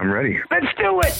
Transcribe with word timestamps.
I'm 0.00 0.12
ready. 0.12 0.38
Let's 0.48 0.66
do 0.76 1.00
it. 1.00 1.12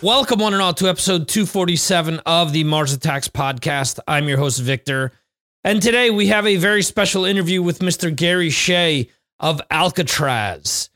Welcome, 0.00 0.38
one 0.38 0.52
and 0.52 0.62
all, 0.62 0.72
to 0.74 0.88
episode 0.88 1.26
247 1.26 2.20
of 2.26 2.52
the 2.52 2.62
Mars 2.62 2.92
Attacks 2.92 3.26
podcast. 3.26 3.98
I'm 4.06 4.28
your 4.28 4.38
host, 4.38 4.60
Victor. 4.60 5.10
And 5.64 5.82
today 5.82 6.10
we 6.10 6.28
have 6.28 6.46
a 6.46 6.54
very 6.54 6.82
special 6.84 7.24
interview 7.24 7.60
with 7.60 7.80
Mr. 7.80 8.14
Gary 8.14 8.50
Shea 8.50 9.10
of 9.40 9.60
Alcatrazz. 9.70 10.88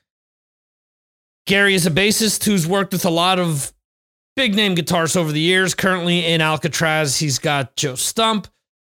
Gary 1.46 1.74
is 1.74 1.87
a 1.87 1.91
bassist 1.91 2.45
who's 2.45 2.66
worked 2.66 2.92
with 2.92 3.05
a 3.05 3.10
lot 3.10 3.38
of 3.38 3.73
big 4.37 4.55
name 4.55 4.74
guitarists 4.77 5.16
over 5.16 5.32
the 5.32 5.41
years. 5.41 5.74
Currently 5.74 6.24
in 6.27 6.41
Alcatrazz, 6.41 7.18
he's 7.18 7.38
got 7.38 7.77
Joe 7.77 7.95
Stump, 7.95 8.48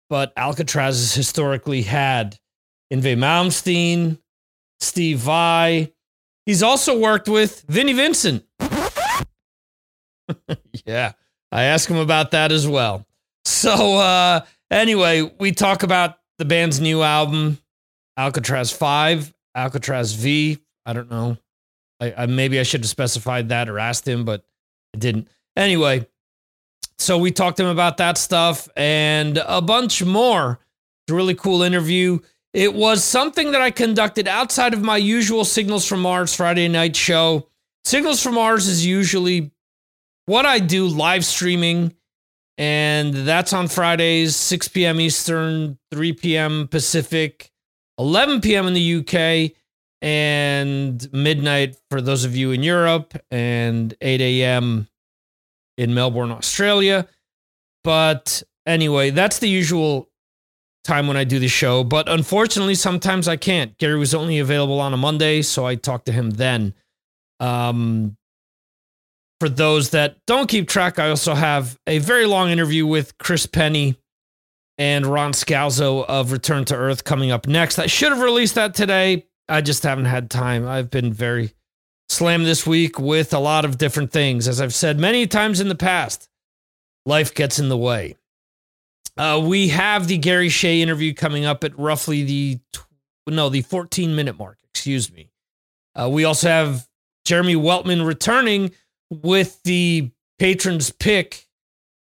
but 0.09 0.35
Alcatrazz 0.35 0.88
has 0.88 1.13
historically 1.13 1.81
had 1.81 2.38
Yngwie 2.93 3.17
Malmsteen, 3.17 4.20
Steve 4.79 5.20
Vai. 5.20 5.91
He's 6.45 6.63
also 6.63 6.99
worked 6.99 7.27
with 7.29 7.63
Vinnie 7.68 7.93
Vincent. 7.93 8.43
yeah, 10.85 11.13
I 11.52 11.63
asked 11.63 11.90
him 11.90 11.98
about 11.98 12.31
that 12.31 12.52
as 12.52 12.68
well. 12.68 13.05
So, 13.45 13.98
uh, 13.98 14.41
anyway, 14.70 15.31
we 15.40 15.52
talk 15.52 15.84
about 15.84 16.18
the 16.38 16.45
band's 16.45 16.79
new 16.79 17.02
album, 17.02 17.59
Alcatrazz 18.18 18.76
5, 18.76 19.34
Alcatrazz 19.55 20.16
V. 20.16 20.60
I 20.86 20.94
don't 20.94 21.10
know. 21.10 21.38
I, 22.00 22.14
I 22.18 22.26
maybe 22.26 22.60
I 22.60 22.64
should 22.64 22.82
have 22.82 22.90
specified 22.90 23.49
that 23.49 23.70
or 23.70 23.80
asked 23.80 24.08
him, 24.08 24.26
but 24.26 24.43
I 24.96 24.98
didn't. 24.98 25.27
Anyway, 25.55 26.08
so 26.98 27.18
we 27.18 27.32
talked 27.32 27.58
to 27.58 27.63
him 27.63 27.70
about 27.70 27.98
that 27.98 28.18
stuff 28.18 28.68
and 28.76 29.38
a 29.46 29.62
bunch 29.62 30.04
more. 30.04 30.60
It's 31.05 31.12
a 31.12 31.16
really 31.16 31.35
cool 31.35 31.62
interview. 31.62 32.20
It 32.54 32.74
was 32.74 33.04
something 33.04 33.52
that 33.54 33.62
I 33.62 33.71
conducted 33.71 34.27
outside 34.27 34.74
of 34.74 34.82
my 34.82 34.98
usual 34.98 35.46
Signals 35.46 35.88
from 35.88 36.02
Mars 36.02 36.36
Friday 36.36 36.68
night 36.68 36.96
show. 36.96 37.48
Signals 37.86 38.21
from 38.21 38.36
Mars 38.36 38.68
is 38.68 38.86
usually 38.86 39.52
what 40.26 40.46
I 40.46 40.60
do 40.60 40.88
live 40.88 41.26
streaming, 41.26 41.93
and 42.58 43.13
that's 43.13 43.54
on 43.54 43.68
Fridays, 43.68 44.36
6 44.36 44.68
p.m. 44.68 44.99
Eastern, 44.99 45.80
3 45.91 46.13
p.m. 46.13 46.68
Pacific, 46.68 47.51
11 48.02 48.41
p.m. 48.41 48.68
in 48.68 48.74
the 48.74 48.96
UK, 48.96 49.55
and 50.02 51.07
midnight 51.13 51.77
for 51.91 52.02
those 52.02 52.26
of 52.26 52.35
you 52.35 52.52
in 52.52 52.63
Europe, 52.63 53.13
and 53.30 53.93
8 54.02 54.20
a.m. 54.21 54.88
in 55.77 55.93
Melbourne, 55.93 56.32
Australia. 56.32 57.08
But 57.84 58.41
anyway, 58.66 59.12
that's 59.12 59.40
the 59.40 59.48
usual 59.48 60.10
time 60.84 61.08
when 61.08 61.18
I 61.18 61.24
do 61.24 61.38
the 61.38 61.48
show. 61.48 61.84
But 61.84 62.10
unfortunately, 62.10 62.76
sometimes 62.76 63.27
I 63.27 63.38
can't. 63.38 63.77
Gary 63.77 63.99
was 63.99 64.16
only 64.16 64.40
available 64.40 64.80
on 64.80 64.94
a 64.94 64.97
Monday, 64.97 65.44
so 65.44 65.66
I 65.66 65.75
talked 65.75 66.08
to 66.08 66.12
him 66.12 66.31
then. 66.31 66.74
Um, 67.40 68.18
for 69.40 69.50
those 69.50 69.91
that 69.91 70.18
don't 70.25 70.47
keep 70.50 70.68
track, 70.68 70.97
I 70.97 71.09
also 71.09 71.34
have 71.36 71.80
a 71.86 72.00
very 72.00 72.25
long 72.25 72.50
interview 72.50 72.86
with 72.86 73.18
Chris 73.19 73.46
Penny 73.46 73.96
and 74.81 75.06
Ron 75.06 75.31
Scalzo 75.31 76.03
of 76.07 76.31
Return 76.31 76.66
to 76.66 76.75
Earth 76.75 77.03
coming 77.03 77.29
up 77.29 77.46
next. 77.46 77.78
I 77.78 77.85
should 77.85 78.12
have 78.12 78.19
released 78.19 78.56
that 78.56 78.74
today. 78.74 79.28
I 79.47 79.62
just 79.62 79.84
haven't 79.84 80.06
had 80.06 80.31
time. 80.31 80.68
I've 80.68 80.90
been 80.90 81.13
very 81.13 81.53
slammed 82.09 82.47
this 82.47 82.66
week 82.66 82.97
with 82.97 83.31
a 83.31 83.38
lot 83.38 83.63
of 83.63 83.78
different 83.78 84.12
things. 84.12 84.47
As 84.47 84.59
I've 84.59 84.74
said 84.74 85.00
many 85.00 85.28
times 85.28 85.59
in 85.59 85.68
the 85.68 85.75
past, 85.75 86.29
life 87.06 87.36
gets 87.36 87.59
in 87.59 87.69
the 87.69 87.78
way. 87.78 88.16
Uh, 89.16 89.40
we 89.46 89.68
have 89.68 90.08
the 90.08 90.18
Gary 90.18 90.50
Shea 90.50 90.81
interview 90.81 91.13
coming 91.13 91.46
up 91.46 91.63
at 91.63 91.78
roughly 91.78 92.24
the 92.24 92.59
no 93.28 93.50
the 93.50 93.62
14 93.62 94.16
minute 94.16 94.40
mark. 94.40 94.58
Excuse 94.74 95.13
me. 95.13 95.30
Uh, 95.94 96.09
we 96.09 96.24
also 96.24 96.48
have 96.48 96.88
Jeremy 97.24 97.56
Weltman 97.56 98.03
returning 98.03 98.72
with 99.12 99.62
the 99.62 100.09
patrons 100.40 100.90
pick 100.90 101.48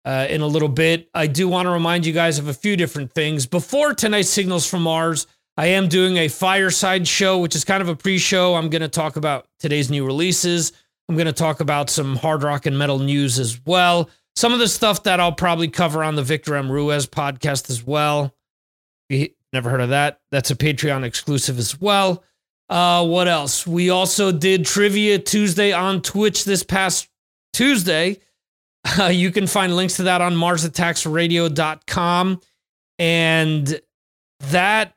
uh, 0.05 0.27
in 0.29 0.41
a 0.41 0.47
little 0.47 0.69
bit. 0.69 1.09
I 1.15 1.27
do 1.27 1.49
want 1.49 1.67
to 1.67 1.71
remind 1.71 2.07
you 2.07 2.13
guys 2.13 2.39
of 2.39 2.49
a 2.49 2.55
few 2.55 2.77
different 2.77 3.13
things. 3.13 3.47
Before 3.47 3.95
tonight's 3.95 4.31
Signals 4.31 4.67
from 4.67 4.83
Mars, 4.83 5.27
I 5.57 5.67
am 5.67 5.89
doing 5.89 6.17
a 6.17 6.29
fireside 6.29 7.07
show, 7.07 7.39
which 7.39 7.55
is 7.55 7.65
kind 7.65 7.83
of 7.83 7.89
a 7.89 7.97
pre 7.97 8.19
show. 8.19 8.55
I'm 8.55 8.71
going 8.71 8.83
to 8.83 8.89
talk 8.89 9.17
about 9.17 9.47
today's 9.59 9.91
new 9.91 10.07
releases. 10.07 10.73
I'm 11.09 11.17
going 11.17 11.27
to 11.27 11.33
talk 11.33 11.61
about 11.61 11.91
some 11.91 12.17
hard 12.17 12.43
rock 12.43 12.67
and 12.67 12.79
metal 12.79 12.99
news 12.99 13.39
as 13.39 13.61
well. 13.67 14.09
Some 14.37 14.53
of 14.53 14.59
the 14.59 14.69
stuff 14.69 15.03
that 15.03 15.21
I'll 15.21 15.33
probably 15.33 15.69
cover 15.69 16.05
on 16.05 16.15
the 16.15 16.23
Victor 16.23 16.55
M. 16.55 16.71
Ruiz 16.71 17.07
podcast 17.07 17.69
as 17.69 17.85
well. 17.85 18.35
Never 19.53 19.69
heard 19.69 19.81
of 19.81 19.89
that? 19.89 20.21
That's 20.31 20.51
a 20.53 20.57
Patreon 20.57 21.05
exclusive 21.05 21.59
as 21.59 21.81
well. 21.81 22.23
Uh, 22.69 23.05
what 23.05 23.27
else? 23.27 23.67
We 23.67 23.91
also 23.91 24.31
did 24.31 24.65
Trivia 24.65 25.19
Tuesday 25.19 25.73
on 25.73 26.03
Twitch 26.03 26.45
this 26.45 26.63
past 26.63 27.09
Tuesday. 27.53 28.21
Uh, 28.99 29.07
you 29.07 29.31
can 29.31 29.47
find 29.47 29.77
links 29.77 29.97
to 29.97 30.05
that 30.05 30.23
on 30.23 30.35
MarsAttacksRadio.com. 30.35 32.41
And 32.99 33.81
that 34.51 34.95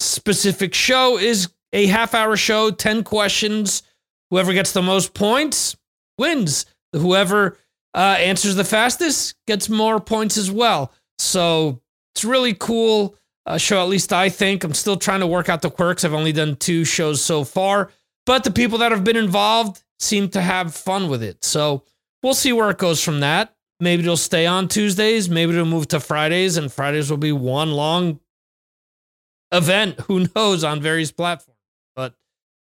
specific 0.00 0.74
show 0.74 1.18
is 1.18 1.48
a 1.72 1.86
half 1.86 2.14
hour 2.14 2.36
show, 2.36 2.70
10 2.70 3.04
questions. 3.04 3.82
Whoever 4.30 4.52
gets 4.52 4.72
the 4.72 4.82
most 4.82 5.14
points 5.14 5.76
wins. 6.18 6.66
Whoever 6.92 7.58
uh, 7.94 8.16
answers 8.18 8.54
the 8.54 8.64
fastest 8.64 9.34
gets 9.46 9.68
more 9.68 10.00
points 10.00 10.36
as 10.36 10.50
well. 10.50 10.92
So 11.18 11.80
it's 12.14 12.24
really 12.24 12.54
cool 12.54 13.16
uh, 13.46 13.58
show, 13.58 13.82
at 13.82 13.88
least 13.88 14.12
I 14.12 14.28
think. 14.28 14.64
I'm 14.64 14.74
still 14.74 14.96
trying 14.96 15.20
to 15.20 15.26
work 15.26 15.48
out 15.48 15.62
the 15.62 15.70
quirks. 15.70 16.04
I've 16.04 16.14
only 16.14 16.32
done 16.32 16.56
two 16.56 16.84
shows 16.84 17.24
so 17.24 17.44
far, 17.44 17.90
but 18.26 18.44
the 18.44 18.50
people 18.50 18.78
that 18.78 18.92
have 18.92 19.04
been 19.04 19.16
involved 19.16 19.82
seem 19.98 20.28
to 20.30 20.40
have 20.40 20.74
fun 20.74 21.08
with 21.08 21.22
it. 21.22 21.44
So 21.44 21.84
we'll 22.22 22.34
see 22.34 22.52
where 22.52 22.70
it 22.70 22.78
goes 22.78 23.02
from 23.02 23.20
that. 23.20 23.54
Maybe 23.80 24.02
it'll 24.02 24.16
stay 24.16 24.46
on 24.46 24.68
Tuesdays. 24.68 25.28
Maybe 25.28 25.52
it'll 25.52 25.66
move 25.66 25.88
to 25.88 26.00
Fridays, 26.00 26.56
and 26.56 26.72
Fridays 26.72 27.10
will 27.10 27.16
be 27.16 27.32
one 27.32 27.72
long 27.72 28.20
event. 29.50 29.98
Who 30.06 30.26
knows 30.34 30.62
on 30.62 30.80
various 30.80 31.10
platforms. 31.10 31.58
But 31.96 32.14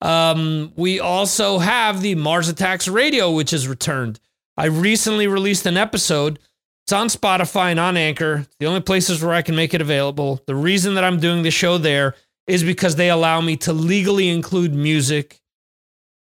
um, 0.01 0.73
we 0.77 1.01
also 1.01 1.59
have 1.59 2.01
the 2.01 2.15
Mars 2.15 2.49
Attacks 2.49 2.89
Radio, 2.89 3.31
which 3.31 3.51
has 3.51 3.69
returned. 3.69 4.21
I 4.57 4.67
recently 4.67 5.27
released 5.27 5.67
an 5.67 5.77
episode. 5.77 6.39
It's 6.85 6.93
on 6.93 7.09
Spotify 7.09 7.71
and 7.71 7.81
on 7.81 7.97
Anchor, 7.97 8.47
the 8.59 8.67
only 8.67 8.81
places 8.81 9.23
where 9.23 9.35
I 9.35 9.43
can 9.43 9.55
make 9.55 9.73
it 9.73 9.81
available. 9.81 10.43
The 10.47 10.55
reason 10.55 10.95
that 10.95 11.05
I'm 11.05 11.21
doing 11.21 11.43
the 11.43 11.51
show 11.51 11.79
there 11.79 12.17
is 12.47 12.65
because 12.65 12.97
they 12.97 13.09
allow 13.09 13.41
me 13.41 13.57
to 13.59 13.73
legally 13.73 14.29
include 14.29 14.75
music. 14.75 15.41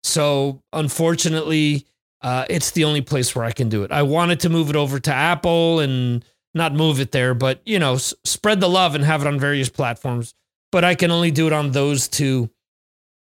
So, 0.02 0.62
unfortunately, 0.72 1.86
uh, 2.22 2.44
it's 2.48 2.70
the 2.72 2.84
only 2.84 3.00
place 3.02 3.34
where 3.34 3.44
I 3.44 3.52
can 3.52 3.68
do 3.68 3.82
it. 3.84 3.92
I 3.92 4.02
wanted 4.02 4.40
to 4.40 4.48
move 4.48 4.70
it 4.70 4.76
over 4.76 4.98
to 5.00 5.12
Apple 5.12 5.80
and 5.80 6.24
not 6.54 6.72
move 6.74 7.00
it 7.00 7.12
there, 7.12 7.34
but 7.34 7.60
you 7.64 7.78
know, 7.78 7.94
s- 7.94 8.14
spread 8.24 8.60
the 8.60 8.68
love 8.68 8.94
and 8.94 9.04
have 9.04 9.20
it 9.20 9.26
on 9.26 9.38
various 9.38 9.68
platforms. 9.68 10.34
But 10.72 10.84
I 10.84 10.94
can 10.94 11.10
only 11.10 11.30
do 11.30 11.46
it 11.46 11.52
on 11.52 11.70
those 11.70 12.08
two 12.08 12.50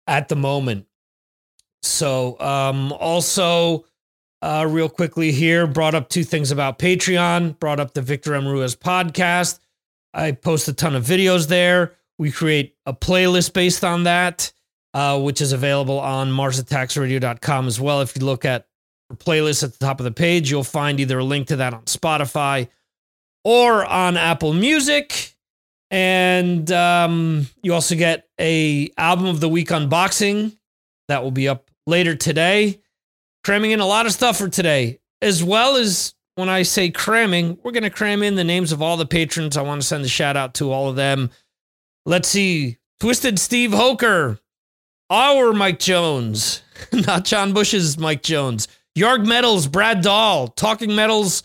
at 0.07 0.29
the 0.29 0.37
moment. 0.37 0.87
So, 1.83 2.39
um, 2.41 2.93
also, 2.93 3.85
uh, 4.41 4.67
real 4.69 4.89
quickly 4.89 5.33
here, 5.33 5.67
brought 5.67 5.95
up 5.95 6.09
two 6.09 6.25
things 6.25 6.51
about 6.51 6.79
Patreon, 6.79 7.59
brought 7.59 7.81
up 7.81 7.95
the 7.95 8.03
Victor 8.03 8.35
M. 8.35 8.47
Ruiz 8.47 8.75
podcast. 8.75 9.59
I 10.15 10.33
post 10.33 10.69
a 10.69 10.73
ton 10.73 10.95
of 10.95 11.05
videos 11.05 11.49
there. 11.49 11.95
We 12.19 12.31
create 12.31 12.77
a 12.87 12.95
playlist 12.95 13.53
based 13.53 13.85
on 13.85 14.05
that, 14.05 14.53
uh, 14.95 15.21
which 15.21 15.41
is 15.41 15.53
available 15.53 15.99
on 15.99 16.31
MarsAttacksRadio.com 16.31 17.67
as 17.67 17.81
well. 17.81 18.01
If 18.01 18.17
you 18.17 18.25
look 18.25 18.45
at 18.45 18.67
the 19.09 19.17
playlist 19.17 19.63
at 19.63 19.73
the 19.73 19.85
top 19.85 20.01
of 20.01 20.05
the 20.05 20.13
page, 20.13 20.51
you'll 20.51 20.65
find 20.65 21.01
either 21.01 21.19
a 21.19 21.25
link 21.25 21.49
to 21.49 21.57
that 21.57 21.75
on 21.75 21.83
Spotify 21.83 22.69
or 23.45 23.85
on 23.85 24.17
Apple 24.17 24.53
Music. 24.53 25.35
And 25.91 26.71
um, 26.73 27.47
you 27.63 27.75
also 27.75 27.95
get 27.95 28.29
a 28.41 28.91
album 28.97 29.27
of 29.27 29.41
the 29.41 29.49
week 29.49 29.69
unboxing 29.69 30.57
that 31.09 31.23
will 31.23 31.31
be 31.31 31.49
up 31.49 31.71
later 31.87 32.17
today 32.17 32.81
cramming 33.45 33.71
in 33.71 33.81
a 33.81 33.87
lot 33.87 34.07
of 34.07 34.13
stuff 34.13 34.39
for 34.39 34.49
today, 34.49 34.99
as 35.23 35.45
well 35.45 35.77
as 35.77 36.15
when 36.35 36.49
I 36.49 36.63
say 36.63 36.91
cramming, 36.91 37.59
we're 37.63 37.73
going 37.73 37.85
to 37.85 37.91
cram 37.91 38.23
in 38.23 38.35
the 38.35 38.43
names 38.43 38.73
of 38.73 38.83
all 38.83 38.97
the 38.97 39.07
patrons. 39.07 39.57
I 39.57 39.63
want 39.63 39.83
to 39.83 39.87
send 39.87 40.05
a 40.05 40.09
shout 40.09 40.37
out 40.37 40.55
to 40.55 40.73
all 40.73 40.89
of 40.89 40.97
them. 40.97 41.31
Let's 42.07 42.29
see 42.29 42.79
Twisted 42.99 43.39
Steve 43.39 43.73
Hoker, 43.73 44.41
our 45.11 45.53
Mike 45.53 45.79
Jones, 45.79 46.63
not 46.93 47.25
John 47.25 47.53
Bush's 47.53 47.99
Mike 47.99 48.23
Jones, 48.23 48.67
Yarg 48.97 49.27
Metals, 49.27 49.67
Brad 49.67 50.03
Dahl, 50.03 50.49
Talking 50.49 50.95
Metals, 50.95 51.43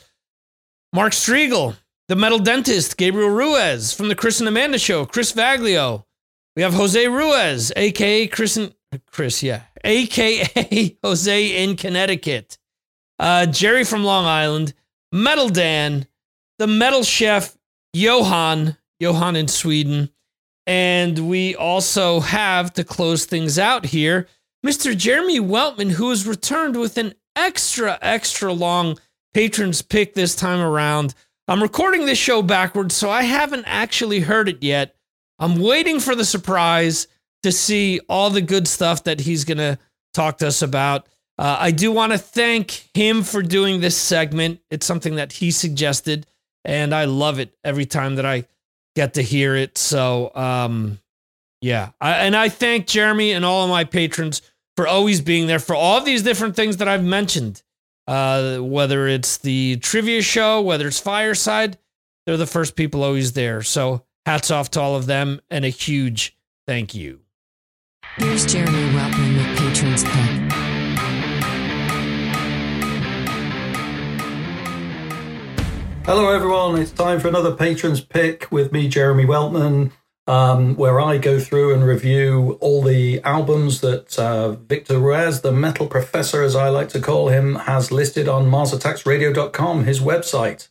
Mark 0.93 1.13
Strigl, 1.13 1.75
The 2.07 2.15
Metal 2.15 2.39
Dentist, 2.39 2.97
Gabriel 2.97 3.29
Ruiz 3.29 3.91
from 3.91 4.07
the 4.07 4.15
Chris 4.15 4.39
and 4.39 4.47
Amanda 4.47 4.77
Show, 4.77 5.05
Chris 5.05 5.31
Vaglio. 5.33 6.05
We 6.55 6.61
have 6.61 6.73
Jose 6.73 7.07
Ruiz, 7.07 7.71
aka 7.75 8.27
Chris, 8.27 8.57
in, 8.57 8.73
Chris, 9.11 9.41
yeah, 9.41 9.63
aka 9.83 10.97
Jose 11.03 11.63
in 11.63 11.75
Connecticut. 11.75 12.57
Uh, 13.17 13.45
Jerry 13.45 13.83
from 13.83 14.03
Long 14.03 14.25
Island, 14.25 14.73
Metal 15.11 15.49
Dan, 15.49 16.07
the 16.59 16.67
Metal 16.67 17.03
Chef 17.03 17.57
Johan, 17.93 18.77
Johan 18.99 19.35
in 19.35 19.47
Sweden, 19.47 20.09
and 20.67 21.27
we 21.27 21.55
also 21.55 22.19
have 22.19 22.73
to 22.73 22.83
close 22.83 23.25
things 23.25 23.57
out 23.57 23.87
here, 23.87 24.27
Mr. 24.65 24.95
Jeremy 24.95 25.39
Weltman, 25.39 25.91
who 25.91 26.09
has 26.11 26.27
returned 26.27 26.77
with 26.77 26.97
an 26.97 27.13
extra, 27.39 27.97
extra 28.01 28.51
long 28.51 28.99
patrons 29.33 29.81
pick 29.81 30.13
this 30.13 30.35
time 30.35 30.59
around. 30.59 31.13
I'm 31.47 31.63
recording 31.63 32.05
this 32.05 32.17
show 32.17 32.41
backwards, 32.41 32.95
so 32.95 33.09
I 33.09 33.23
haven't 33.23 33.65
actually 33.65 34.19
heard 34.19 34.49
it 34.49 34.61
yet. 34.61 34.95
I'm 35.39 35.59
waiting 35.59 35.99
for 35.99 36.15
the 36.15 36.25
surprise 36.25 37.07
to 37.43 37.51
see 37.51 38.01
all 38.09 38.29
the 38.29 38.41
good 38.41 38.67
stuff 38.67 39.05
that 39.05 39.21
he's 39.21 39.45
going 39.45 39.57
to 39.57 39.79
talk 40.13 40.39
to 40.39 40.47
us 40.47 40.61
about. 40.61 41.07
Uh, 41.37 41.55
I 41.59 41.71
do 41.71 41.91
want 41.91 42.11
to 42.11 42.17
thank 42.17 42.89
him 42.93 43.23
for 43.23 43.41
doing 43.41 43.79
this 43.79 43.97
segment. 43.97 44.59
It's 44.69 44.85
something 44.85 45.15
that 45.15 45.31
he 45.31 45.51
suggested, 45.51 46.27
and 46.65 46.93
I 46.93 47.05
love 47.05 47.39
it 47.39 47.55
every 47.63 47.85
time 47.85 48.15
that 48.15 48.25
I 48.25 48.45
get 48.95 49.13
to 49.13 49.21
hear 49.21 49.55
it. 49.55 49.77
So, 49.77 50.35
um, 50.35 50.99
yeah. 51.61 51.91
I, 52.01 52.25
and 52.25 52.35
I 52.35 52.49
thank 52.49 52.87
Jeremy 52.87 53.31
and 53.31 53.45
all 53.45 53.63
of 53.63 53.69
my 53.69 53.85
patrons 53.85 54.41
for 54.79 54.87
always 54.87 55.19
being 55.19 55.45
there 55.47 55.59
for 55.59 55.75
all 55.75 55.97
of 55.97 56.05
these 56.05 56.23
different 56.23 56.55
things 56.55 56.77
that 56.77 56.87
I've 56.87 57.03
mentioned. 57.03 57.63
Uh, 58.07 58.59
whether 58.59 59.09
it's 59.09 59.35
the 59.35 59.75
trivia 59.81 60.21
show, 60.21 60.61
whether 60.61 60.87
it's 60.87 61.01
Fireside, 61.01 61.77
they're 62.25 62.37
the 62.37 62.45
first 62.45 62.77
people 62.77 63.03
always 63.03 63.33
there. 63.33 63.61
So, 63.61 64.05
hats 64.25 64.49
off 64.49 64.71
to 64.71 64.79
all 64.79 64.95
of 64.95 65.05
them 65.05 65.41
and 65.49 65.65
a 65.65 65.67
huge 65.67 66.37
thank 66.65 66.95
you. 66.95 67.19
Here's 68.15 68.45
Jeremy 68.45 68.89
Weltman 68.93 69.35
with 69.35 69.59
Patrons 69.59 70.05
Pick. 70.05 70.53
Hello, 76.05 76.33
everyone. 76.33 76.81
It's 76.81 76.91
time 76.91 77.19
for 77.19 77.27
another 77.27 77.53
Patrons 77.53 77.99
Pick 77.99 78.49
with 78.49 78.71
me, 78.71 78.87
Jeremy 78.87 79.25
Weltman, 79.25 79.91
um, 80.29 80.75
where 80.75 81.01
I 81.01 81.17
go 81.17 81.39
through 81.39 81.73
and 81.73 81.83
review 81.83 82.59
all 82.61 82.83
the 82.83 83.19
albums 83.23 83.81
that 83.81 84.17
uh, 84.19 84.51
Victor 84.51 84.99
Ruiz, 84.99 85.41
the 85.41 85.51
metal 85.51 85.87
professor, 85.87 86.43
as 86.43 86.55
I 86.55 86.69
like 86.69 86.89
to 86.89 87.01
call 87.01 87.29
him, 87.29 87.55
has 87.55 87.91
listed 87.91 88.29
on 88.29 88.45
MarsAttacksRadio.com, 88.45 89.85
his 89.85 89.99
website. 89.99 90.69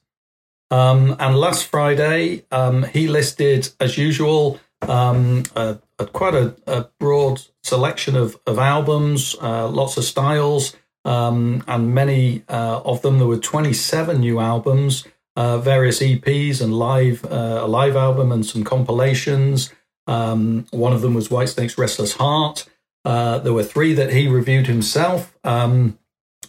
Um, 0.70 1.16
and 1.18 1.36
last 1.36 1.66
Friday, 1.66 2.44
um, 2.52 2.84
he 2.84 3.08
listed, 3.08 3.70
as 3.80 3.98
usual, 3.98 4.60
um, 4.82 5.42
a, 5.56 5.78
a, 5.98 6.06
quite 6.06 6.34
a, 6.34 6.54
a, 6.68 6.86
broad 7.00 7.42
selection 7.64 8.14
of, 8.14 8.38
of 8.46 8.60
albums, 8.60 9.34
uh, 9.42 9.66
lots 9.66 9.96
of 9.96 10.04
styles, 10.04 10.76
um, 11.04 11.64
and 11.66 11.92
many 11.92 12.44
uh, 12.48 12.80
of 12.84 13.02
them. 13.02 13.18
There 13.18 13.26
were 13.26 13.38
27 13.38 14.20
new 14.20 14.38
albums 14.38 15.04
uh, 15.38 15.56
various 15.56 16.00
EPs 16.00 16.60
and 16.60 16.74
live 16.76 17.24
uh, 17.24 17.60
a 17.62 17.68
live 17.68 17.94
album 17.94 18.32
and 18.32 18.44
some 18.44 18.64
compilations. 18.64 19.72
Um, 20.08 20.66
one 20.72 20.92
of 20.92 21.00
them 21.00 21.14
was 21.14 21.28
Whitesnake's 21.28 21.78
Restless 21.78 22.14
Heart. 22.14 22.68
Uh, 23.04 23.38
there 23.38 23.52
were 23.52 23.62
three 23.62 23.94
that 23.94 24.12
he 24.12 24.26
reviewed 24.26 24.66
himself, 24.66 25.38
um, 25.44 25.96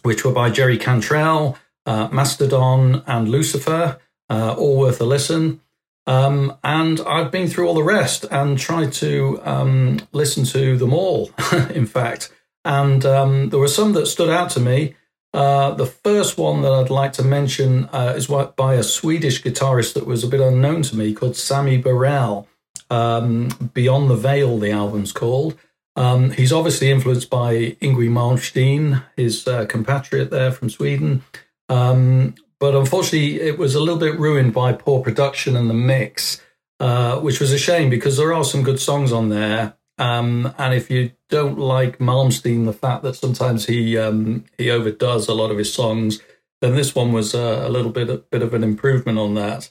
which 0.02 0.24
were 0.24 0.32
by 0.32 0.50
Jerry 0.50 0.76
Cantrell, 0.76 1.56
uh, 1.86 2.08
Mastodon, 2.10 3.04
and 3.06 3.28
Lucifer, 3.28 4.00
uh, 4.28 4.54
all 4.58 4.78
worth 4.78 5.00
a 5.00 5.04
listen. 5.04 5.60
Um, 6.08 6.56
and 6.64 7.00
I've 7.02 7.30
been 7.30 7.46
through 7.46 7.68
all 7.68 7.74
the 7.74 7.84
rest 7.84 8.24
and 8.28 8.58
tried 8.58 8.92
to 8.94 9.40
um, 9.44 10.00
listen 10.10 10.44
to 10.46 10.76
them 10.76 10.92
all, 10.92 11.30
in 11.70 11.86
fact. 11.86 12.32
And 12.64 13.06
um, 13.06 13.50
there 13.50 13.60
were 13.60 13.68
some 13.68 13.92
that 13.92 14.06
stood 14.06 14.30
out 14.30 14.50
to 14.50 14.60
me. 14.60 14.96
Uh, 15.32 15.72
the 15.72 15.86
first 15.86 16.38
one 16.38 16.62
that 16.62 16.72
I'd 16.72 16.90
like 16.90 17.12
to 17.14 17.22
mention 17.22 17.84
uh, 17.92 18.14
is 18.16 18.26
by 18.26 18.74
a 18.74 18.82
Swedish 18.82 19.42
guitarist 19.42 19.94
that 19.94 20.06
was 20.06 20.24
a 20.24 20.28
bit 20.28 20.40
unknown 20.40 20.82
to 20.82 20.96
me 20.96 21.14
called 21.14 21.36
Sammy 21.36 21.80
Berell. 21.80 22.46
Um, 22.90 23.70
Beyond 23.72 24.10
the 24.10 24.16
Veil, 24.16 24.58
the 24.58 24.72
album's 24.72 25.12
called. 25.12 25.56
Um, 25.96 26.30
he's 26.30 26.52
obviously 26.52 26.90
influenced 26.90 27.30
by 27.30 27.76
Yngwie 27.80 28.08
Malmsteen, 28.08 29.04
his 29.16 29.46
uh, 29.46 29.66
compatriot 29.66 30.30
there 30.30 30.50
from 30.50 30.70
Sweden. 30.70 31.22
Um, 31.68 32.34
but 32.58 32.74
unfortunately, 32.74 33.40
it 33.40 33.58
was 33.58 33.74
a 33.74 33.80
little 33.80 33.98
bit 33.98 34.18
ruined 34.18 34.52
by 34.52 34.72
poor 34.72 35.02
production 35.02 35.56
and 35.56 35.70
the 35.70 35.74
mix, 35.74 36.42
uh, 36.80 37.18
which 37.20 37.40
was 37.40 37.52
a 37.52 37.58
shame 37.58 37.90
because 37.90 38.16
there 38.16 38.32
are 38.32 38.44
some 38.44 38.62
good 38.62 38.80
songs 38.80 39.12
on 39.12 39.28
there. 39.28 39.74
Um, 39.98 40.52
and 40.58 40.74
if 40.74 40.90
you 40.90 41.12
don't 41.30 41.58
like 41.58 41.98
Malmsteen, 41.98 42.66
the 42.66 42.72
fact 42.72 43.02
that 43.04 43.14
sometimes 43.14 43.66
he 43.66 43.96
um, 43.96 44.44
he 44.58 44.70
overdoes 44.70 45.28
a 45.28 45.34
lot 45.34 45.50
of 45.50 45.58
his 45.58 45.72
songs, 45.72 46.20
then 46.60 46.74
this 46.74 46.94
one 46.94 47.12
was 47.12 47.34
a, 47.34 47.66
a 47.66 47.68
little 47.68 47.90
bit 47.90 48.10
a 48.10 48.18
bit 48.18 48.42
of 48.42 48.52
an 48.52 48.62
improvement 48.62 49.18
on 49.18 49.34
that. 49.34 49.70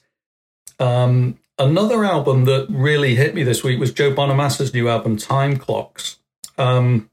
Um, 0.79 1.37
another 1.57 2.03
album 2.05 2.45
that 2.45 2.67
really 2.69 3.15
hit 3.15 3.35
me 3.35 3.43
this 3.43 3.63
week 3.63 3.79
was 3.79 3.93
Joe 3.93 4.13
Bonamassa's 4.13 4.73
new 4.73 4.89
album, 4.89 5.17
Time 5.17 5.57
Clocks. 5.57 6.17
Um, 6.57 7.09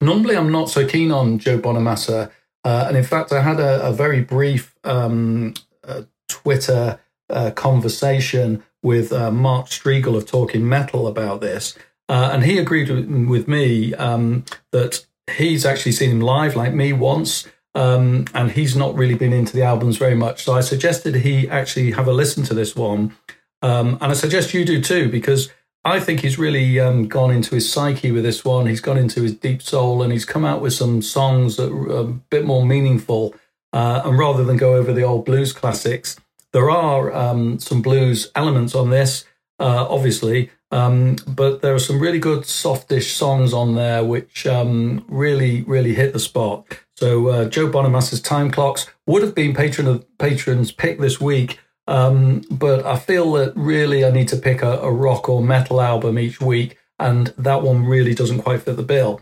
normally, 0.00 0.36
I'm 0.36 0.52
not 0.52 0.70
so 0.70 0.86
keen 0.86 1.10
on 1.10 1.38
Joe 1.38 1.58
Bonamassa, 1.58 2.30
uh, 2.64 2.84
and 2.88 2.96
in 2.96 3.04
fact, 3.04 3.32
I 3.32 3.42
had 3.42 3.60
a, 3.60 3.88
a 3.88 3.92
very 3.92 4.22
brief 4.22 4.74
um, 4.84 5.54
uh, 5.84 6.02
Twitter 6.28 7.00
uh, 7.28 7.50
conversation 7.50 8.62
with 8.82 9.12
uh, 9.12 9.30
Mark 9.30 9.66
Strigl 9.66 10.16
of 10.16 10.26
Talking 10.26 10.68
Metal 10.68 11.06
about 11.06 11.40
this. 11.40 11.76
Uh, 12.12 12.28
and 12.34 12.44
he 12.44 12.58
agreed 12.58 12.90
with 13.26 13.48
me 13.48 13.94
um, 13.94 14.44
that 14.70 15.06
he's 15.38 15.64
actually 15.64 15.92
seen 15.92 16.10
him 16.10 16.20
live, 16.20 16.54
like 16.54 16.74
me, 16.74 16.92
once. 16.92 17.48
Um, 17.74 18.26
and 18.34 18.50
he's 18.50 18.76
not 18.76 18.94
really 18.94 19.14
been 19.14 19.32
into 19.32 19.54
the 19.56 19.62
albums 19.62 19.96
very 19.96 20.14
much. 20.14 20.44
So 20.44 20.52
I 20.52 20.60
suggested 20.60 21.14
he 21.14 21.48
actually 21.48 21.92
have 21.92 22.06
a 22.06 22.12
listen 22.12 22.44
to 22.44 22.52
this 22.52 22.76
one. 22.76 23.16
Um, 23.62 23.96
and 24.02 24.12
I 24.12 24.12
suggest 24.12 24.52
you 24.52 24.62
do 24.66 24.82
too, 24.82 25.08
because 25.08 25.50
I 25.86 26.00
think 26.00 26.20
he's 26.20 26.38
really 26.38 26.78
um, 26.78 27.08
gone 27.08 27.30
into 27.30 27.54
his 27.54 27.72
psyche 27.72 28.12
with 28.12 28.24
this 28.24 28.44
one. 28.44 28.66
He's 28.66 28.82
gone 28.82 28.98
into 28.98 29.22
his 29.22 29.34
deep 29.34 29.62
soul 29.62 30.02
and 30.02 30.12
he's 30.12 30.26
come 30.26 30.44
out 30.44 30.60
with 30.60 30.74
some 30.74 31.00
songs 31.00 31.56
that 31.56 31.72
are 31.72 31.96
a 31.96 32.04
bit 32.04 32.44
more 32.44 32.66
meaningful. 32.66 33.34
Uh, 33.72 34.02
and 34.04 34.18
rather 34.18 34.44
than 34.44 34.58
go 34.58 34.74
over 34.74 34.92
the 34.92 35.02
old 35.02 35.24
blues 35.24 35.54
classics, 35.54 36.16
there 36.52 36.70
are 36.70 37.10
um, 37.14 37.58
some 37.58 37.80
blues 37.80 38.30
elements 38.34 38.74
on 38.74 38.90
this, 38.90 39.24
uh, 39.58 39.86
obviously, 39.88 40.50
um, 40.72 41.16
but 41.26 41.60
there 41.60 41.74
are 41.74 41.78
some 41.78 42.00
really 42.00 42.18
good 42.18 42.46
softish 42.46 43.12
songs 43.12 43.52
on 43.52 43.74
there 43.74 44.02
which 44.02 44.46
um, 44.46 45.04
really, 45.06 45.62
really 45.62 45.94
hit 45.94 46.14
the 46.14 46.18
spot. 46.18 46.66
So 46.96 47.28
uh, 47.28 47.44
Joe 47.48 47.68
Bonamassa's 47.68 48.22
Time 48.22 48.50
Clocks 48.50 48.86
would 49.06 49.22
have 49.22 49.34
been 49.34 49.54
patron 49.54 49.86
of 49.86 50.06
patrons 50.18 50.72
pick 50.72 50.98
this 50.98 51.20
week, 51.20 51.60
um, 51.86 52.42
but 52.50 52.86
I 52.86 52.96
feel 52.96 53.32
that 53.32 53.54
really 53.54 54.04
I 54.04 54.10
need 54.10 54.28
to 54.28 54.36
pick 54.36 54.62
a, 54.62 54.78
a, 54.78 54.90
rock 54.90 55.28
or 55.28 55.42
metal 55.42 55.80
album 55.80 56.18
each 56.18 56.40
week, 56.40 56.78
and 56.98 57.26
that 57.36 57.62
one 57.62 57.84
really 57.84 58.14
doesn't 58.14 58.42
quite 58.42 58.62
fit 58.62 58.76
the 58.76 58.82
bill. 58.82 59.20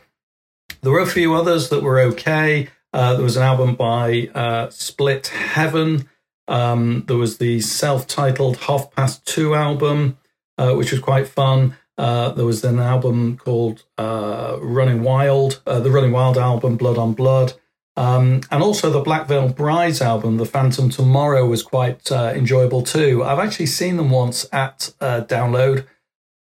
There 0.82 0.92
were 0.92 1.00
a 1.00 1.06
few 1.06 1.34
others 1.34 1.68
that 1.70 1.82
were 1.82 1.98
okay. 2.00 2.68
Uh, 2.92 3.14
there 3.14 3.24
was 3.24 3.36
an 3.36 3.42
album 3.42 3.74
by 3.74 4.30
uh, 4.34 4.70
Split 4.70 5.28
Heaven. 5.28 6.08
Um, 6.48 7.04
there 7.06 7.16
was 7.16 7.38
the 7.38 7.60
self-titled 7.60 8.58
Half 8.58 8.92
Past 8.92 9.26
Two 9.26 9.54
album 9.54 10.18
uh, 10.60 10.74
which 10.74 10.92
was 10.92 11.00
quite 11.00 11.26
fun. 11.26 11.74
Uh, 11.96 12.30
there 12.32 12.44
was 12.44 12.62
an 12.64 12.78
album 12.78 13.36
called 13.38 13.84
uh, 13.96 14.58
Running 14.60 15.02
Wild, 15.02 15.62
uh, 15.66 15.80
the 15.80 15.90
Running 15.90 16.12
Wild 16.12 16.36
album, 16.36 16.76
Blood 16.76 16.98
on 16.98 17.14
Blood. 17.14 17.54
Um, 17.96 18.42
and 18.50 18.62
also 18.62 18.90
the 18.90 19.00
Black 19.00 19.26
Veil 19.26 19.48
Brides 19.48 20.00
album, 20.00 20.36
The 20.36 20.46
Phantom 20.46 20.88
Tomorrow, 20.90 21.46
was 21.46 21.62
quite 21.62 22.12
uh, 22.12 22.32
enjoyable 22.34 22.82
too. 22.82 23.24
I've 23.24 23.38
actually 23.38 23.66
seen 23.66 23.96
them 23.96 24.10
once 24.10 24.46
at 24.52 24.92
uh, 25.00 25.22
Download. 25.22 25.86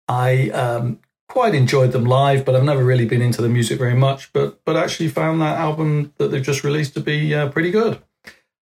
I 0.08 0.50
um, 0.50 1.00
quite 1.28 1.54
enjoyed 1.54 1.92
them 1.92 2.04
live, 2.04 2.44
but 2.44 2.54
I've 2.54 2.64
never 2.64 2.84
really 2.84 3.04
been 3.04 3.22
into 3.22 3.42
the 3.42 3.48
music 3.48 3.78
very 3.78 3.94
much. 3.94 4.32
But 4.32 4.64
but 4.64 4.76
actually 4.76 5.08
found 5.08 5.40
that 5.40 5.58
album 5.58 6.12
that 6.18 6.28
they've 6.28 6.42
just 6.42 6.64
released 6.64 6.94
to 6.94 7.00
be 7.00 7.30
pretty 7.52 7.70
good. 7.70 8.02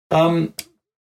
Um, 0.09 0.53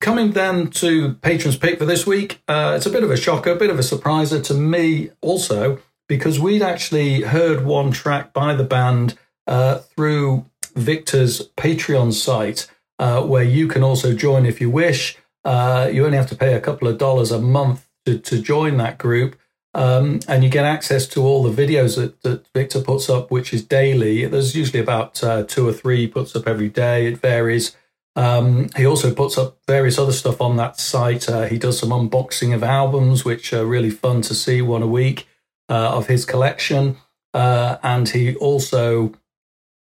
Coming 0.02 0.32
then 0.32 0.66
to 0.70 1.14
patrons 1.22 1.56
pick 1.56 1.78
for 1.78 1.84
this 1.84 2.04
week, 2.08 2.42
uh, 2.48 2.74
it's 2.76 2.86
a 2.86 2.90
bit 2.90 3.04
of 3.04 3.12
a 3.12 3.16
shocker, 3.16 3.52
a 3.52 3.56
bit 3.56 3.70
of 3.70 3.78
a 3.78 3.82
surpriser 3.82 4.42
to 4.42 4.52
me 4.52 5.10
also, 5.20 5.78
because 6.08 6.40
we'd 6.40 6.60
actually 6.60 7.20
heard 7.20 7.64
one 7.64 7.92
track 7.92 8.32
by 8.32 8.52
the 8.52 8.64
band 8.64 9.16
uh, 9.46 9.78
through 9.78 10.44
Victor's 10.74 11.50
Patreon 11.56 12.12
site, 12.14 12.68
uh, 12.98 13.22
where 13.22 13.44
you 13.44 13.68
can 13.68 13.84
also 13.84 14.12
join 14.12 14.44
if 14.44 14.60
you 14.60 14.70
wish. 14.70 15.18
Uh, 15.44 15.88
you 15.92 16.04
only 16.04 16.16
have 16.16 16.28
to 16.30 16.36
pay 16.36 16.54
a 16.54 16.60
couple 16.60 16.88
of 16.88 16.98
dollars 16.98 17.30
a 17.30 17.40
month 17.40 17.88
to, 18.04 18.18
to 18.18 18.42
join 18.42 18.78
that 18.78 18.98
group. 18.98 19.38
Um, 19.72 20.18
and 20.26 20.42
you 20.42 20.50
get 20.50 20.64
access 20.64 21.06
to 21.08 21.22
all 21.22 21.44
the 21.44 21.66
videos 21.66 21.94
that, 21.94 22.22
that 22.22 22.48
Victor 22.52 22.80
puts 22.80 23.08
up, 23.08 23.30
which 23.30 23.54
is 23.54 23.64
daily. 23.64 24.26
There's 24.26 24.56
usually 24.56 24.80
about 24.80 25.22
uh, 25.22 25.44
two 25.44 25.68
or 25.68 25.72
three 25.72 26.08
puts 26.08 26.34
up 26.34 26.48
every 26.48 26.70
day. 26.70 27.06
It 27.06 27.18
varies. 27.18 27.76
Um, 28.14 28.68
he 28.76 28.84
also 28.84 29.14
puts 29.14 29.38
up 29.38 29.58
various 29.66 29.98
other 29.98 30.12
stuff 30.12 30.40
on 30.40 30.56
that 30.56 30.78
site. 30.78 31.28
Uh, 31.28 31.44
he 31.44 31.58
does 31.58 31.78
some 31.78 31.90
unboxing 31.90 32.54
of 32.54 32.62
albums, 32.62 33.24
which 33.24 33.52
are 33.52 33.64
really 33.64 33.90
fun 33.90 34.20
to 34.22 34.34
see 34.34 34.60
one 34.60 34.82
a 34.82 34.86
week. 34.86 35.26
uh, 35.72 35.96
of 35.96 36.06
his 36.06 36.24
collection. 36.24 36.96
Uh, 37.32 37.78
and 37.82 38.10
he 38.10 38.34
also 38.36 39.14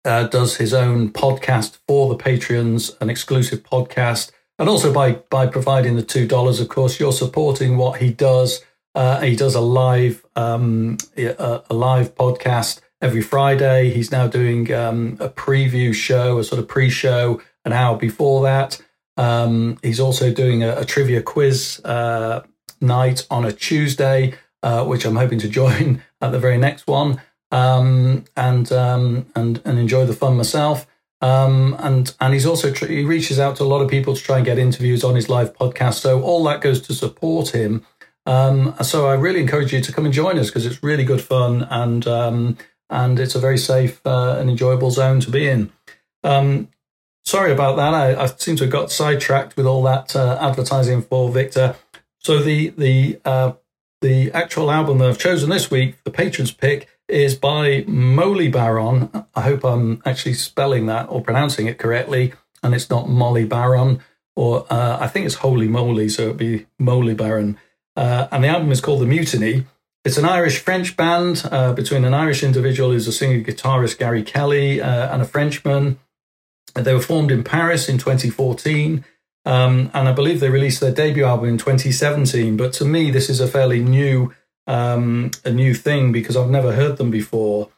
uh, 0.04 0.28
does 0.28 0.58
his 0.58 0.74
own 0.74 1.10
podcast 1.12 1.78
for 1.88 2.10
the 2.10 2.22
Patreons, 2.22 3.00
an 3.02 3.10
exclusive 3.10 3.64
podcast. 3.64 4.32
And 4.58 4.68
also 4.68 4.92
by 4.92 5.14
by 5.30 5.48
providing 5.48 5.96
the 5.96 6.04
two 6.04 6.28
dollars, 6.28 6.60
of 6.60 6.68
course, 6.68 7.00
you're 7.00 7.14
supporting 7.14 7.78
what 7.78 8.02
he 8.02 8.12
does. 8.12 8.62
Uh, 8.94 9.22
he 9.22 9.36
does 9.36 9.56
a 9.56 9.62
live 9.62 10.26
um, 10.36 10.98
a, 11.16 11.62
a, 11.70 11.74
live 11.74 12.14
podcast 12.16 12.82
every 13.02 13.22
Friday. 13.22 13.90
He's 13.92 14.12
now 14.12 14.28
doing 14.28 14.74
um, 14.74 15.16
a 15.22 15.30
preview 15.30 15.94
show, 15.94 16.40
a 16.40 16.44
sort 16.44 16.60
of 16.60 16.68
pre-show, 16.68 17.40
an 17.66 17.74
hour 17.74 17.98
before 17.98 18.44
that. 18.44 18.82
Um, 19.18 19.78
he's 19.82 20.00
also 20.00 20.32
doing 20.34 20.64
a, 20.64 20.78
a 20.80 20.86
trivia 20.86 21.22
quiz 21.22 21.82
uh, 21.84 22.42
night 22.80 23.28
on 23.30 23.46
a 23.46 23.52
Tuesday, 23.52 24.34
uh, 24.64 24.86
which 24.86 25.06
I'm 25.06 25.16
hoping 25.16 25.40
to 25.40 25.50
join 25.50 26.04
at 26.22 26.32
the 26.32 26.40
very 26.40 26.58
next 26.58 26.88
one 26.88 27.22
um, 27.52 28.26
and 28.36 28.72
um, 28.72 29.28
and 29.36 29.62
and 29.66 29.80
enjoy 29.80 30.06
the 30.06 30.14
fun 30.14 30.38
myself. 30.38 30.88
Um, 31.22 31.76
and 31.80 32.16
and 32.22 32.34
he's 32.34 32.46
also 32.46 32.72
tr- 32.72 32.86
he 32.86 33.04
reaches 33.04 33.40
out 33.40 33.58
to 33.58 33.64
a 33.64 33.66
lot 33.66 33.82
of 33.82 33.90
people 33.90 34.16
to 34.16 34.22
try 34.22 34.38
and 34.38 34.46
get 34.46 34.58
interviews 34.58 35.04
on 35.04 35.16
his 35.16 35.30
live 35.30 35.54
podcast. 35.54 35.96
So 35.96 36.22
all 36.22 36.44
that 36.46 36.62
goes 36.62 36.82
to 36.84 36.94
support 36.94 37.50
him. 37.50 37.86
Um, 38.26 38.76
so 38.84 39.08
I 39.08 39.16
really 39.16 39.42
encourage 39.42 39.74
you 39.74 39.82
to 39.82 39.92
come 39.92 40.06
and 40.06 40.14
join 40.14 40.38
us 40.38 40.48
because 40.48 40.66
it's 40.66 40.84
really 40.84 41.04
good 41.04 41.22
fun 41.22 41.68
and 41.70 42.08
um, 42.08 42.58
and 42.90 43.20
it's 43.20 43.36
a 43.36 43.40
very 43.40 43.58
safe 43.58 44.06
uh, 44.06 44.38
and 44.40 44.50
enjoyable 44.50 44.92
zone 44.92 45.20
to 45.22 45.32
be 45.32 45.48
in. 45.48 45.72
Um, 46.24 46.70
sorry 47.26 47.52
about 47.52 47.76
that. 47.78 47.94
I, 47.94 48.24
I, 48.24 48.26
seem 48.28 48.56
to 48.58 48.64
have 48.64 48.72
got 48.72 48.92
sidetracked 48.92 49.56
with 49.58 49.66
all 49.66 49.84
that 49.84 50.16
uh, 50.16 50.38
advertising 50.42 51.02
for 51.02 51.30
Victor. 51.30 51.76
So 52.20 52.40
the 52.40 52.70
the 52.70 53.20
uh, 53.26 53.54
the 54.02 54.32
actual 54.32 54.72
album 54.72 55.00
that 55.00 55.10
I've 55.10 55.20
chosen 55.20 55.50
this 55.50 55.70
week, 55.70 56.04
the 56.04 56.12
patrons 56.12 56.52
pick, 56.52 56.88
is 57.08 57.36
by 57.36 57.84
Molly 57.88 58.48
Baron. 58.48 59.10
I 59.36 59.42
hope 59.42 59.64
I'm 59.64 60.02
actually 60.06 60.36
spelling 60.36 60.86
that 60.86 61.10
or 61.10 61.22
pronouncing 61.22 61.68
it 61.68 61.78
correctly, 61.78 62.34
and 62.64 62.74
it's 62.74 62.90
not 62.90 63.10
Molly 63.10 63.46
Baron, 63.46 64.02
or 64.36 64.66
uh, 64.72 64.98
I 65.00 65.08
think 65.08 65.26
it's 65.26 65.36
Holy 65.36 65.68
Moly, 65.68 66.08
so 66.10 66.24
it'd 66.24 66.38
be 66.38 66.68
Moly 66.78 67.14
Baron. 67.14 67.58
Uh, 67.96 68.28
and 68.32 68.44
the 68.44 68.48
album 68.48 68.72
is 68.72 68.80
called 68.80 69.02
The 69.02 69.06
Mutiny. 69.06 69.66
It's 70.06 70.18
an 70.18 70.26
Irish 70.26 70.60
French 70.60 70.96
band 70.96 71.44
uh, 71.52 71.74
between 71.74 72.06
an 72.06 72.14
Irish 72.14 72.44
individual 72.44 72.92
who's 72.92 73.08
a 73.08 73.12
singer 73.12 73.44
guitarist, 73.44 73.98
Gary 73.98 74.24
Kelly, 74.24 74.82
uh, 74.82 75.14
and 75.14 75.22
a 75.22 75.26
Frenchman. 75.26 76.00
They 76.74 76.94
were 76.94 77.02
formed 77.02 77.32
in 77.32 77.44
Paris 77.44 77.90
in 77.90 77.98
2014. 77.98 79.06
Um, 79.46 79.90
and 79.94 80.08
I 80.08 80.12
believe 80.12 80.40
they 80.40 80.50
released 80.50 80.80
their 80.80 80.92
debut 80.92 81.26
album 81.26 81.50
in 81.50 81.58
2017. 81.58 82.58
But 82.58 82.74
to 82.74 82.86
me, 82.86 83.10
this 83.12 83.30
is 83.30 83.40
a 83.40 83.48
fairly 83.48 83.80
new 83.80 84.34
um, 84.68 85.32
a 85.44 85.52
new 85.52 85.74
thing 85.74 86.12
because 86.12 86.38
I've 86.38 86.50
never 86.50 86.74
heard 86.74 86.98
them 86.98 87.10
before. 87.10 87.70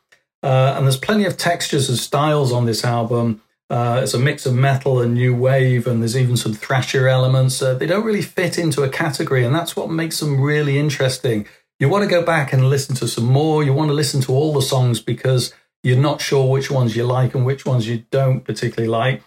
Uh, 0.43 0.73
and 0.75 0.85
there's 0.85 0.97
plenty 0.97 1.25
of 1.25 1.37
textures 1.37 1.87
and 1.87 1.97
styles 1.97 2.51
on 2.51 2.65
this 2.65 2.83
album. 2.83 3.41
Uh, 3.69 4.01
it's 4.03 4.13
a 4.13 4.19
mix 4.19 4.45
of 4.45 4.53
metal 4.53 4.99
and 4.99 5.13
new 5.13 5.33
wave, 5.33 5.87
and 5.87 6.01
there's 6.01 6.17
even 6.17 6.35
some 6.35 6.53
thrasher 6.53 7.07
elements. 7.07 7.61
Uh, 7.61 7.73
they 7.73 7.85
don't 7.85 8.03
really 8.03 8.21
fit 8.21 8.57
into 8.57 8.83
a 8.83 8.89
category, 8.89 9.45
and 9.45 9.55
that's 9.55 9.77
what 9.77 9.89
makes 9.89 10.19
them 10.19 10.41
really 10.41 10.77
interesting. 10.77 11.47
You 11.79 11.87
want 11.87 12.03
to 12.03 12.09
go 12.09 12.21
back 12.21 12.51
and 12.51 12.69
listen 12.69 12.95
to 12.97 13.07
some 13.07 13.25
more. 13.25 13.63
You 13.63 13.71
want 13.71 13.89
to 13.89 13.93
listen 13.93 14.19
to 14.21 14.33
all 14.33 14.53
the 14.53 14.61
songs 14.61 14.99
because 14.99 15.53
you're 15.83 15.97
not 15.97 16.21
sure 16.21 16.49
which 16.49 16.69
ones 16.69 16.95
you 16.95 17.03
like 17.03 17.33
and 17.35 17.45
which 17.45 17.65
ones 17.65 17.87
you 17.87 18.05
don't 18.11 18.41
particularly 18.41 18.89
like. 18.89 19.23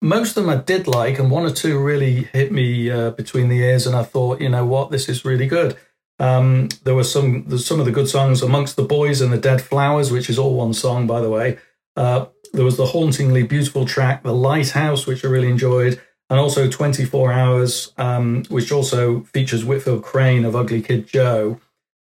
Most 0.00 0.36
of 0.36 0.44
them 0.44 0.50
I 0.50 0.62
did 0.62 0.86
like, 0.86 1.18
and 1.18 1.30
one 1.30 1.44
or 1.44 1.50
two 1.50 1.78
really 1.78 2.24
hit 2.32 2.52
me 2.52 2.90
uh, 2.90 3.10
between 3.10 3.48
the 3.48 3.58
ears, 3.58 3.86
and 3.86 3.96
I 3.96 4.04
thought, 4.04 4.40
you 4.40 4.48
know 4.48 4.64
what, 4.64 4.90
this 4.90 5.08
is 5.08 5.24
really 5.24 5.48
good. 5.48 5.76
Um, 6.20 6.68
there 6.84 6.94
were 6.94 7.04
some 7.04 7.58
some 7.58 7.78
of 7.80 7.86
the 7.86 7.92
good 7.92 8.08
songs 8.08 8.42
amongst 8.42 8.76
the 8.76 8.82
boys 8.82 9.20
and 9.20 9.32
the 9.32 9.38
dead 9.38 9.60
flowers, 9.60 10.10
which 10.10 10.28
is 10.28 10.38
all 10.38 10.54
one 10.54 10.72
song, 10.72 11.06
by 11.06 11.20
the 11.20 11.30
way. 11.30 11.58
Uh, 11.96 12.26
there 12.52 12.64
was 12.64 12.76
the 12.76 12.86
hauntingly 12.86 13.42
beautiful 13.42 13.84
track, 13.84 14.22
"The 14.22 14.32
Lighthouse," 14.32 15.06
which 15.06 15.24
I 15.24 15.28
really 15.28 15.48
enjoyed, 15.48 16.00
and 16.28 16.38
also 16.40 16.68
"24 16.68 17.32
Hours," 17.32 17.92
um, 17.98 18.44
which 18.48 18.72
also 18.72 19.20
features 19.32 19.64
Whitfield 19.64 20.02
Crane 20.02 20.44
of 20.44 20.56
Ugly 20.56 20.82
Kid 20.82 21.06
Joe. 21.06 21.60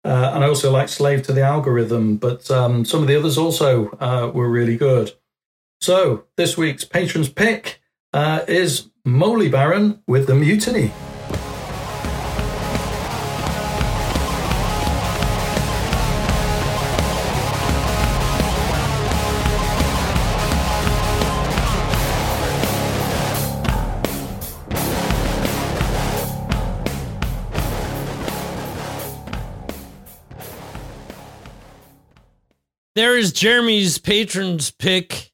Uh, 0.03 0.31
and 0.33 0.43
I 0.43 0.47
also 0.47 0.71
like 0.71 0.89
"Slave 0.89 1.23
to 1.23 1.33
the 1.33 1.41
Algorithm," 1.41 2.17
but 2.17 2.49
um, 2.49 2.85
some 2.85 3.01
of 3.01 3.07
the 3.07 3.17
others 3.17 3.37
also 3.37 3.89
uh, 3.99 4.31
were 4.33 4.49
really 4.49 4.77
good. 4.77 5.11
So 5.81 6.25
this 6.35 6.57
week's 6.57 6.83
patrons 6.83 7.29
pick 7.29 7.81
uh, 8.13 8.41
is 8.47 8.89
Moly 9.05 9.49
Baron 9.49 10.01
with 10.07 10.27
the 10.27 10.35
Mutiny. 10.35 10.91
There 32.99 33.15
is 33.15 33.31
Jeremy's 33.31 33.97
patrons 33.97 34.71
pick. 34.71 35.31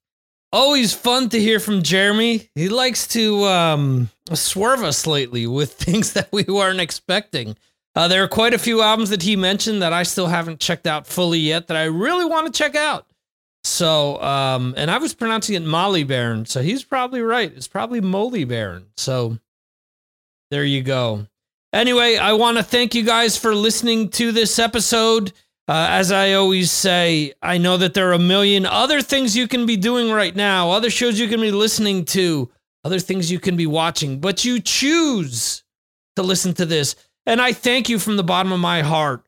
Always 0.51 0.93
fun 0.93 1.29
to 1.29 1.39
hear 1.39 1.59
from 1.59 1.81
Jeremy. 1.81 2.47
He 2.53 2.69
likes 2.69 3.07
to 3.07 3.43
um, 3.45 4.09
swerve 4.31 4.83
us 4.83 5.07
lately 5.07 5.47
with 5.47 5.73
things 5.79 6.13
that 6.13 6.29
we 6.31 6.43
weren't 6.43 6.79
expecting. 6.79 7.57
Uh, 7.95 8.07
there 8.07 8.23
are 8.23 8.27
quite 8.27 8.53
a 8.53 8.59
few 8.59 8.83
albums 8.83 9.09
that 9.09 9.23
he 9.23 9.35
mentioned 9.35 9.81
that 9.81 9.93
I 9.93 10.03
still 10.03 10.27
haven't 10.27 10.59
checked 10.59 10.85
out 10.85 11.07
fully 11.07 11.39
yet 11.39 11.65
that 11.65 11.75
I 11.75 11.85
really 11.85 12.25
want 12.25 12.45
to 12.45 12.55
check 12.55 12.75
out. 12.75 13.07
So, 13.63 14.21
um, 14.21 14.75
and 14.77 14.91
I 14.91 14.99
was 14.99 15.15
pronouncing 15.15 15.55
it 15.55 15.63
Molly 15.63 16.03
Baron, 16.03 16.45
so 16.45 16.61
he's 16.61 16.83
probably 16.83 17.21
right. 17.21 17.51
It's 17.51 17.67
probably 17.67 17.99
Molly 17.99 18.43
Baron. 18.43 18.85
So, 18.95 19.39
there 20.51 20.65
you 20.65 20.83
go. 20.83 21.25
Anyway, 21.73 22.17
I 22.17 22.33
want 22.33 22.57
to 22.57 22.63
thank 22.63 22.93
you 22.93 23.01
guys 23.01 23.39
for 23.39 23.55
listening 23.55 24.09
to 24.09 24.31
this 24.31 24.59
episode. 24.59 25.33
Uh, 25.67 25.87
as 25.89 26.11
I 26.11 26.33
always 26.33 26.71
say, 26.71 27.33
I 27.41 27.57
know 27.57 27.77
that 27.77 27.95
there 27.95 28.09
are 28.09 28.13
a 28.13 28.19
million 28.19 28.67
other 28.67 29.01
things 29.01 29.35
you 29.35 29.47
can 29.47 29.65
be 29.65 29.77
doing 29.77 30.11
right 30.11 30.35
now, 30.35 30.69
other 30.69 30.91
shows 30.91 31.19
you 31.19 31.27
can 31.27 31.41
be 31.41 31.51
listening 31.51 32.05
to, 32.05 32.51
other 32.83 32.99
things 32.99 33.31
you 33.31 33.39
can 33.39 33.57
be 33.57 33.65
watching, 33.65 34.19
but 34.19 34.45
you 34.45 34.59
choose 34.59 35.63
to 36.15 36.21
listen 36.23 36.53
to 36.55 36.65
this. 36.65 36.95
And 37.25 37.41
I 37.41 37.51
thank 37.51 37.89
you 37.89 37.97
from 37.97 38.15
the 38.15 38.23
bottom 38.23 38.51
of 38.51 38.59
my 38.59 38.83
heart. 38.83 39.25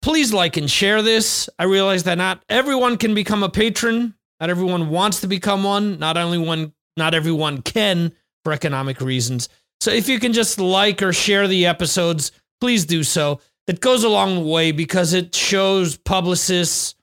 Please 0.00 0.32
like 0.32 0.56
and 0.56 0.70
share 0.70 1.02
this. 1.02 1.48
I 1.58 1.64
realize 1.64 2.04
that 2.04 2.18
not 2.18 2.44
everyone 2.48 2.96
can 2.96 3.14
become 3.14 3.42
a 3.42 3.48
patron. 3.48 4.14
Not 4.40 4.50
everyone 4.50 4.90
wants 4.90 5.20
to 5.20 5.26
become 5.26 5.64
one. 5.64 5.98
Not 5.98 6.16
only 6.16 6.38
one, 6.38 6.72
not 6.96 7.14
everyone 7.14 7.62
can 7.62 8.12
for 8.44 8.52
economic 8.52 9.00
reasons. 9.00 9.48
So 9.80 9.90
if 9.90 10.08
you 10.08 10.20
can 10.20 10.32
just 10.32 10.60
like 10.60 11.02
or 11.02 11.12
share 11.12 11.48
the 11.48 11.66
episodes, 11.66 12.30
please 12.60 12.86
do 12.86 13.02
so 13.02 13.40
that 13.66 13.80
goes 13.80 14.04
a 14.04 14.08
long 14.08 14.48
way 14.48 14.72
because 14.72 15.12
it 15.12 15.34
shows 15.34 15.96
publicists 15.96 16.94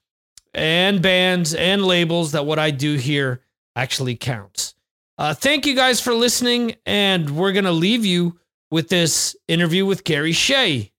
and 0.53 1.01
bands 1.01 1.53
and 1.53 1.85
labels 1.85 2.31
that 2.33 2.45
what 2.45 2.59
I 2.59 2.71
do 2.71 2.95
here 2.95 3.41
actually 3.75 4.15
counts. 4.15 4.75
Uh, 5.17 5.33
thank 5.33 5.65
you 5.65 5.75
guys 5.75 6.01
for 6.01 6.13
listening, 6.13 6.75
and 6.85 7.29
we're 7.29 7.51
going 7.51 7.65
to 7.65 7.71
leave 7.71 8.05
you 8.05 8.39
with 8.71 8.89
this 8.89 9.35
interview 9.47 9.85
with 9.85 10.03
Gary 10.03 10.31
Shea. 10.31 10.91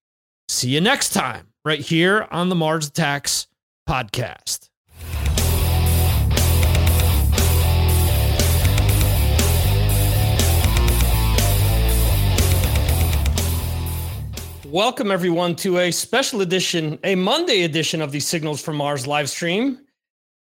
See 0.48 0.70
you 0.70 0.80
next 0.80 1.10
time, 1.10 1.48
right 1.64 1.80
here 1.80 2.26
on 2.30 2.48
the 2.48 2.54
Mars 2.54 2.88
Attacks 2.88 3.46
podcast. 3.88 4.69
Welcome, 14.70 15.10
everyone, 15.10 15.56
to 15.56 15.78
a 15.78 15.90
special 15.90 16.42
edition, 16.42 17.00
a 17.02 17.16
Monday 17.16 17.64
edition 17.64 18.00
of 18.00 18.12
the 18.12 18.20
Signals 18.20 18.62
from 18.62 18.76
Mars 18.76 19.04
live 19.04 19.28
stream. 19.28 19.80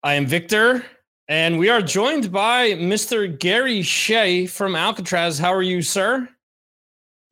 I 0.02 0.16
am 0.16 0.26
Victor, 0.26 0.84
and 1.28 1.58
we 1.58 1.70
are 1.70 1.80
joined 1.80 2.30
by 2.30 2.72
Mr. 2.72 3.38
Gary 3.38 3.80
Shea 3.80 4.44
from 4.44 4.74
Alcatrazz. 4.74 5.40
How 5.40 5.54
are 5.54 5.62
you, 5.62 5.80
sir? 5.80 6.28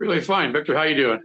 Really 0.01 0.23
fine. 0.23 0.55
Victor, 0.55 0.73
how 0.73 0.81
are 0.81 0.89
you 0.89 0.97
doing? 0.97 1.21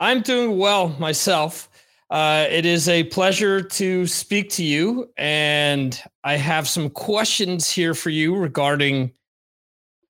I'm 0.00 0.20
doing 0.20 0.58
well 0.58 0.88
myself. 0.98 1.70
Uh, 2.10 2.48
it 2.50 2.66
is 2.66 2.88
a 2.88 3.04
pleasure 3.04 3.62
to 3.62 4.04
speak 4.08 4.50
to 4.50 4.64
you, 4.64 5.12
and 5.16 6.02
I 6.24 6.38
have 6.38 6.66
some 6.66 6.90
questions 6.90 7.70
here 7.70 7.94
for 7.94 8.10
you 8.10 8.34
regarding 8.34 9.12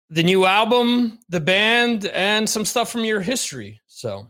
the 0.10 0.24
new 0.24 0.46
album, 0.46 1.20
the 1.28 1.42
band, 1.42 2.06
and 2.06 2.50
some 2.50 2.64
stuff 2.64 2.90
from 2.90 3.04
your 3.04 3.20
history. 3.20 3.82
So, 3.94 4.28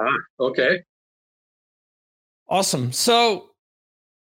ah, 0.00 0.16
okay. 0.40 0.82
Awesome. 2.48 2.92
So, 2.92 3.50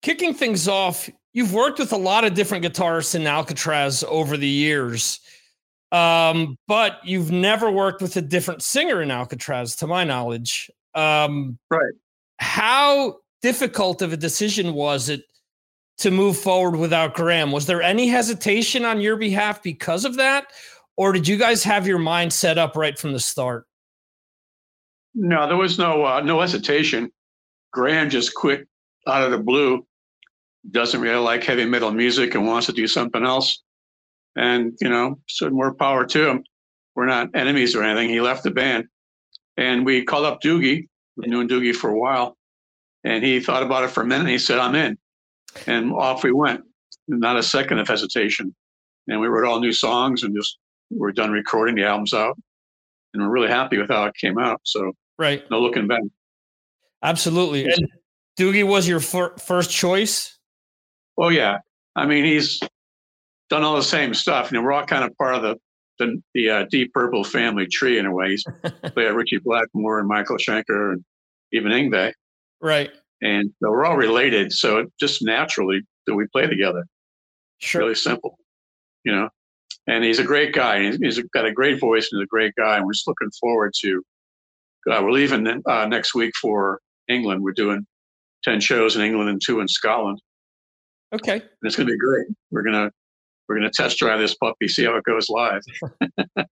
kicking 0.02 0.35
things 0.35 0.68
off, 0.68 1.09
you've 1.32 1.54
worked 1.54 1.78
with 1.78 1.92
a 1.92 1.97
lot 1.97 2.25
of 2.25 2.35
different 2.35 2.64
guitarists 2.64 3.14
in 3.14 3.23
Alcatrazz 3.23 4.04
over 4.04 4.37
the 4.37 4.49
years, 4.49 5.20
um, 5.92 6.56
but 6.66 6.99
you've 7.04 7.30
never 7.30 7.70
worked 7.70 8.02
with 8.02 8.16
a 8.16 8.20
different 8.20 8.62
singer 8.62 9.00
in 9.00 9.09
Alcatrazz, 9.11 9.78
to 9.78 9.87
my 9.87 10.04
knowledge. 10.04 10.70
Um, 10.94 11.56
right. 11.70 11.94
how 12.40 13.18
difficult 13.42 14.02
of 14.02 14.12
a 14.12 14.16
decision 14.16 14.75
was 14.75 15.09
it 15.09 15.23
to 15.99 16.11
move 16.11 16.37
forward 16.37 16.76
without 16.76 17.14
Graham? 17.14 17.52
Was 17.52 17.66
there 17.66 17.80
any 17.80 18.09
hesitation 18.09 18.85
on 18.85 19.00
your 19.00 19.16
behalf 19.16 19.62
because 19.62 20.04
of 20.04 20.16
that? 20.16 20.49
Or 20.97 21.12
did 21.12 21.28
you 21.28 21.37
guys 21.37 21.62
have 21.62 21.87
your 21.87 22.00
mind 22.00 22.32
set 22.32 22.59
up 22.59 22.76
right 22.76 22.99
from 22.99 23.12
the 23.12 23.20
start? 23.20 23.66
No, 25.14 25.46
there 25.48 25.56
was 25.56 25.78
no 25.78 26.04
uh, 26.04 26.20
no 26.20 26.40
hesitation. 26.40 27.10
Graham 27.72 28.10
just 28.10 28.34
quit 28.34 28.66
out 29.06 29.22
of 29.22 29.30
the 29.30 29.38
blue. 29.38 29.86
Doesn't 30.70 31.00
really 31.00 31.22
like 31.22 31.44
heavy 31.44 31.64
metal 31.64 31.90
music 31.90 32.34
and 32.34 32.46
wants 32.46 32.66
to 32.66 32.72
do 32.72 32.86
something 32.86 33.24
else. 33.24 33.62
And 34.36 34.72
you 34.80 34.88
know, 34.88 35.18
so 35.28 35.50
more 35.50 35.74
power 35.74 36.06
to 36.06 36.28
him. 36.28 36.44
We're 36.94 37.06
not 37.06 37.30
enemies 37.34 37.74
or 37.74 37.82
anything. 37.82 38.10
He 38.10 38.20
left 38.20 38.44
the 38.44 38.50
band, 38.50 38.86
and 39.56 39.84
we 39.84 40.04
called 40.04 40.26
up 40.26 40.40
Doogie. 40.40 40.86
We've 41.16 41.30
known 41.30 41.48
Doogie 41.48 41.74
for 41.74 41.90
a 41.90 41.98
while, 41.98 42.36
and 43.04 43.24
he 43.24 43.40
thought 43.40 43.62
about 43.62 43.84
it 43.84 43.90
for 43.90 44.02
a 44.02 44.06
minute. 44.06 44.22
And 44.22 44.30
he 44.30 44.38
said, 44.38 44.58
"I'm 44.58 44.74
in," 44.74 44.98
and 45.66 45.92
off 45.92 46.22
we 46.22 46.32
went. 46.32 46.62
Not 47.08 47.36
a 47.36 47.42
second 47.42 47.78
of 47.78 47.88
hesitation. 47.88 48.54
And 49.08 49.20
we 49.20 49.26
wrote 49.26 49.48
all 49.48 49.58
new 49.58 49.72
songs 49.72 50.22
and 50.22 50.36
just 50.36 50.58
we're 50.90 51.10
done 51.10 51.32
recording 51.32 51.74
the 51.74 51.84
albums 51.84 52.14
out, 52.14 52.36
and 53.12 53.22
we're 53.22 53.32
really 53.32 53.48
happy 53.48 53.78
with 53.78 53.90
how 53.90 54.04
it 54.04 54.14
came 54.14 54.38
out. 54.38 54.60
So 54.64 54.92
right, 55.20 55.42
no 55.50 55.60
looking 55.60 55.86
back. 55.86 56.02
Absolutely. 57.02 57.64
And 57.64 57.88
Doogie 58.38 58.66
was 58.66 58.88
your 58.88 59.00
fir- 59.00 59.36
first 59.36 59.70
choice. 59.70 60.38
Oh 61.18 61.28
yeah, 61.28 61.58
I 61.94 62.06
mean 62.06 62.24
he's 62.24 62.60
done 63.50 63.62
all 63.62 63.76
the 63.76 63.82
same 63.82 64.14
stuff. 64.14 64.50
You 64.50 64.58
know, 64.58 64.64
we're 64.64 64.72
all 64.72 64.84
kind 64.84 65.04
of 65.04 65.16
part 65.16 65.34
of 65.34 65.42
the 65.42 65.56
the, 65.98 66.22
the 66.34 66.50
uh, 66.50 66.64
Deep 66.70 66.92
Purple 66.92 67.22
family 67.24 67.66
tree 67.66 67.98
in 67.98 68.06
a 68.06 68.12
way. 68.12 68.30
He's 68.30 68.44
played 68.94 69.12
Ritchie 69.12 69.40
Blackmore 69.44 69.98
and 69.98 70.08
Michael 70.08 70.38
Schenker 70.38 70.94
and 70.94 71.04
even 71.52 71.70
Yngwie. 71.70 72.12
Right. 72.60 72.90
And 73.22 73.52
so 73.62 73.70
we're 73.70 73.84
all 73.84 73.96
related. 73.96 74.52
So 74.52 74.78
it 74.78 74.92
just 74.98 75.22
naturally 75.22 75.82
that 76.06 76.14
we 76.14 76.26
play 76.28 76.46
together. 76.46 76.86
Sure. 77.58 77.82
Really 77.82 77.94
simple, 77.94 78.38
you 79.04 79.12
know. 79.12 79.28
And 79.86 80.04
he's 80.04 80.18
a 80.18 80.24
great 80.24 80.54
guy. 80.54 80.82
He's, 80.82 80.96
he's 80.96 81.22
got 81.34 81.44
a 81.44 81.52
great 81.52 81.78
voice 81.78 82.08
and 82.10 82.18
he's 82.18 82.24
a 82.24 82.28
great 82.28 82.54
guy. 82.56 82.76
And 82.76 82.86
we're 82.86 82.92
just 82.92 83.06
looking 83.06 83.30
forward 83.38 83.72
to. 83.80 84.02
Uh, 84.88 85.00
we're 85.02 85.12
leaving 85.12 85.62
uh, 85.66 85.87
next 85.87 86.14
week 86.14 86.32
for 86.40 86.80
England. 87.08 87.42
We're 87.42 87.52
doing 87.52 87.87
ten 88.42 88.60
shows 88.60 88.96
in 88.96 89.02
England 89.02 89.30
and 89.30 89.40
two 89.44 89.60
in 89.60 89.68
Scotland. 89.68 90.20
Okay. 91.12 91.34
And 91.34 91.42
it's 91.62 91.76
going 91.76 91.87
to 91.88 91.92
be 91.92 91.99
great. 91.99 92.26
We're 92.50 92.62
gonna 92.62 92.90
we're 93.50 93.58
going 93.58 93.70
to 93.70 93.82
test 93.82 93.99
drive 93.99 94.20
this 94.20 94.37
puppy, 94.37 94.68
see 94.68 94.84
how 94.84 94.94
it 94.94 95.02
goes 95.02 95.28
live. 95.28 95.62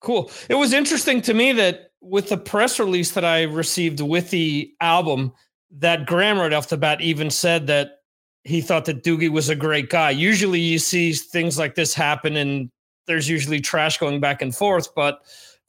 cool. 0.00 0.30
It 0.48 0.54
was 0.54 0.72
interesting 0.72 1.20
to 1.22 1.34
me 1.34 1.52
that 1.54 1.90
with 2.00 2.28
the 2.28 2.36
press 2.36 2.78
release 2.78 3.10
that 3.12 3.24
I 3.24 3.42
received 3.42 4.00
with 4.00 4.30
the 4.30 4.72
album, 4.80 5.32
that 5.72 6.06
Graham 6.06 6.38
right 6.38 6.52
off 6.52 6.68
the 6.68 6.76
bat 6.76 7.00
even 7.00 7.28
said 7.28 7.66
that 7.66 8.02
he 8.44 8.60
thought 8.60 8.84
that 8.84 9.02
Doogie 9.02 9.30
was 9.30 9.48
a 9.48 9.56
great 9.56 9.90
guy. 9.90 10.10
Usually 10.10 10.60
you 10.60 10.78
see 10.78 11.12
things 11.12 11.58
like 11.58 11.74
this 11.74 11.92
happen 11.92 12.36
and 12.36 12.70
there's 13.08 13.28
usually 13.28 13.60
trash 13.60 13.98
going 13.98 14.20
back 14.20 14.40
and 14.40 14.54
forth, 14.54 14.94
but 14.94 15.20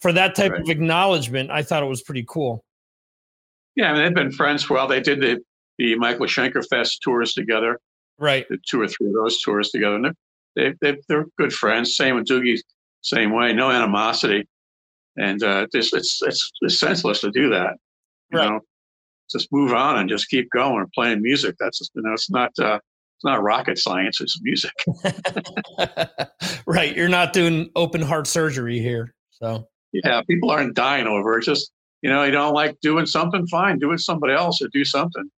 for 0.01 0.13
that 0.13 0.36
type 0.36 0.51
right. 0.51 0.62
of 0.62 0.70
acknowledgement, 0.70 1.51
I 1.51 1.63
thought 1.63 1.84
it 1.84 1.88
was 1.88 2.01
pretty 2.01 2.25
cool. 2.27 2.63
Yeah, 3.75 3.91
I 3.91 3.94
mean, 3.94 4.03
they've 4.03 4.13
been 4.13 4.32
friends 4.32 4.63
for 4.63 4.74
a 4.74 4.77
while. 4.77 4.88
They 4.88 5.00
did 5.00 5.22
the, 5.22 5.39
the 5.77 5.96
Michael 5.96 6.25
Schenker 6.25 6.65
Fest 6.68 7.01
tours 7.01 7.34
together. 7.34 7.79
Right. 8.18 8.46
The 8.50 8.58
two 8.68 8.82
or 8.82 8.88
three 8.88 9.08
of 9.08 9.13
those 9.13 9.41
tours 9.41 9.70
together. 9.70 9.96
And 9.96 10.15
they, 10.56 10.74
they, 10.82 10.98
they're 11.08 11.25
good 11.38 11.53
friends. 11.53 11.96
Same 11.96 12.15
with 12.15 12.25
Doogie, 12.25 12.60
same 13.01 13.32
way. 13.32 13.53
No 13.53 13.72
animosity, 13.72 14.48
and 15.18 15.41
uh, 15.44 15.68
it's, 15.74 15.94
it's 15.94 16.22
it's 16.22 16.51
it's 16.62 16.79
senseless 16.79 17.22
to 17.22 17.32
do 17.32 17.50
that. 17.50 17.75
You 18.32 18.39
right. 18.39 18.50
know, 18.50 18.60
just 19.32 19.48
move 19.51 19.74
on 19.74 19.98
and 19.98 20.10
just 20.10 20.29
keep 20.29 20.50
going 20.51 20.82
and 20.82 20.91
playing 20.91 21.22
music. 21.22 21.56
That's 21.60 21.79
just, 21.79 21.91
you 21.96 22.01
know, 22.01 22.13
it's 22.13 22.29
not 22.29 22.51
uh, 22.60 22.75
it's 22.75 23.25
not 23.25 23.41
rocket 23.41 23.77
science. 23.77 24.20
It's 24.22 24.39
music. 24.41 24.74
right. 26.66 26.96
You're 26.96 27.09
not 27.09 27.33
doing 27.33 27.70
open 27.75 28.01
heart 28.01 28.27
surgery 28.27 28.79
here, 28.79 29.14
so 29.29 29.68
yeah, 29.94 30.22
people 30.24 30.52
aren't 30.52 30.75
dying 30.75 31.08
over 31.08 31.38
it. 31.38 31.44
Just 31.44 31.72
you 32.02 32.10
know, 32.10 32.24
you 32.24 32.32
don't 32.32 32.54
like 32.54 32.80
doing 32.82 33.06
something, 33.06 33.46
fine, 33.48 33.80
do 33.80 33.92
it 33.92 34.00
somebody 34.00 34.34
else 34.34 34.62
or 34.62 34.70
do 34.70 34.86
something. 34.86 35.30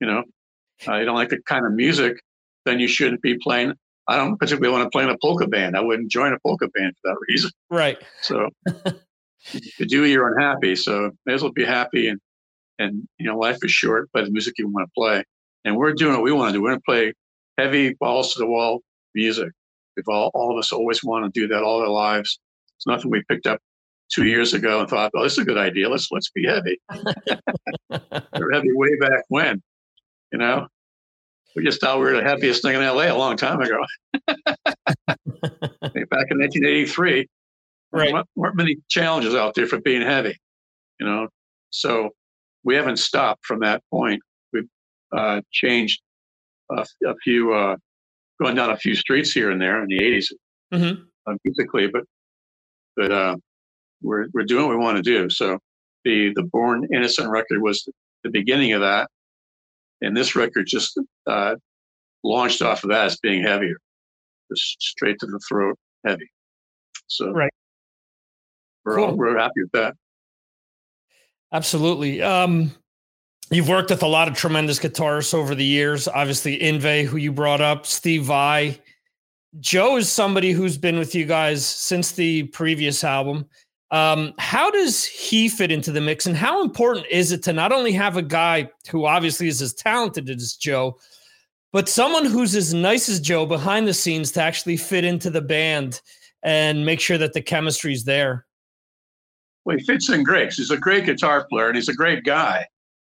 You 0.00 0.06
know, 0.06 0.22
uh, 0.86 0.96
you 0.96 1.04
don't 1.04 1.16
like 1.16 1.28
the 1.28 1.40
kind 1.42 1.66
of 1.66 1.72
music, 1.72 2.20
then 2.64 2.80
you 2.80 2.88
shouldn't 2.88 3.22
be 3.22 3.36
playing 3.38 3.74
I 4.08 4.16
don't 4.16 4.38
particularly 4.38 4.72
want 4.72 4.86
to 4.86 4.90
play 4.90 5.04
in 5.04 5.10
a 5.10 5.18
polka 5.18 5.46
band. 5.46 5.76
I 5.76 5.80
wouldn't 5.80 6.10
join 6.10 6.32
a 6.32 6.38
polka 6.40 6.66
band 6.68 6.94
for 7.00 7.10
that 7.10 7.18
reason. 7.28 7.50
Right. 7.70 7.98
So 8.22 8.48
to 8.66 9.86
do 9.86 10.04
you're 10.06 10.34
unhappy. 10.34 10.74
So 10.76 11.10
may 11.26 11.34
as 11.34 11.42
well 11.42 11.52
be 11.52 11.64
happy 11.64 12.08
and 12.08 12.18
and 12.78 13.06
you 13.18 13.26
know 13.26 13.38
life 13.38 13.58
is 13.62 13.70
short. 13.70 14.10
Play 14.12 14.24
the 14.24 14.30
music 14.30 14.54
you 14.56 14.68
want 14.68 14.88
to 14.88 14.92
play, 14.98 15.24
and 15.64 15.76
we're 15.76 15.92
doing 15.92 16.14
what 16.14 16.22
we 16.22 16.32
want 16.32 16.48
to 16.48 16.52
do. 16.54 16.62
We're 16.62 16.70
going 16.70 16.80
to 16.80 16.84
play 16.86 17.12
heavy 17.58 17.94
balls 18.00 18.32
to 18.32 18.38
the 18.38 18.46
wall 18.46 18.80
music. 19.14 19.50
We've 19.96 20.08
all 20.08 20.30
all 20.32 20.52
of 20.52 20.58
us 20.58 20.72
always 20.72 21.04
want 21.04 21.32
to 21.32 21.40
do 21.40 21.46
that 21.48 21.62
all 21.62 21.82
our 21.82 21.88
lives. 21.88 22.40
It's 22.78 22.86
nothing 22.86 23.10
we 23.10 23.22
picked 23.28 23.46
up 23.46 23.60
two 24.12 24.24
years 24.24 24.54
ago 24.54 24.80
and 24.80 24.88
thought, 24.88 25.10
oh, 25.14 25.22
this 25.22 25.32
is 25.32 25.38
a 25.38 25.44
good 25.44 25.58
idea. 25.58 25.88
Let's 25.88 26.08
let's 26.10 26.30
be 26.30 26.46
heavy. 26.46 26.80
we're 27.90 28.52
heavy 28.52 28.72
way 28.72 28.96
back 28.98 29.24
when, 29.28 29.62
you 30.32 30.38
know 30.38 30.68
we 31.58 31.64
just 31.64 31.80
thought 31.80 31.98
we 31.98 32.04
were 32.04 32.16
the 32.16 32.22
happiest 32.22 32.62
thing 32.62 32.74
in 32.74 32.82
LA 32.82 33.12
a 33.12 33.18
long 33.18 33.36
time 33.36 33.60
ago. 33.60 33.84
Back 35.08 36.28
in 36.30 36.38
1983, 36.38 37.26
right. 37.92 38.12
Weren't, 38.12 38.26
weren't 38.36 38.56
many 38.56 38.76
challenges 38.88 39.34
out 39.34 39.54
there 39.54 39.66
for 39.66 39.80
being 39.80 40.02
heavy, 40.02 40.36
you 41.00 41.06
know. 41.06 41.26
So 41.70 42.10
we 42.62 42.76
haven't 42.76 42.98
stopped 42.98 43.44
from 43.44 43.60
that 43.60 43.82
point. 43.90 44.20
We've 44.52 44.68
uh, 45.16 45.40
changed 45.50 46.00
a, 46.70 46.86
a 47.06 47.14
few, 47.24 47.52
uh, 47.52 47.76
going 48.40 48.54
down 48.54 48.70
a 48.70 48.76
few 48.76 48.94
streets 48.94 49.32
here 49.32 49.50
and 49.50 49.60
there 49.60 49.82
in 49.82 49.88
the 49.88 49.98
80s, 49.98 50.26
mm-hmm. 50.72 51.02
uh, 51.26 51.34
musically, 51.44 51.88
but 51.88 52.04
but 52.96 53.10
uh, 53.10 53.36
we're 54.02 54.26
we're 54.32 54.44
doing 54.44 54.66
what 54.66 54.76
we 54.76 54.82
want 54.82 54.96
to 54.96 55.02
do. 55.02 55.28
So 55.30 55.58
the 56.04 56.32
the 56.34 56.44
Born 56.44 56.86
Innocent 56.92 57.30
record 57.30 57.60
was 57.60 57.88
the 58.24 58.30
beginning 58.30 58.72
of 58.72 58.80
that 58.80 59.08
and 60.00 60.16
this 60.16 60.36
record 60.36 60.66
just 60.66 60.98
uh, 61.26 61.56
launched 62.22 62.62
off 62.62 62.84
of 62.84 62.90
that 62.90 63.06
as 63.06 63.18
being 63.18 63.42
heavier, 63.42 63.76
just 64.50 64.80
straight 64.80 65.18
to 65.20 65.26
the 65.26 65.40
throat, 65.48 65.76
heavy. 66.06 66.30
So 67.06 67.30
right, 67.30 67.50
we're 68.84 68.96
cool. 68.96 69.04
all, 69.06 69.16
we're 69.16 69.38
happy 69.38 69.62
with 69.62 69.72
that. 69.72 69.94
Absolutely. 71.52 72.22
Um, 72.22 72.72
you've 73.50 73.68
worked 73.68 73.90
with 73.90 74.02
a 74.02 74.06
lot 74.08 74.28
of 74.28 74.34
tremendous 74.34 74.78
guitarists 74.78 75.34
over 75.34 75.54
the 75.54 75.64
years. 75.64 76.06
Obviously, 76.06 76.58
Yngwie, 76.58 77.06
who 77.06 77.16
you 77.16 77.32
brought 77.32 77.60
up, 77.60 77.86
Steve 77.86 78.24
Vai. 78.24 78.78
Joe 79.60 79.96
is 79.96 80.12
somebody 80.12 80.52
who's 80.52 80.76
been 80.76 80.98
with 80.98 81.14
you 81.14 81.24
guys 81.24 81.64
since 81.64 82.12
the 82.12 82.44
previous 82.44 83.02
album. 83.02 83.46
Um, 83.90 84.34
how 84.38 84.70
does 84.70 85.04
he 85.04 85.48
fit 85.48 85.72
into 85.72 85.90
the 85.90 86.00
mix, 86.00 86.26
and 86.26 86.36
how 86.36 86.62
important 86.62 87.06
is 87.10 87.32
it 87.32 87.42
to 87.44 87.52
not 87.52 87.72
only 87.72 87.92
have 87.92 88.16
a 88.16 88.22
guy 88.22 88.68
who 88.90 89.06
obviously 89.06 89.48
is 89.48 89.62
as 89.62 89.72
talented 89.72 90.28
as 90.28 90.54
Joe, 90.54 90.98
but 91.72 91.88
someone 91.88 92.26
who's 92.26 92.54
as 92.54 92.74
nice 92.74 93.08
as 93.08 93.20
Joe 93.20 93.46
behind 93.46 93.88
the 93.88 93.94
scenes 93.94 94.32
to 94.32 94.42
actually 94.42 94.76
fit 94.76 95.04
into 95.04 95.30
the 95.30 95.40
band 95.40 96.02
and 96.42 96.84
make 96.84 97.00
sure 97.00 97.18
that 97.18 97.32
the 97.32 97.40
chemistry 97.40 97.92
is 97.92 98.04
there? 98.04 98.46
Well, 99.64 99.76
he 99.76 99.84
fits 99.84 100.08
in 100.10 100.22
great. 100.22 100.52
He's 100.52 100.70
a 100.70 100.76
great 100.76 101.06
guitar 101.06 101.46
player, 101.48 101.68
and 101.68 101.76
he's 101.76 101.88
a 101.88 101.94
great 101.94 102.24
guy. 102.24 102.66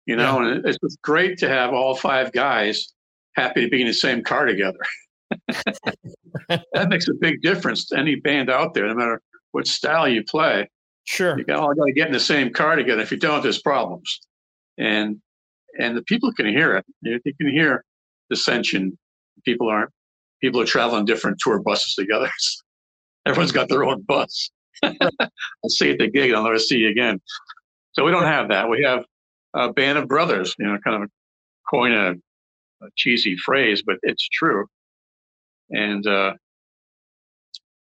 You 0.07 0.17
know, 0.17 0.41
yeah. 0.41 0.53
and 0.53 0.67
it's 0.67 0.97
great 1.03 1.39
to 1.39 1.49
have 1.49 1.73
all 1.73 1.95
five 1.95 2.33
guys 2.33 2.93
happy 3.37 3.63
to 3.63 3.69
be 3.69 3.81
in 3.81 3.87
the 3.87 3.93
same 3.93 4.23
car 4.23 4.47
together. 4.47 4.79
that 6.49 6.89
makes 6.89 7.09
a 7.09 7.15
big 7.15 7.43
difference 7.43 7.87
to 7.89 7.99
any 7.99 8.17
band 8.17 8.51
out 8.51 8.75
there, 8.75 8.87
no 8.87 8.95
matter 8.95 9.23
what 9.53 9.67
style 9.67 10.09
you 10.09 10.23
play. 10.25 10.69
Sure. 11.05 11.37
You 11.39 11.55
all 11.55 11.75
got 11.75 11.87
to 11.87 11.93
get 11.93 12.07
in 12.07 12.13
the 12.13 12.21
same 12.21 12.53
car 12.53 12.77
together. 12.77 13.03
If 13.03 13.11
you 13.11 13.19
don't, 13.19 13.43
there's 13.43 13.61
problems. 13.61 14.21
And 14.79 15.21
and 15.79 15.97
the 15.97 16.03
people 16.03 16.33
can 16.33 16.47
hear 16.47 16.77
it. 16.77 16.85
You, 17.03 17.21
you 17.25 17.35
can 17.35 17.51
hear 17.51 17.85
dissension. 18.29 18.99
People 19.45 19.69
aren't. 19.69 19.91
People 20.41 20.61
are 20.61 20.67
traveling 20.67 21.05
different 21.05 21.39
tour 21.41 21.61
buses 21.61 21.95
together. 21.95 22.31
Everyone's 23.27 23.53
got 23.53 23.69
their 23.69 23.85
own 23.85 24.03
bus. 24.03 24.51
I'll 24.83 25.69
see 25.69 25.87
you 25.87 25.93
at 25.93 25.99
the 25.99 26.11
gig. 26.11 26.33
I'll 26.33 26.43
never 26.43 26.59
see 26.59 26.79
you 26.79 26.89
again. 26.89 27.21
So 27.93 28.05
we 28.05 28.11
don't 28.11 28.25
have 28.25 28.49
that. 28.49 28.69
We 28.69 28.83
have 28.83 29.05
a 29.55 29.73
band 29.73 29.99
of 29.99 30.09
brothers. 30.09 30.55
You 30.59 30.67
know, 30.67 30.79
kind 30.79 31.03
of 31.03 31.11
coin 31.69 31.93
a, 31.93 32.13
a 32.13 32.89
cheesy 32.97 33.37
phrase, 33.37 33.83
but 33.85 33.97
it's 34.03 34.27
true. 34.29 34.67
And 35.71 36.07
uh, 36.07 36.35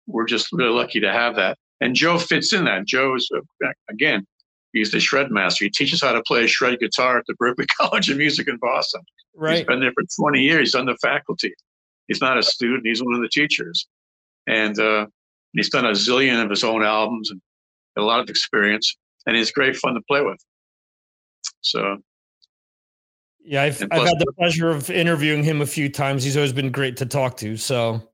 we're 0.07 0.25
just 0.25 0.51
really 0.51 0.73
lucky 0.73 0.99
to 0.99 1.11
have 1.11 1.35
that. 1.35 1.57
And 1.81 1.95
Joe 1.95 2.17
fits 2.17 2.53
in 2.53 2.65
that. 2.65 2.85
Joe 2.85 3.15
is, 3.15 3.29
again, 3.89 4.25
he's 4.73 4.91
the 4.91 4.99
shred 4.99 5.31
master. 5.31 5.65
He 5.65 5.71
teaches 5.71 6.01
how 6.01 6.13
to 6.13 6.21
play 6.23 6.47
shred 6.47 6.79
guitar 6.79 7.17
at 7.17 7.25
the 7.27 7.33
Berklee 7.35 7.67
College 7.79 8.09
of 8.09 8.17
Music 8.17 8.47
in 8.47 8.57
Boston. 8.57 9.01
Right. 9.35 9.57
He's 9.57 9.65
been 9.65 9.81
there 9.81 9.91
for 9.93 10.03
20 10.19 10.41
years. 10.41 10.69
He's 10.69 10.75
on 10.75 10.85
the 10.85 10.97
faculty. 11.01 11.53
He's 12.07 12.21
not 12.21 12.37
a 12.37 12.43
student. 12.43 12.85
He's 12.85 13.03
one 13.03 13.13
of 13.13 13.21
the 13.21 13.29
teachers. 13.29 13.87
And 14.47 14.79
uh, 14.79 15.07
he's 15.53 15.69
done 15.69 15.85
a 15.85 15.91
zillion 15.91 16.43
of 16.43 16.49
his 16.49 16.63
own 16.63 16.83
albums 16.83 17.31
and 17.31 17.41
a 17.97 18.01
lot 18.01 18.19
of 18.19 18.29
experience. 18.29 18.95
And 19.25 19.35
he's 19.35 19.51
great 19.51 19.75
fun 19.75 19.95
to 19.95 20.01
play 20.07 20.21
with. 20.21 20.37
So 21.61 21.97
Yeah, 23.43 23.63
I've, 23.63 23.81
I've 23.91 24.07
had 24.07 24.19
the 24.19 24.31
pleasure 24.37 24.69
of 24.69 24.89
interviewing 24.89 25.43
him 25.43 25.61
a 25.61 25.65
few 25.65 25.89
times. 25.89 26.23
He's 26.23 26.37
always 26.37 26.53
been 26.53 26.71
great 26.71 26.97
to 26.97 27.05
talk 27.05 27.37
to. 27.37 27.57
So, 27.57 28.07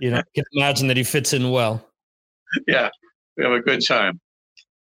you 0.00 0.10
know, 0.10 0.18
I 0.18 0.22
can 0.34 0.44
imagine 0.52 0.88
that 0.88 0.96
he 0.96 1.04
fits 1.04 1.32
in 1.32 1.50
well. 1.50 1.84
Yeah, 2.66 2.88
we 3.36 3.44
have 3.44 3.52
a 3.52 3.60
good 3.60 3.86
time. 3.86 4.20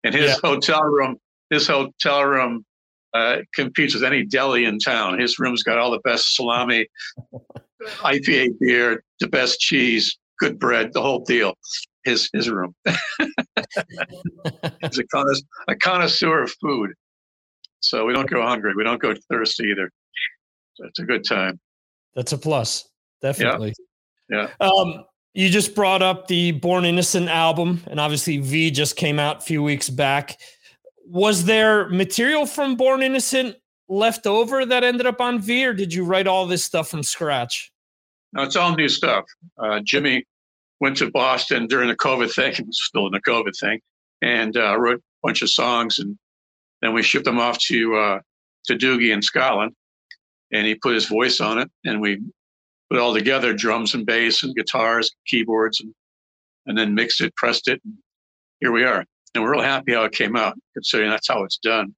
And 0.04 0.14
his 0.14 0.32
yeah. 0.32 0.36
hotel 0.44 0.84
room, 0.84 1.18
his 1.50 1.68
hotel 1.68 2.26
room 2.26 2.66
uh, 3.14 3.38
competes 3.54 3.94
with 3.94 4.04
any 4.04 4.26
deli 4.26 4.66
in 4.66 4.78
town. 4.78 5.20
His 5.20 5.40
room's 5.40 5.64
got 5.64 5.78
all 5.78 5.92
the 5.92 6.00
best 6.00 6.36
salami, 6.36 6.88
IPA 7.84 8.60
beer, 8.60 9.04
the 9.20 9.28
best 9.28 9.60
cheese, 9.60 10.18
good 10.40 10.60
bread, 10.60 10.94
the 10.94 11.02
whole 11.02 11.24
deal. 11.24 11.54
His 12.04 12.30
his 12.34 12.50
room. 12.50 12.76
He's 12.86 12.96
a, 15.00 15.04
connoisseur, 15.12 15.46
a 15.68 15.76
connoisseur 15.76 16.44
of 16.44 16.54
food. 16.62 16.92
So 17.80 18.06
we 18.06 18.14
don't 18.14 18.30
go 18.30 18.44
hungry. 18.44 18.74
We 18.76 18.84
don't 18.84 19.02
go 19.02 19.16
thirsty 19.30 19.70
either. 19.72 19.90
So 20.76 20.86
it's 20.86 21.00
a 21.00 21.04
good 21.04 21.24
time. 21.24 21.60
That's 22.16 22.32
a 22.32 22.38
plus. 22.38 22.88
Definitely. 23.22 23.70
Yeah. 23.70 23.85
Yeah. 24.30 24.50
Um, 24.60 25.06
you 25.34 25.50
just 25.50 25.76
brought 25.76 26.02
up 26.02 26.28
the 26.28 26.52
Born 26.52 26.86
Innocent 26.86 27.28
album, 27.28 27.84
and 27.88 28.00
obviously 28.00 28.38
V 28.38 28.72
just 28.72 28.96
came 28.96 29.20
out 29.20 29.38
a 29.38 29.42
few 29.42 29.62
weeks 29.62 29.90
back. 29.90 30.40
Was 31.08 31.46
there 31.46 31.90
material 31.90 32.46
from 32.46 32.76
Born 32.76 33.04
Innocent 33.04 33.56
left 33.90 34.26
over 34.26 34.66
that 34.66 34.84
ended 34.84 35.06
up 35.06 35.22
on 35.22 35.40
V, 35.40 35.66
or 35.66 35.74
did 35.74 35.94
you 35.94 36.06
write 36.06 36.28
all 36.28 36.46
this 36.46 36.64
stuff 36.64 36.90
from 36.90 37.04
scratch? 37.04 37.72
No, 38.34 38.44
it's 38.44 38.56
all 38.56 38.76
new 38.76 38.90
stuff. 38.90 39.26
Uh, 39.58 39.82
Jimmy 39.84 40.26
went 40.80 40.98
to 40.98 41.12
Boston 41.12 41.68
during 41.68 41.90
the 41.90 41.96
COVID 41.96 42.34
thing, 42.34 42.68
still 42.72 43.08
in 43.08 43.12
the 43.12 43.22
COVID 43.22 43.58
thing, 43.60 43.80
and 44.22 44.56
uh, 44.58 44.78
wrote 44.80 45.00
a 45.00 45.28
bunch 45.28 45.42
of 45.42 45.50
songs 45.50 46.00
and 46.00 46.18
then 46.82 46.94
we 46.94 47.02
shipped 47.02 47.26
them 47.26 47.40
off 47.40 47.58
to 47.58 47.96
uh, 47.96 48.20
to 48.66 48.76
Doogie 48.76 49.14
in 49.14 49.22
Scotland, 49.22 49.74
and 50.52 50.68
he 50.68 50.76
put 50.76 50.94
his 50.94 51.06
voice 51.08 51.40
on 51.40 51.58
it, 51.58 51.70
and 51.84 52.00
we 52.00 52.22
put 52.90 52.98
it 52.98 53.02
all 53.02 53.14
together, 53.14 53.54
drums 53.54 53.94
and 53.94 54.06
bass 54.06 54.44
and 54.44 54.56
guitars, 54.56 55.12
keyboards, 55.28 55.82
and 55.82 55.94
and 56.68 56.78
then 56.78 56.96
mixed 56.96 57.22
it, 57.22 57.36
pressed 57.36 57.68
it, 57.68 57.80
and 57.84 57.94
here 58.60 58.72
we 58.72 58.84
are. 58.84 59.06
And 59.34 59.44
we're 59.44 59.52
real 59.52 59.62
happy 59.62 59.94
how 59.94 60.04
it 60.04 60.14
came 60.14 60.36
out, 60.36 60.56
considering 60.74 61.10
that's 61.10 61.28
how 61.28 61.44
it's 61.44 61.58
done. 61.58 61.94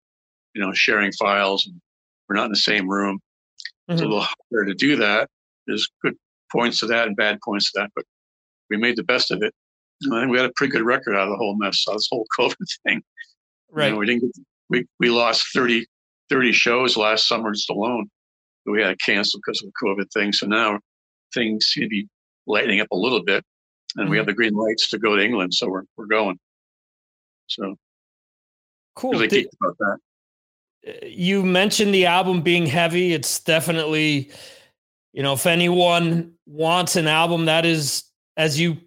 You 0.54 0.62
know, 0.62 0.74
sharing 0.74 1.12
files, 1.14 1.66
and 1.66 1.80
we're 2.28 2.36
not 2.36 2.46
in 2.46 2.52
the 2.52 2.58
same 2.58 2.90
room. 2.90 3.18
Mm-hmm. 3.18 3.94
It's 3.94 4.02
a 4.02 4.06
mm-hmm. 4.06 4.14
little 4.14 4.28
harder 4.52 4.66
to 4.66 4.74
do 4.74 4.96
that. 4.98 5.30
There's 5.68 5.88
good 6.04 6.16
points 6.52 6.80
to 6.80 6.88
that 6.88 7.08
and 7.08 7.16
bad 7.16 7.40
points 7.44 7.72
to 7.72 7.80
that, 7.80 7.92
but 7.96 8.06
we 8.70 8.78
made 8.78 8.98
the 8.98 9.04
best 9.04 9.32
of 9.32 9.42
it. 9.42 9.54
And 10.02 10.14
I 10.14 10.22
think 10.22 10.32
we 10.32 10.38
had 10.38 10.50
a 10.50 10.54
pretty 10.56 10.72
good 10.72 10.84
record 10.84 11.16
out 11.16 11.28
of 11.28 11.30
the 11.30 11.38
whole 11.38 11.56
mess, 11.58 11.84
this 11.86 12.08
whole 12.12 12.26
COVID 12.40 12.56
thing. 12.86 13.02
Right. 13.72 13.88
You 13.88 13.92
know, 13.92 13.98
we 13.98 14.06
didn't 14.06 14.22
get 14.22 14.32
we, 14.70 14.86
we 15.00 15.10
lost 15.10 15.48
30, 15.54 15.86
30 16.30 16.52
shows 16.52 16.98
last 16.98 17.28
summer 17.28 17.54
just 17.54 17.70
alone 17.70 18.10
we 18.72 18.82
had 18.82 18.98
to 18.98 19.06
cancel 19.06 19.40
because 19.40 19.62
of 19.64 19.70
the 19.70 19.88
COVID 19.88 20.12
thing. 20.12 20.32
So 20.32 20.48
now 20.48 20.80
things 21.34 21.66
seem 21.66 21.84
to 21.84 21.90
be 21.90 22.08
lightening 22.46 22.80
up 22.80 22.88
a 22.92 22.96
little 22.96 23.24
bit 23.24 23.44
and 23.96 24.06
mm-hmm. 24.06 24.12
we 24.12 24.18
have 24.18 24.26
the 24.26 24.34
green 24.34 24.54
lights 24.54 24.90
to 24.90 25.00
go 25.00 25.16
to 25.16 25.24
England. 25.24 25.54
So 25.54 25.70
we're, 25.70 25.84
we're 25.96 26.06
going. 26.06 26.38
So 27.48 27.76
cool. 28.96 29.12
Really 29.12 29.28
Did, 29.28 29.48
about 29.62 29.78
that. 29.80 29.98
Uh, 30.88 31.06
you 31.06 31.44
mentioned 31.44 31.94
the 31.94 32.06
album 32.06 32.42
being 32.42 32.66
heavy. 32.66 33.14
It's 33.14 33.40
definitely, 33.40 34.32
you 35.14 35.24
know, 35.24 35.34
if 35.34 35.46
anyone 35.46 36.34
wants 36.46 36.96
an 36.96 37.08
album 37.08 37.46
that 37.46 37.66
is, 37.66 38.04
as 38.36 38.60
you 38.60 38.78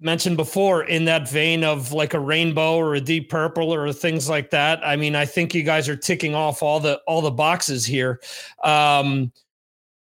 mentioned 0.00 0.36
before 0.36 0.84
in 0.84 1.04
that 1.04 1.28
vein 1.28 1.62
of 1.62 1.92
like 1.92 2.14
a 2.14 2.20
rainbow 2.20 2.76
or 2.76 2.94
a 2.94 3.00
deep 3.00 3.28
purple 3.28 3.72
or 3.72 3.92
things 3.92 4.28
like 4.28 4.50
that 4.50 4.84
i 4.84 4.96
mean 4.96 5.14
i 5.14 5.26
think 5.26 5.54
you 5.54 5.62
guys 5.62 5.88
are 5.88 5.96
ticking 5.96 6.34
off 6.34 6.62
all 6.62 6.80
the 6.80 7.00
all 7.06 7.20
the 7.20 7.30
boxes 7.30 7.84
here. 7.84 8.20
Um 8.64 9.32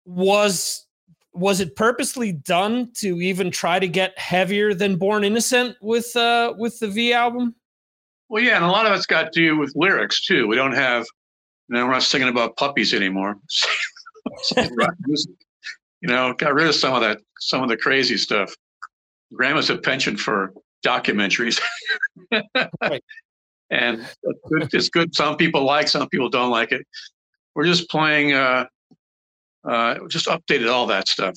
was 0.04 0.86
was 1.34 1.60
it 1.60 1.76
purposely 1.76 2.32
done 2.32 2.90
to 2.94 3.20
even 3.20 3.50
try 3.50 3.78
to 3.78 3.86
get 3.86 4.18
heavier 4.18 4.72
than 4.72 4.96
born 4.96 5.22
innocent 5.24 5.76
with 5.82 6.14
uh 6.16 6.54
with 6.56 6.78
the 6.78 6.88
v 6.88 7.12
album? 7.12 7.54
Well 8.28 8.42
yeah 8.42 8.56
and 8.56 8.64
a 8.64 8.68
lot 8.68 8.86
of 8.86 8.92
it's 8.92 9.06
got 9.06 9.32
to 9.32 9.40
do 9.40 9.58
with 9.58 9.72
lyrics 9.74 10.22
too. 10.22 10.46
We 10.46 10.56
don't 10.56 10.74
have 10.74 11.06
you 11.68 11.76
know 11.76 11.86
we're 11.86 11.92
not 11.92 12.02
singing 12.02 12.28
about 12.28 12.56
puppies 12.56 12.94
anymore. 12.94 13.36
You 16.00 16.06
know 16.06 16.32
got 16.34 16.54
rid 16.54 16.68
of 16.68 16.76
some 16.76 16.94
of 16.94 17.00
that 17.00 17.18
some 17.40 17.60
of 17.60 17.68
the 17.68 17.76
crazy 17.76 18.16
stuff 18.16 18.54
grandma's 19.34 19.70
a 19.70 19.78
penchant 19.78 20.18
for 20.18 20.52
documentaries. 20.84 21.60
right. 22.32 23.02
And 23.70 24.00
it's 24.22 24.40
good, 24.48 24.68
it's 24.72 24.88
good. 24.88 25.14
Some 25.14 25.36
people 25.36 25.62
like, 25.62 25.88
some 25.88 26.08
people 26.08 26.30
don't 26.30 26.50
like 26.50 26.72
it. 26.72 26.86
We're 27.54 27.66
just 27.66 27.90
playing, 27.90 28.32
uh, 28.32 28.64
uh, 29.68 29.96
just 30.08 30.24
updated 30.24 30.72
all 30.72 30.86
that 30.86 31.06
stuff. 31.06 31.34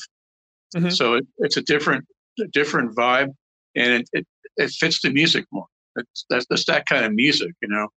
Mm-hmm. 0.74 0.92
So 0.92 1.16
it, 1.16 1.28
it's 1.40 1.58
a 1.58 1.62
different, 1.62 2.06
a 2.40 2.48
different 2.48 2.96
vibe, 2.96 3.34
and 3.76 3.94
it, 3.96 4.10
it, 4.14 4.28
it 4.56 4.70
fits 4.70 5.02
the 5.02 5.10
music 5.10 5.44
more. 5.52 5.66
It's 5.98 6.26
that's, 6.30 6.46
that's 6.50 6.66
that 6.68 6.86
kind 6.86 7.04
of 7.04 7.12
music, 7.12 7.52
you 7.62 7.68
know. 7.68 7.90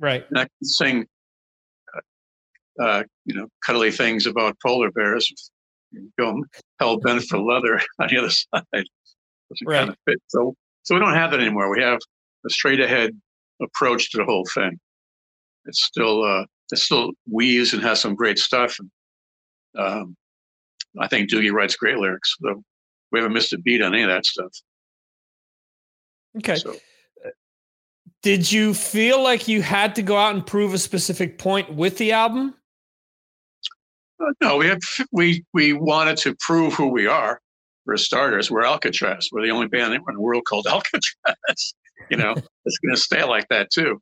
Right. 0.00 0.26
And 0.30 0.40
I 0.40 0.42
can 0.42 0.64
sing, 0.64 1.06
uh, 1.96 2.82
uh 2.82 3.02
you 3.24 3.36
know, 3.36 3.46
cuddly 3.64 3.92
things 3.92 4.26
about 4.26 4.56
polar 4.66 4.90
bears. 4.90 5.32
Go 6.18 6.42
hell 6.80 6.98
bent 6.98 7.22
for 7.22 7.38
leather 7.38 7.80
on 8.00 8.08
the 8.08 8.18
other 8.18 8.30
side 8.30 8.86
doesn't 9.50 9.66
right. 9.66 9.78
kind 9.78 9.90
of 9.90 9.96
fit. 10.06 10.18
So, 10.28 10.54
so 10.82 10.94
we 10.94 11.00
don't 11.00 11.14
have 11.14 11.30
that 11.30 11.40
anymore. 11.40 11.70
We 11.70 11.82
have 11.82 11.98
a 12.44 12.50
straight 12.50 12.80
ahead 12.80 13.10
approach 13.62 14.10
to 14.12 14.18
the 14.18 14.24
whole 14.24 14.46
thing. 14.54 14.78
It's 15.64 15.82
still, 15.82 16.24
uh, 16.24 16.44
it 16.72 16.78
still 16.78 17.12
weaves 17.30 17.72
and 17.72 17.82
has 17.82 18.00
some 18.00 18.14
great 18.14 18.38
stuff. 18.38 18.76
And, 18.78 18.90
um, 19.76 20.16
I 20.98 21.08
think 21.08 21.30
Doogie 21.30 21.52
writes 21.52 21.76
great 21.76 21.98
lyrics. 21.98 22.36
So 22.40 22.62
we 23.12 23.18
haven't 23.18 23.34
missed 23.34 23.52
a 23.52 23.58
beat 23.58 23.82
on 23.82 23.94
any 23.94 24.02
of 24.02 24.08
that 24.08 24.26
stuff. 24.26 24.52
Okay. 26.38 26.56
So. 26.56 26.76
Did 28.22 28.50
you 28.50 28.74
feel 28.74 29.22
like 29.22 29.46
you 29.46 29.62
had 29.62 29.94
to 29.96 30.02
go 30.02 30.16
out 30.16 30.34
and 30.34 30.44
prove 30.44 30.74
a 30.74 30.78
specific 30.78 31.38
point 31.38 31.72
with 31.72 31.96
the 31.98 32.12
album? 32.12 32.54
Uh, 34.18 34.32
no, 34.40 34.56
we 34.56 34.66
have 34.66 34.80
we 35.12 35.44
we 35.52 35.74
wanted 35.74 36.16
to 36.18 36.34
prove 36.40 36.72
who 36.74 36.88
we 36.88 37.06
are 37.06 37.40
for 37.86 37.96
starters, 37.96 38.50
we're 38.50 38.64
Alcatrazz. 38.64 39.28
We're 39.32 39.46
the 39.46 39.52
only 39.52 39.68
band 39.68 39.94
in 39.94 40.02
the 40.06 40.20
world 40.20 40.44
called 40.44 40.66
Alcatrazz. 40.70 41.74
you 42.10 42.18
know, 42.18 42.32
it's 42.66 42.78
going 42.78 42.94
to 42.94 43.00
stay 43.00 43.24
like 43.24 43.48
that 43.48 43.70
too. 43.70 43.98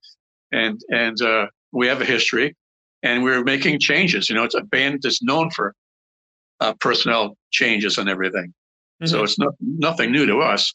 And 0.51 0.81
and 0.90 1.20
uh, 1.23 1.47
we 1.73 1.87
have 1.87 2.01
a 2.01 2.05
history, 2.05 2.57
and 3.05 3.23
we're 3.23 3.44
making 3.44 3.79
changes. 3.79 4.29
You 4.29 4.35
know, 4.35 4.42
it's 4.42 4.55
a 4.55 4.62
band 4.62 5.01
that's 5.03 5.23
known 5.23 5.51
for 5.51 5.75
uh, 6.61 6.75
personnel 6.81 7.37
changes 7.53 7.99
and 7.99 8.09
everything. 8.09 8.53
Mm-hmm. 9.03 9.07
So 9.07 9.23
it's 9.23 9.38
not, 9.38 9.55
nothing 9.61 10.11
new 10.11 10.27
to 10.27 10.38
us. 10.38 10.73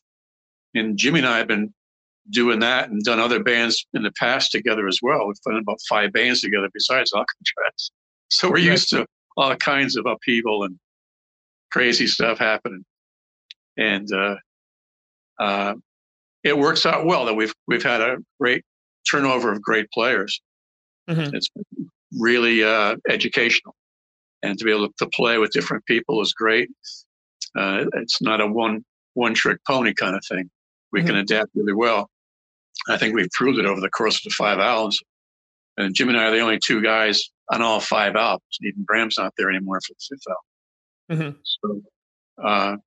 And 0.76 0.98
Jimmy 0.98 1.20
and 1.20 1.28
I 1.28 1.38
have 1.40 1.48
been 1.48 1.74
doing 2.30 2.60
that 2.60 2.90
and 2.90 3.02
done 3.04 3.20
other 3.20 3.42
bands 3.42 3.88
in 3.94 4.04
the 4.04 4.12
past 4.12 4.52
together 4.52 4.88
as 4.88 5.00
well. 5.02 5.26
We've 5.26 5.42
done 5.46 5.56
about 5.56 5.80
five 5.88 6.12
bands 6.14 6.42
together 6.42 6.70
besides 6.74 7.12
Alcatrazz. 7.12 7.92
So 8.32 8.48
we're 8.48 8.60
used 8.60 8.90
to 8.90 9.08
all 9.38 9.56
kinds 9.56 9.96
of 9.98 10.06
upheaval 10.06 10.64
and 10.64 10.78
crazy 11.72 12.06
stuff 12.06 12.38
happening 12.38 12.86
and 13.80 14.12
uh, 14.14 14.36
uh, 15.40 15.74
it 16.44 16.58
works 16.58 16.86
out 16.86 17.06
well 17.06 17.26
that 17.26 17.34
we've 17.34 17.54
we've 17.68 17.84
had 17.84 18.02
a 18.02 18.18
great 18.40 18.64
turnover 19.10 19.52
of 19.52 19.62
great 19.62 19.90
players. 19.92 20.40
Mm-hmm. 21.10 21.36
It's 21.36 21.50
really 22.18 22.64
uh, 22.64 22.98
educational, 23.10 23.76
and 24.44 24.58
to 24.60 24.66
be 24.66 24.72
able 24.72 24.90
to 24.98 25.08
play 25.08 25.38
with 25.38 25.52
different 25.52 25.86
people 25.86 26.22
is 26.22 26.34
great. 26.34 26.70
Uh, 27.58 27.86
it's 27.94 28.22
not 28.22 28.42
a 28.42 28.48
one 28.48 28.84
one 29.14 29.34
trick 29.34 29.60
pony 29.66 29.94
kind 29.94 30.16
of 30.16 30.24
thing. 30.26 30.50
We 30.92 31.00
mm-hmm. 31.00 31.08
can 31.08 31.16
adapt 31.18 31.52
really 31.56 31.74
well. 31.74 32.10
I 32.90 32.98
think 32.98 33.16
we've 33.16 33.32
proved 33.32 33.60
it 33.60 33.66
over 33.66 33.82
the 33.82 33.90
course 33.90 34.18
of 34.18 34.24
the 34.24 34.36
five 34.36 34.60
albums. 34.60 35.00
And 35.78 35.96
Jim 35.96 36.10
and 36.10 36.18
I 36.18 36.26
are 36.26 36.32
the 36.32 36.40
only 36.40 36.60
two 36.60 36.82
guys 36.82 37.30
on 37.52 37.62
all 37.62 37.80
five 37.80 38.16
albums. 38.16 38.58
Even 38.62 38.84
Graham's 38.86 39.16
not 39.18 39.34
there 39.38 39.50
anymore 39.50 39.80
for 39.82 39.94
the 39.94 40.16
fifth 40.16 40.28
album. 41.10 41.34
Mm-hmm. 41.34 41.40
So 41.44 41.82
uh, 42.44 42.78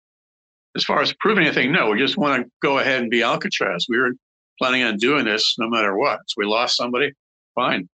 as 0.76 0.84
far 0.84 1.00
as 1.00 1.12
proving 1.14 1.44
anything, 1.44 1.72
no, 1.72 1.90
we 1.90 1.98
just 1.98 2.16
want 2.16 2.42
to 2.42 2.50
go 2.62 2.78
ahead 2.78 3.02
and 3.02 3.10
be 3.10 3.20
Alcatrazz. 3.20 3.84
We 3.88 3.98
were 3.98 4.12
planning 4.58 4.82
on 4.82 4.96
doing 4.96 5.24
this 5.24 5.54
no 5.58 5.68
matter 5.68 5.96
what. 5.96 6.20
So 6.28 6.34
we 6.38 6.46
lost 6.46 6.76
somebody, 6.76 7.12
fine. 7.54 7.88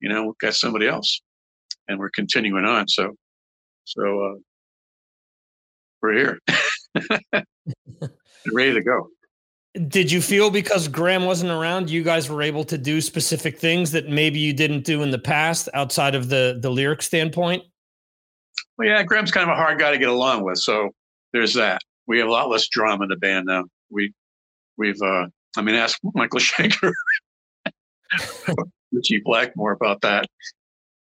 You 0.00 0.08
know, 0.08 0.24
we've 0.24 0.38
got 0.38 0.54
somebody 0.54 0.88
else. 0.88 1.20
And 1.88 1.98
we're 1.98 2.10
continuing 2.10 2.64
on. 2.64 2.88
So 2.88 3.14
so 3.84 4.02
uh, 4.02 4.34
we're 6.00 6.12
here. 6.14 6.38
ready 8.52 8.74
to 8.74 8.82
go. 8.82 9.08
Did 9.88 10.12
you 10.12 10.20
feel 10.20 10.50
because 10.50 10.86
Graham 10.86 11.24
wasn't 11.24 11.50
around, 11.50 11.90
you 11.90 12.02
guys 12.02 12.28
were 12.28 12.42
able 12.42 12.62
to 12.64 12.76
do 12.76 13.00
specific 13.00 13.58
things 13.58 13.90
that 13.92 14.08
maybe 14.08 14.38
you 14.38 14.52
didn't 14.52 14.84
do 14.84 15.02
in 15.02 15.10
the 15.10 15.18
past 15.18 15.68
outside 15.74 16.14
of 16.14 16.28
the 16.28 16.58
the 16.60 16.70
lyric 16.70 17.02
standpoint? 17.02 17.64
Well, 18.78 18.88
yeah, 18.88 19.02
Graham's 19.02 19.30
kind 19.30 19.48
of 19.48 19.52
a 19.52 19.56
hard 19.56 19.78
guy 19.78 19.90
to 19.90 19.98
get 19.98 20.08
along 20.08 20.44
with, 20.44 20.58
so 20.58 20.90
there's 21.32 21.54
that 21.54 21.80
we 22.06 22.18
have 22.18 22.28
a 22.28 22.32
lot 22.32 22.48
less 22.48 22.68
drama 22.68 23.04
in 23.04 23.08
the 23.08 23.16
band 23.16 23.46
now. 23.46 23.64
We 23.90 24.12
we've 24.76 25.00
uh, 25.02 25.26
I 25.56 25.62
mean 25.62 25.74
ask 25.74 25.98
Michael 26.14 26.40
Schenker, 26.40 26.92
Ritchie 28.92 29.22
Blackmore 29.24 29.72
about 29.72 30.00
that. 30.02 30.26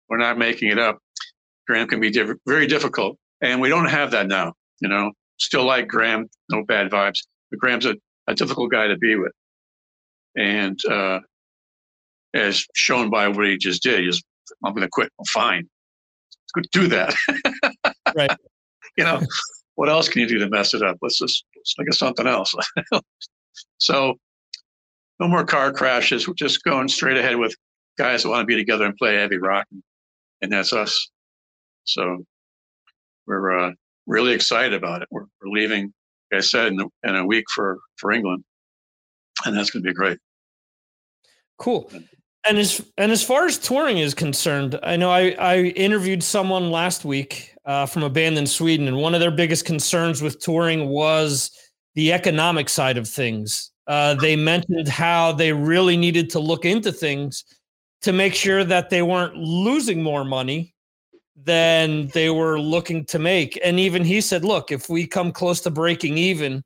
We're 0.10 0.18
not 0.18 0.38
making 0.38 0.70
it 0.70 0.80
up. 0.80 1.00
Graham 1.68 1.88
can 1.88 2.00
be 2.00 2.10
diff- 2.10 2.38
very 2.46 2.68
difficult, 2.68 3.18
and 3.42 3.62
we 3.62 3.70
don't 3.70 3.88
have 3.88 4.12
that 4.12 4.28
now. 4.28 4.54
You 4.80 4.90
know, 4.90 5.12
still 5.38 5.66
like 5.66 5.88
Graham, 5.88 6.28
no 6.50 6.64
bad 6.66 6.90
vibes, 6.90 7.20
but 7.50 7.60
Graham's 7.60 7.86
a, 7.86 7.96
a 8.28 8.34
difficult 8.34 8.72
guy 8.72 8.88
to 8.88 8.98
be 8.98 9.16
with, 9.16 9.32
and 10.36 10.78
uh, 10.86 11.20
as 12.34 12.66
shown 12.76 13.10
by 13.10 13.28
what 13.28 13.46
he 13.46 13.58
just 13.58 13.84
did, 13.84 14.04
he's 14.04 14.22
I'm 14.66 14.74
going 14.74 14.84
to 14.86 14.90
quit. 14.92 15.10
Well, 15.18 15.26
fine, 15.30 15.70
do 16.72 16.88
that. 16.88 17.16
right. 18.16 18.32
You 18.98 19.06
know, 19.06 19.22
what 19.82 19.90
else 19.90 20.08
can 20.08 20.22
you 20.22 20.28
do 20.28 20.38
to 20.38 20.48
mess 20.48 20.76
it 20.76 20.84
up? 20.84 20.96
Let's 21.02 21.18
just 21.18 21.44
let's 21.56 21.74
think 21.76 21.90
of 21.90 21.96
something 21.96 22.28
else. 22.28 22.54
so, 23.80 24.14
no 25.20 25.28
more 25.28 25.44
car 25.44 25.74
crashes. 25.74 26.28
We're 26.28 26.36
just 26.36 26.64
going 26.64 26.88
straight 26.88 27.18
ahead 27.18 27.36
with 27.36 27.56
guys 27.98 28.22
that 28.22 28.30
want 28.30 28.42
to 28.42 28.46
be 28.46 28.56
together 28.56 28.86
and 28.86 28.96
play 28.96 29.16
heavy 29.16 29.38
rock, 29.40 29.66
and 30.44 30.52
that's 30.52 30.72
us. 30.72 31.10
So, 31.86 32.24
we're 33.26 33.60
uh, 33.60 33.72
really 34.06 34.34
excited 34.34 34.76
about 34.76 35.02
it. 35.02 35.08
We're, 35.10 35.26
we're 35.42 35.50
leaving, 35.50 35.92
like 36.32 36.38
I 36.38 36.42
said, 36.42 36.74
in 36.74 36.80
a, 36.80 36.86
in 37.10 37.16
a 37.16 37.26
week 37.26 37.46
for 37.50 37.80
for 37.98 38.12
England, 38.12 38.44
and 39.48 39.58
that's 39.58 39.72
going 39.72 39.82
to 39.82 39.90
be 39.90 39.96
great. 39.96 40.20
Cool. 41.58 41.92
And 42.48 42.58
as 42.58 42.82
and 42.98 43.12
as 43.12 43.24
far 43.24 43.46
as 43.46 43.58
touring 43.60 44.00
is 44.00 44.14
concerned, 44.14 44.80
I 44.82 44.96
know 44.96 45.12
I 45.12 45.32
I 45.32 45.58
interviewed 45.76 46.24
someone 46.24 46.72
last 46.72 47.06
week 47.06 47.54
uh, 47.66 47.86
from 47.86 48.04
a 48.04 48.10
band 48.10 48.38
in 48.38 48.48
Sweden, 48.48 48.88
and 48.88 48.98
one 48.98 49.14
of 49.14 49.20
their 49.20 49.32
biggest 49.32 49.66
concerns 49.66 50.22
with 50.22 50.40
touring 50.40 50.88
was 50.90 51.52
the 51.94 52.12
economic 52.12 52.68
side 52.70 52.98
of 52.98 53.08
things. 53.08 53.72
Uh, 53.86 54.16
they 54.16 54.36
mentioned 54.36 54.88
how 54.88 55.32
they 55.34 55.54
really 55.54 55.98
needed 55.98 56.30
to 56.32 56.40
look 56.40 56.66
into 56.66 56.92
things 56.92 57.44
to 58.02 58.12
make 58.12 58.34
sure 58.34 58.64
that 58.64 58.90
they 58.90 59.04
weren't 59.04 59.36
losing 59.36 60.02
more 60.02 60.24
money 60.24 60.74
than 61.36 62.08
they 62.10 62.30
were 62.32 62.60
looking 62.60 63.06
to 63.06 63.20
make. 63.20 63.60
And 63.64 63.80
even 63.80 64.04
he 64.04 64.20
said, 64.20 64.44
"Look, 64.44 64.72
if 64.72 64.90
we 64.90 65.06
come 65.06 65.32
close 65.32 65.62
to 65.62 65.70
breaking 65.72 66.18
even." 66.18 66.64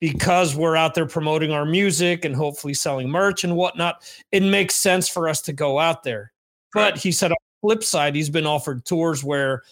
Because 0.00 0.54
we're 0.54 0.76
out 0.76 0.94
there 0.94 1.06
promoting 1.06 1.50
our 1.50 1.64
music 1.64 2.24
and 2.24 2.34
hopefully 2.34 2.74
selling 2.74 3.08
merch 3.08 3.44
and 3.44 3.56
whatnot, 3.56 4.10
it 4.32 4.42
makes 4.42 4.74
sense 4.74 5.08
for 5.08 5.28
us 5.28 5.40
to 5.42 5.52
go 5.52 5.78
out 5.78 6.02
there. 6.02 6.32
But 6.72 6.96
he 6.96 7.12
said 7.12 7.32
on 7.32 7.36
the 7.40 7.68
flip 7.68 7.82
side, 7.82 8.14
he's 8.14 8.30
been 8.30 8.46
offered 8.46 8.84
tours 8.84 9.24
where 9.24 9.62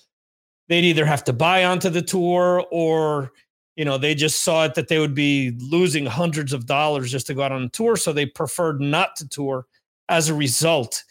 they'd 0.69 0.85
either 0.85 1.05
have 1.05 1.25
to 1.25 1.33
buy 1.33 1.65
onto 1.65 1.91
the 1.91 2.03
tour 2.03 2.65
or 2.71 3.33
you 3.77 3.85
know 3.85 3.99
they 3.99 4.15
just 4.15 4.43
saw 4.43 4.65
it 4.65 4.75
that 4.75 4.89
they 4.89 4.99
would 4.99 5.15
be 5.15 5.53
losing 5.61 6.07
hundreds 6.07 6.53
of 6.53 6.67
dollars 6.67 7.11
just 7.12 7.27
to 7.27 7.35
go 7.35 7.43
out 7.43 7.53
on 7.53 7.62
a 7.62 7.69
tour 7.69 7.97
so 7.97 8.12
they 8.12 8.27
preferred 8.27 8.81
not 8.81 9.15
to 9.17 9.29
tour 9.29 9.67
as 10.09 10.29
a 10.29 10.35
result. 10.35 11.05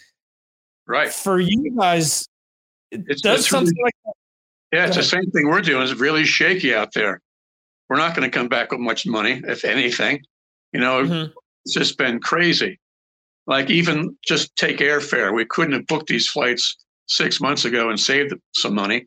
Right. 0.87 1.11
For 1.11 1.39
you 1.39 1.75
guys 1.77 2.27
it 2.91 3.03
it's, 3.07 3.21
does 3.21 3.41
it's 3.41 3.49
something 3.49 3.73
really, 3.77 3.83
like 3.83 3.93
that 4.05 4.13
yeah 4.77 4.87
it's 4.87 4.97
the 4.97 5.03
same 5.03 5.29
thing 5.31 5.47
we're 5.47 5.61
doing. 5.61 5.83
It's 5.83 5.93
really 5.93 6.25
shaky 6.25 6.73
out 6.73 6.93
there 6.93 7.21
we're 7.89 7.97
not 7.97 8.15
going 8.15 8.29
to 8.29 8.35
come 8.37 8.47
back 8.47 8.71
with 8.71 8.79
much 8.79 9.05
money 9.05 9.41
if 9.47 9.63
anything 9.65 10.21
you 10.73 10.79
know 10.79 11.03
Mhm. 11.03 11.31
it's 11.65 11.73
just 11.73 11.97
been 11.97 12.19
crazy 12.19 12.79
like 13.47 13.69
even 13.69 14.17
just 14.27 14.55
take 14.55 14.77
airfare 14.77 15.33
we 15.33 15.45
couldn't 15.45 15.73
have 15.73 15.87
booked 15.87 16.07
these 16.07 16.27
flights 16.27 16.77
six 17.07 17.39
months 17.39 17.65
ago 17.65 17.89
and 17.89 17.99
saved 17.99 18.33
some 18.55 18.73
money 18.73 19.05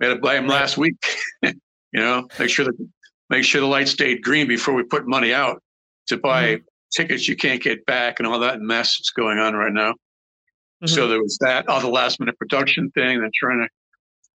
we 0.00 0.06
had 0.06 0.14
to 0.14 0.20
buy 0.20 0.34
them 0.34 0.44
Right. 0.44 0.60
last 0.60 0.76
week 0.78 0.96
you 1.42 1.52
know 1.94 2.28
make 2.38 2.50
sure 2.50 2.64
that 2.66 2.76
make 3.30 3.44
sure 3.44 3.60
the 3.60 3.66
light 3.66 3.88
stayed 3.88 4.22
green 4.22 4.46
before 4.46 4.74
we 4.74 4.82
put 4.82 5.06
money 5.06 5.32
out 5.32 5.62
to 6.08 6.16
buy 6.16 6.56
Mm-hmm. 6.56 6.64
tickets 7.02 7.28
you 7.28 7.36
can't 7.36 7.62
get 7.62 7.84
back 7.86 8.18
and 8.18 8.26
all 8.26 8.38
that 8.40 8.60
mess 8.60 8.96
that's 8.98 9.10
going 9.10 9.38
on 9.38 9.54
right 9.54 9.72
now 9.72 9.94
Mhm. 10.82 10.88
so 10.90 11.08
there 11.08 11.20
was 11.22 11.36
that 11.40 11.68
all 11.68 11.80
the 11.80 11.88
last 11.88 12.20
minute 12.20 12.38
production 12.38 12.90
thing 12.92 13.16
and 13.22 13.32
trying 13.34 13.60
to 13.62 13.68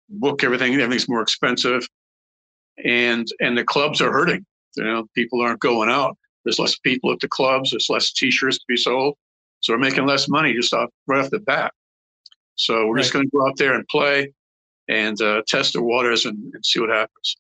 book 0.10 0.44
everything 0.44 0.74
everything's 0.74 1.08
more 1.08 1.22
expensive 1.22 1.88
and 2.84 3.28
and 3.40 3.58
the 3.58 3.64
clubs 3.64 4.02
are 4.02 4.12
hurting. 4.12 4.46
You 4.76 4.84
know 4.84 5.06
people 5.16 5.42
aren't 5.42 5.60
going 5.60 5.90
out. 5.90 6.18
There's 6.44 6.60
less 6.60 6.78
people 6.80 7.12
at 7.12 7.20
the 7.20 7.28
clubs. 7.28 7.72
There's 7.72 7.90
less 7.90 8.12
t-shirts 8.12 8.58
to 8.58 8.66
be 8.68 8.78
sold. 8.78 9.16
So 9.60 9.74
we're 9.74 9.80
making 9.80 10.08
less 10.08 10.28
money 10.28 10.54
just 10.54 10.74
off 10.74 10.90
right 11.08 11.24
off 11.24 11.30
the 11.30 11.40
bat. 11.40 11.72
So 12.56 12.88
we're 12.88 12.98
just 12.98 13.14
going 13.14 13.26
to 13.26 13.38
go 13.38 13.48
out 13.48 13.58
there 13.58 13.74
and 13.74 13.88
play 13.88 14.34
and 14.88 15.20
uh, 15.22 15.44
test 15.48 15.74
the 15.74 15.84
waters 15.84 16.26
and, 16.26 16.38
and 16.54 16.66
see 16.66 16.80
what 16.80 16.90
happens. 16.90 17.38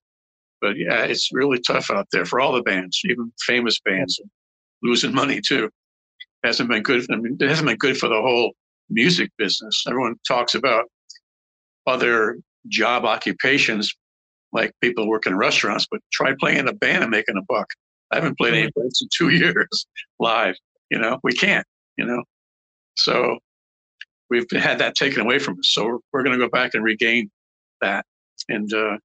But 0.62 0.78
yeah 0.78 1.04
it's 1.04 1.30
really 1.32 1.60
tough 1.60 1.90
out 1.90 2.08
there 2.12 2.26
for 2.26 2.40
all 2.40 2.54
the 2.54 2.62
bands 2.62 3.02
even 3.06 3.32
famous 3.46 3.80
bands. 3.80 4.20
Losing 4.84 5.14
money 5.14 5.42
too. 5.42 5.70
Hasn't 6.44 6.70
been 6.70 6.84
good 6.84 7.06
i 7.12 7.16
mean 7.16 7.38
it 7.40 7.50
hasn't 7.50 7.68
been 7.68 7.78
good 7.78 7.98
for 7.98 8.10
the 8.10 8.22
whole 8.22 8.54
music 8.90 9.32
business. 9.38 9.84
Everyone 9.88 10.16
talks 10.28 10.54
about 10.54 10.86
other 11.88 12.38
job 12.68 13.06
occupations 13.06 13.96
like 14.54 14.74
people 14.82 15.08
work 15.08 15.26
in 15.26 15.36
restaurants, 15.36 15.88
but 15.90 16.02
try 16.12 16.34
playing 16.40 16.60
in 16.60 16.68
a 16.68 16.74
band 16.74 17.04
and 17.04 17.12
making 17.12 17.38
a 17.38 17.42
buck. 17.48 17.68
I 18.12 18.16
haven't 18.16 18.38
played 18.38 18.54
any 18.54 18.72
bands 18.76 19.02
in 19.02 19.08
two 19.16 19.30
years 19.36 19.86
live. 20.20 20.56
You 20.90 21.00
know, 21.00 21.20
we 21.24 21.34
can't. 21.34 21.66
You 21.98 22.06
know, 22.06 22.24
so 22.96 23.38
we've 24.30 24.46
had 24.52 24.80
that 24.80 24.96
taken 24.96 25.22
away 25.22 25.40
from 25.40 25.54
us. 25.56 25.70
So 25.72 25.86
we're, 25.86 25.98
we're 26.12 26.24
going 26.24 26.38
to 26.38 26.44
go 26.44 26.50
back 26.50 26.74
and 26.74 26.84
regain 26.84 27.30
that 27.82 28.06
and 28.50 28.72
uh, 28.74 28.98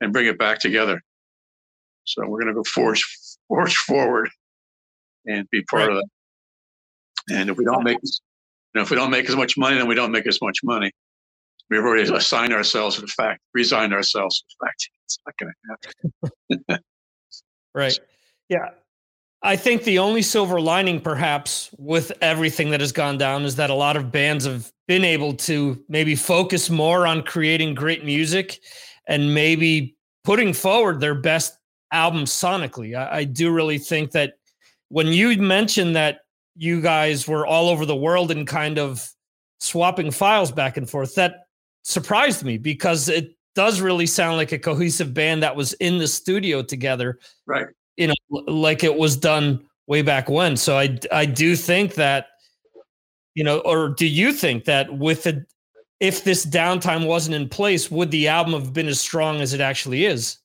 and 0.00 0.12
bring 0.12 0.26
it 0.26 0.38
back 0.38 0.58
together. 0.58 1.00
So 2.04 2.22
we're 2.26 2.40
going 2.40 2.48
to 2.48 2.54
go 2.54 2.64
forge 2.64 3.04
forge 3.48 3.76
forward 3.76 4.30
and 5.26 5.48
be 5.50 5.62
part 5.62 5.88
Right. 5.88 5.96
of 5.96 5.96
that. 5.96 7.36
And 7.36 7.50
if 7.50 7.56
we 7.56 7.64
don't 7.64 7.84
make, 7.84 7.98
you 8.02 8.10
know, 8.74 8.82
if 8.82 8.90
we 8.90 8.96
don't 8.96 9.10
make 9.10 9.28
as 9.28 9.36
much 9.36 9.58
money, 9.58 9.76
then 9.76 9.86
we 9.86 9.94
don't 9.94 10.12
make 10.12 10.26
as 10.26 10.40
much 10.40 10.58
money 10.64 10.92
we've 11.70 11.80
already 11.80 12.12
assigned 12.12 12.52
ourselves 12.52 12.96
to 12.96 13.02
the 13.02 13.08
fact, 13.08 13.40
resigned 13.54 13.92
ourselves 13.92 14.38
to 14.40 14.44
the 14.48 14.66
fact 14.66 14.90
it's 15.04 15.18
not 15.26 15.36
going 15.38 15.52
to 15.52 16.58
happen. 16.68 16.84
Right. 17.74 17.98
Yeah. 18.48 18.70
I 19.42 19.54
think 19.54 19.84
the 19.84 20.00
only 20.00 20.22
silver 20.22 20.60
lining, 20.60 21.00
perhaps, 21.00 21.70
with 21.78 22.10
everything 22.20 22.70
that 22.70 22.80
has 22.80 22.90
gone 22.90 23.18
down 23.18 23.44
is 23.44 23.54
that 23.54 23.70
a 23.70 23.74
lot 23.74 23.96
of 23.96 24.10
bands 24.10 24.44
have 24.46 24.72
been 24.88 25.04
able 25.04 25.34
to 25.34 25.80
maybe 25.88 26.16
focus 26.16 26.70
more 26.70 27.06
on 27.06 27.22
creating 27.22 27.74
great 27.74 28.04
music 28.04 28.58
and 29.06 29.32
maybe 29.32 29.96
putting 30.24 30.52
forward 30.52 30.98
their 30.98 31.14
best 31.14 31.56
album 31.92 32.24
sonically. 32.24 32.98
I, 32.98 33.18
I 33.18 33.24
do 33.24 33.52
really 33.52 33.78
think 33.78 34.10
that 34.10 34.34
when 34.88 35.06
you 35.08 35.36
mentioned 35.36 35.94
that 35.94 36.22
you 36.56 36.80
guys 36.80 37.28
were 37.28 37.46
all 37.46 37.68
over 37.68 37.86
the 37.86 37.94
world 37.94 38.32
and 38.32 38.44
kind 38.44 38.76
of 38.76 39.08
swapping 39.60 40.10
files 40.10 40.50
back 40.50 40.76
and 40.76 40.90
forth, 40.90 41.14
that 41.14 41.44
surprised 41.82 42.44
me 42.44 42.58
because 42.58 43.08
it 43.08 43.34
does 43.54 43.80
really 43.80 44.06
sound 44.06 44.36
like 44.36 44.52
a 44.52 44.58
cohesive 44.58 45.12
band 45.14 45.42
that 45.42 45.56
was 45.56 45.72
in 45.74 45.98
the 45.98 46.06
studio 46.08 46.62
together 46.62 47.18
Right. 47.46 47.66
you 47.96 48.06
know 48.08 48.14
like 48.46 48.84
it 48.84 48.96
was 48.96 49.16
done 49.16 49.64
way 49.86 50.02
back 50.02 50.28
when 50.28 50.56
so 50.56 50.76
i 50.76 50.98
i 51.12 51.24
do 51.24 51.56
think 51.56 51.94
that 51.94 52.26
you 53.34 53.42
know 53.42 53.58
or 53.60 53.88
do 53.88 54.06
you 54.06 54.32
think 54.32 54.64
that 54.66 54.96
with 54.96 55.22
the 55.24 55.44
if 56.00 56.22
this 56.24 56.46
downtime 56.46 57.06
wasn't 57.06 57.34
in 57.34 57.48
place 57.48 57.90
would 57.90 58.10
the 58.10 58.28
album 58.28 58.52
have 58.52 58.72
been 58.72 58.86
as 58.86 59.00
strong 59.00 59.40
as 59.40 59.52
it 59.54 59.60
actually 59.60 60.04
is 60.04 60.38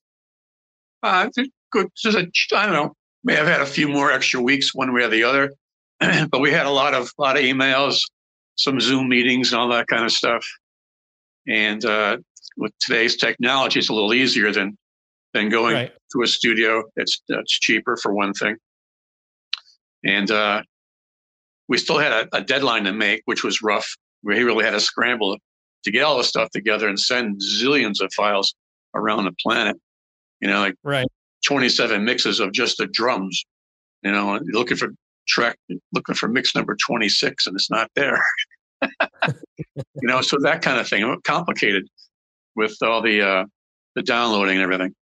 Uh, 1.04 1.30
it's 1.36 1.50
good. 1.72 1.88
Just 1.98 2.17
a, 2.17 2.32
I 2.58 2.65
don't 2.65 2.74
know. 2.74 2.96
May 3.26 3.36
have 3.36 3.48
had 3.48 3.62
a 3.62 3.65
few 3.65 3.88
more 3.89 4.12
extra 4.12 4.41
weeks, 4.41 4.74
one 4.74 4.93
way 4.93 5.04
or 5.04 5.10
the 5.10 5.24
other, 5.24 5.52
but 6.32 6.39
we 6.39 6.50
had 6.52 6.65
a 6.65 6.69
lot 6.69 6.93
of 6.93 7.12
lot 7.17 7.36
of 7.38 7.43
emails, 7.43 8.00
some 8.56 8.80
Zoom 8.80 9.10
meetings, 9.10 9.52
and 9.52 9.60
all 9.62 9.67
that 9.69 9.88
kind 9.88 10.06
of 10.06 10.12
stuff. 10.12 10.46
And 11.48 11.84
uh, 11.84 12.18
with 12.58 12.72
today's 12.80 13.18
technology, 13.18 13.80
it's 13.80 13.90
a 13.90 13.94
little 13.94 14.14
easier 14.14 14.52
than 14.52 14.78
than 15.34 15.50
going 15.50 15.74
right 15.74 15.92
to 16.14 16.22
a 16.22 16.28
studio. 16.28 16.84
It's 16.96 17.22
it's 17.28 17.60
cheaper 17.60 17.98
for 17.98 18.14
one 18.14 18.34
thing, 18.34 18.56
and 20.06 20.30
uh, 20.32 20.62
we 21.68 21.78
still 21.78 21.98
had 21.98 22.12
a, 22.12 22.38
a 22.38 22.42
deadline 22.42 22.84
to 22.86 22.94
make, 22.94 23.22
which 23.26 23.44
was 23.44 23.62
rough. 23.62 23.96
We 24.24 24.42
really 24.42 24.64
had 24.64 24.72
to 24.72 24.80
scramble 24.80 25.38
to 25.84 25.92
get 25.92 26.04
all 26.04 26.18
the 26.18 26.24
stuff 26.24 26.50
together 26.52 26.88
and 26.88 27.00
send 27.00 27.42
zillions 27.42 28.02
of 28.02 28.14
files 28.14 28.54
around 28.96 29.26
the 29.26 29.34
planet. 29.42 29.76
You 30.40 30.50
know, 30.50 30.60
like 30.60 30.76
right 30.84 31.08
27 31.46 32.04
mixes 32.04 32.40
of 32.40 32.52
just 32.52 32.78
the 32.78 32.88
drums. 32.88 33.44
You 34.02 34.12
know, 34.12 34.40
looking 34.52 34.78
for 34.78 34.90
track, 35.28 35.58
looking 35.94 36.16
for 36.16 36.28
mix 36.28 36.56
number 36.56 36.76
26, 36.76 37.48
and 37.48 37.56
it's 37.56 37.70
not 37.70 37.90
there. 37.96 38.22
you 39.76 40.08
know, 40.08 40.22
so 40.22 40.38
that 40.41 40.62
kind 40.62 40.80
of 40.80 40.88
thing, 40.88 41.17
complicated 41.24 41.88
with 42.56 42.76
all 42.82 43.02
the 43.02 43.22
uh, 43.22 43.46
the 43.96 44.04
downloading 44.04 44.56
and 44.56 44.63
everything. 44.63 44.93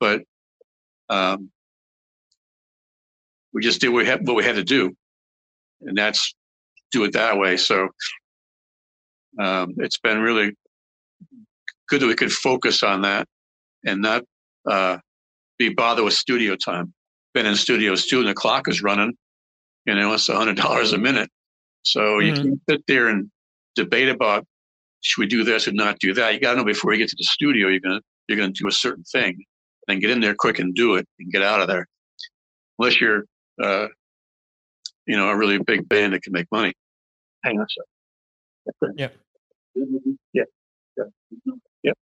But 0.00 0.22
um, 1.08 1.50
we 3.52 3.62
just 3.62 3.80
did 3.80 3.88
what 3.88 3.98
we 3.98 4.06
had, 4.06 4.26
what 4.26 4.36
we 4.36 4.44
had 4.44 4.56
to 4.56 4.64
do, 4.64 4.92
and 5.82 5.96
that's 5.96 6.34
do 6.90 7.04
it 7.04 7.12
that 7.12 7.38
way. 7.38 7.56
So 7.56 7.88
um, 9.38 9.74
it's 9.78 9.98
been 9.98 10.20
really 10.20 10.52
good 11.88 12.00
that 12.02 12.06
we 12.06 12.14
could 12.14 12.32
focus 12.32 12.82
on 12.82 13.02
that 13.02 13.26
and 13.84 14.00
not 14.02 14.22
uh, 14.68 14.98
be 15.58 15.70
bothered 15.70 16.04
with 16.04 16.14
studio 16.14 16.56
time. 16.56 16.92
Been 17.34 17.46
in 17.46 17.56
studios 17.56 18.06
too, 18.06 18.20
and 18.20 18.28
the 18.28 18.34
clock 18.34 18.68
is 18.68 18.82
running. 18.82 19.14
You 19.86 19.94
know, 19.94 20.12
it's 20.14 20.28
a 20.28 20.36
hundred 20.36 20.56
dollars 20.56 20.92
a 20.92 20.98
minute, 20.98 21.30
so 21.82 22.18
you 22.20 22.32
Mhm. 22.32 22.42
can't 22.42 22.60
sit 22.70 22.86
there 22.86 23.08
and 23.08 23.30
debate 23.74 24.08
about 24.08 24.46
should 25.00 25.20
we 25.20 25.26
do 25.26 25.42
this 25.44 25.66
or 25.66 25.72
not 25.72 25.98
do 25.98 26.14
that? 26.14 26.32
You 26.34 26.40
got 26.40 26.52
to 26.52 26.58
know 26.58 26.64
before 26.64 26.92
you 26.92 26.98
get 26.98 27.08
to 27.08 27.16
the 27.16 27.24
studio, 27.24 27.68
you're 27.68 27.80
gonna 27.80 28.00
you're 28.28 28.38
gonna 28.38 28.52
do 28.52 28.68
a 28.68 28.72
certain 28.72 29.02
thing, 29.04 29.44
and 29.88 30.00
get 30.00 30.10
in 30.10 30.20
there 30.20 30.34
quick 30.34 30.58
and 30.60 30.74
do 30.74 30.94
it 30.94 31.06
and 31.18 31.30
get 31.32 31.42
out 31.42 31.60
of 31.60 31.66
there. 31.68 31.88
Unless 32.78 33.00
you're, 33.00 33.24
uh, 33.60 33.88
you 35.06 35.16
know, 35.16 35.28
a 35.28 35.36
really 35.36 35.58
big 35.58 35.88
band 35.88 36.12
that 36.12 36.22
can 36.22 36.32
make 36.32 36.46
money. 36.52 36.72
Hang 37.42 37.58
on 37.58 37.66
a 37.66 37.68
second. 37.68 38.98
Yep. 38.98 39.16
Yeah. 40.32 40.44
Yeah. 40.96 41.04
Yep. 41.82 41.98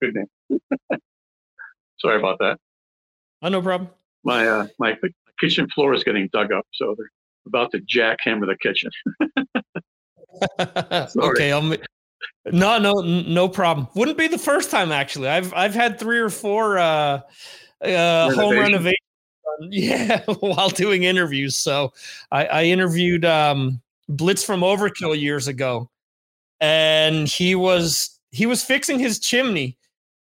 Good 0.00 0.14
name. 0.14 0.60
Sorry 1.98 2.18
about 2.18 2.38
that. 2.40 2.58
Oh, 3.42 3.48
no 3.48 3.62
problem. 3.62 3.90
My 4.24 4.46
uh, 4.46 4.66
my 4.78 4.98
kitchen 5.40 5.68
floor 5.70 5.94
is 5.94 6.04
getting 6.04 6.28
dug 6.32 6.52
up, 6.52 6.66
so 6.74 6.94
they're 6.96 7.10
about 7.48 7.72
to 7.72 7.80
jackhammer 7.80 8.46
the 8.46 8.56
kitchen. 8.60 8.90
okay, 11.24 11.52
I'll. 11.52 11.76
No, 12.52 12.78
no, 12.78 12.92
no 13.00 13.48
problem. 13.48 13.88
Wouldn't 13.94 14.18
be 14.18 14.28
the 14.28 14.38
first 14.38 14.70
time 14.70 14.92
actually. 14.92 15.28
I've 15.28 15.52
I've 15.54 15.74
had 15.74 15.98
three 15.98 16.18
or 16.18 16.30
four 16.30 16.78
uh, 16.78 17.20
uh, 17.82 18.34
home 18.34 18.58
renovations. 18.58 18.98
Yeah, 19.70 20.22
while 20.38 20.68
doing 20.68 21.02
interviews. 21.02 21.56
So 21.56 21.92
I, 22.30 22.46
I 22.46 22.64
interviewed 22.66 23.24
um, 23.24 23.80
Blitz 24.08 24.44
from 24.44 24.60
Overkill 24.60 25.20
years 25.20 25.48
ago, 25.48 25.90
and 26.60 27.26
he 27.26 27.56
was 27.56 28.20
he 28.30 28.46
was 28.46 28.62
fixing 28.62 29.00
his 29.00 29.18
chimney, 29.18 29.76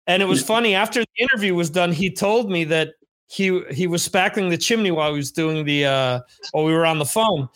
and 0.06 0.22
it 0.22 0.26
was 0.26 0.44
funny. 0.44 0.76
After 0.76 1.00
the 1.00 1.22
interview 1.22 1.56
was 1.56 1.70
done, 1.70 1.90
he 1.90 2.08
told 2.08 2.52
me 2.52 2.62
that 2.64 2.90
he 3.28 3.62
he 3.70 3.86
was 3.86 4.06
spackling 4.06 4.50
the 4.50 4.58
chimney 4.58 4.90
while 4.90 5.10
he 5.10 5.16
was 5.16 5.32
doing 5.32 5.64
the 5.64 5.84
uh, 5.84 6.20
while 6.52 6.64
we 6.64 6.72
were 6.72 6.86
on 6.86 6.98
the 6.98 7.04
phone, 7.04 7.48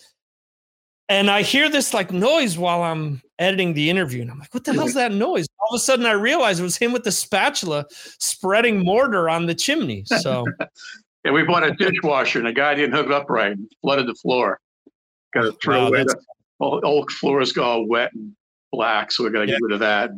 and 1.08 1.30
I 1.30 1.42
hear 1.42 1.68
this 1.68 1.92
like 1.92 2.12
noise 2.12 2.56
while 2.56 2.82
I'm 2.82 3.20
editing 3.38 3.74
the 3.74 3.90
interview, 3.90 4.22
and 4.22 4.30
I'm 4.30 4.38
like, 4.38 4.52
"What 4.54 4.64
the 4.64 4.72
hell's 4.72 4.94
that 4.94 5.12
noise?" 5.12 5.46
All 5.60 5.74
of 5.74 5.78
a 5.78 5.82
sudden, 5.82 6.06
I 6.06 6.12
realized 6.12 6.60
it 6.60 6.64
was 6.64 6.76
him 6.76 6.92
with 6.92 7.04
the 7.04 7.12
spatula 7.12 7.86
spreading 7.90 8.84
mortar 8.84 9.28
on 9.28 9.46
the 9.46 9.54
chimney. 9.54 10.04
So, 10.06 10.44
yeah, 11.24 11.32
we 11.32 11.42
bought 11.42 11.64
a 11.64 11.72
dishwasher, 11.74 12.38
and 12.38 12.48
the 12.48 12.52
guy 12.52 12.74
didn't 12.74 12.94
hook 12.94 13.06
it 13.06 13.12
up 13.12 13.28
right, 13.28 13.52
and 13.52 13.70
flooded 13.80 14.06
the 14.06 14.14
floor. 14.14 14.60
Got 15.34 15.42
to 15.42 15.52
throw 15.62 15.82
wow, 15.82 15.88
away 15.88 16.04
the 16.04 16.16
old, 16.60 16.84
old 16.84 17.10
floors, 17.10 17.52
got 17.52 17.64
all 17.64 17.86
wet 17.86 18.12
and 18.14 18.32
black, 18.72 19.12
so 19.12 19.24
we 19.24 19.30
got 19.30 19.40
to 19.40 19.46
yeah. 19.46 19.54
get 19.54 19.62
rid 19.62 19.72
of 19.72 19.80
that. 19.80 20.10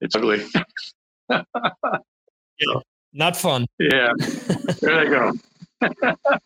It's 0.00 0.14
ugly. 0.14 0.44
yeah, 1.30 1.42
not 3.14 3.36
fun. 3.36 3.66
Yeah, 3.78 4.12
there 4.80 5.04
they 5.04 5.10
go. 5.10 5.32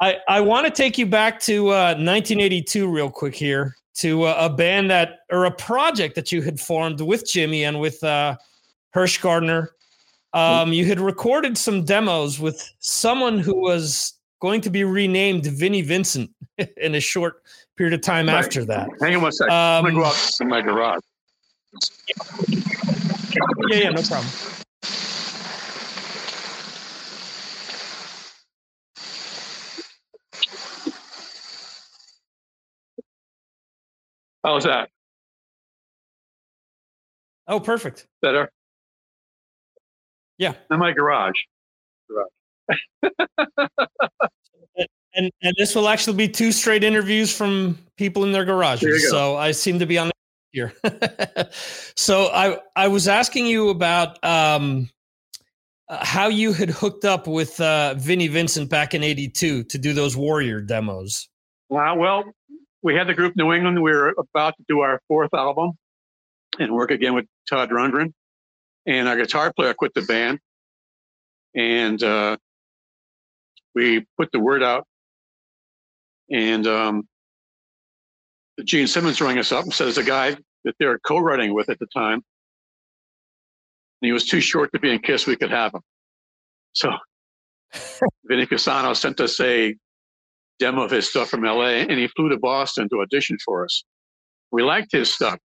I, 0.00 0.18
I 0.28 0.40
want 0.42 0.66
to 0.66 0.70
take 0.70 0.98
you 0.98 1.06
back 1.06 1.40
to 1.40 1.68
uh, 1.68 1.94
1982 1.94 2.88
real 2.88 3.10
quick 3.10 3.34
here 3.34 3.74
to 3.96 4.24
uh, 4.24 4.36
a 4.38 4.50
band 4.50 4.90
that 4.90 5.20
or 5.30 5.46
a 5.46 5.50
project 5.50 6.14
that 6.16 6.30
you 6.30 6.42
had 6.42 6.60
formed 6.60 7.00
with 7.00 7.26
Jimmy 7.26 7.64
and 7.64 7.80
with 7.80 8.04
uh, 8.04 8.36
Hirsh 8.94 9.20
Gardner. 9.20 9.70
Um, 10.34 10.72
you 10.72 10.84
had 10.84 11.00
recorded 11.00 11.56
some 11.56 11.82
demos 11.82 12.38
with 12.38 12.62
someone 12.78 13.38
who 13.38 13.58
was 13.58 14.12
going 14.42 14.60
to 14.60 14.70
be 14.70 14.84
renamed 14.84 15.46
Vinnie 15.46 15.80
Vincent 15.80 16.30
in 16.76 16.94
a 16.94 17.00
short 17.00 17.42
period 17.78 17.94
of 17.94 18.02
time 18.02 18.26
right. 18.26 18.36
after 18.36 18.66
that. 18.66 18.90
Hang 19.00 19.16
on 19.16 19.22
one 19.22 19.32
second. 19.32 19.52
Um, 19.52 19.56
I'm 19.56 19.82
going 19.82 19.94
to 19.94 20.00
go 20.00 20.06
out 20.06 20.30
in 20.40 20.48
my 20.48 20.60
garage. 20.60 21.00
Yeah, 23.70 23.76
yeah, 23.78 23.90
no 23.90 24.02
problem. 24.02 24.28
How's 34.46 34.62
that? 34.62 34.90
Oh, 37.48 37.58
perfect. 37.58 38.06
Better? 38.22 38.48
Yeah. 40.38 40.54
In 40.70 40.78
my 40.78 40.92
garage. 40.92 41.34
garage. 42.08 43.10
and 45.14 45.32
and 45.42 45.54
this 45.58 45.74
will 45.74 45.88
actually 45.88 46.16
be 46.16 46.28
two 46.28 46.52
straight 46.52 46.84
interviews 46.84 47.36
from 47.36 47.76
people 47.96 48.22
in 48.22 48.30
their 48.30 48.44
garages. 48.44 49.10
So 49.10 49.36
I 49.36 49.50
seem 49.50 49.80
to 49.80 49.86
be 49.86 49.98
on 49.98 50.12
here. 50.52 50.72
so 51.96 52.26
I 52.32 52.58
I 52.76 52.86
was 52.86 53.08
asking 53.08 53.46
you 53.46 53.70
about 53.70 54.22
um, 54.24 54.88
uh, 55.88 56.04
how 56.04 56.28
you 56.28 56.52
had 56.52 56.70
hooked 56.70 57.04
up 57.04 57.26
with 57.26 57.60
uh, 57.60 57.94
Vinnie 57.94 58.28
Vincent 58.28 58.70
back 58.70 58.94
in 58.94 59.02
'82 59.02 59.64
to 59.64 59.78
do 59.78 59.92
those 59.92 60.16
Warrior 60.16 60.60
demos. 60.60 61.28
Uh, 61.68 61.94
well, 61.96 62.24
we 62.86 62.94
had 62.94 63.08
the 63.08 63.14
group 63.14 63.34
New 63.36 63.52
England. 63.52 63.82
We 63.82 63.90
were 63.90 64.14
about 64.16 64.56
to 64.58 64.64
do 64.68 64.78
our 64.78 65.00
fourth 65.08 65.34
album 65.34 65.72
and 66.60 66.72
work 66.72 66.92
again 66.92 67.14
with 67.14 67.24
Todd 67.50 67.70
Rundgren. 67.70 68.12
And 68.86 69.08
our 69.08 69.16
guitar 69.16 69.52
player 69.52 69.74
quit 69.74 69.92
the 69.92 70.02
band. 70.02 70.38
And 71.56 72.00
uh, 72.00 72.36
we 73.74 74.06
put 74.16 74.30
the 74.30 74.38
word 74.38 74.62
out. 74.62 74.86
And 76.30 76.64
um, 76.68 77.08
Gene 78.62 78.86
Simmons 78.86 79.20
rang 79.20 79.38
us 79.38 79.50
up 79.50 79.64
and 79.64 79.74
says 79.74 79.98
a 79.98 80.04
guy 80.04 80.36
that 80.64 80.76
they 80.78 80.86
were 80.86 81.00
co-writing 81.00 81.54
with 81.54 81.68
at 81.68 81.80
the 81.80 81.88
time. 81.92 82.22
And 84.00 84.08
he 84.08 84.12
was 84.12 84.26
too 84.26 84.40
short 84.40 84.70
to 84.74 84.78
be 84.78 84.92
in 84.92 85.00
Kiss. 85.00 85.26
We 85.26 85.34
could 85.34 85.50
have 85.50 85.74
him. 85.74 85.80
So 86.74 86.92
Vinny 88.26 88.46
Cusano 88.46 88.94
sent 88.94 89.18
us 89.18 89.40
a 89.40 89.74
demo 90.58 90.82
of 90.82 90.90
his 90.90 91.08
stuff 91.08 91.28
from 91.28 91.42
LA, 91.42 91.84
and 91.88 91.98
he 91.98 92.08
flew 92.08 92.28
to 92.28 92.38
Boston 92.38 92.88
to 92.90 93.00
audition 93.00 93.36
for 93.44 93.64
us. 93.64 93.84
We 94.50 94.62
liked 94.62 94.92
his 94.92 95.12
stuff, 95.12 95.38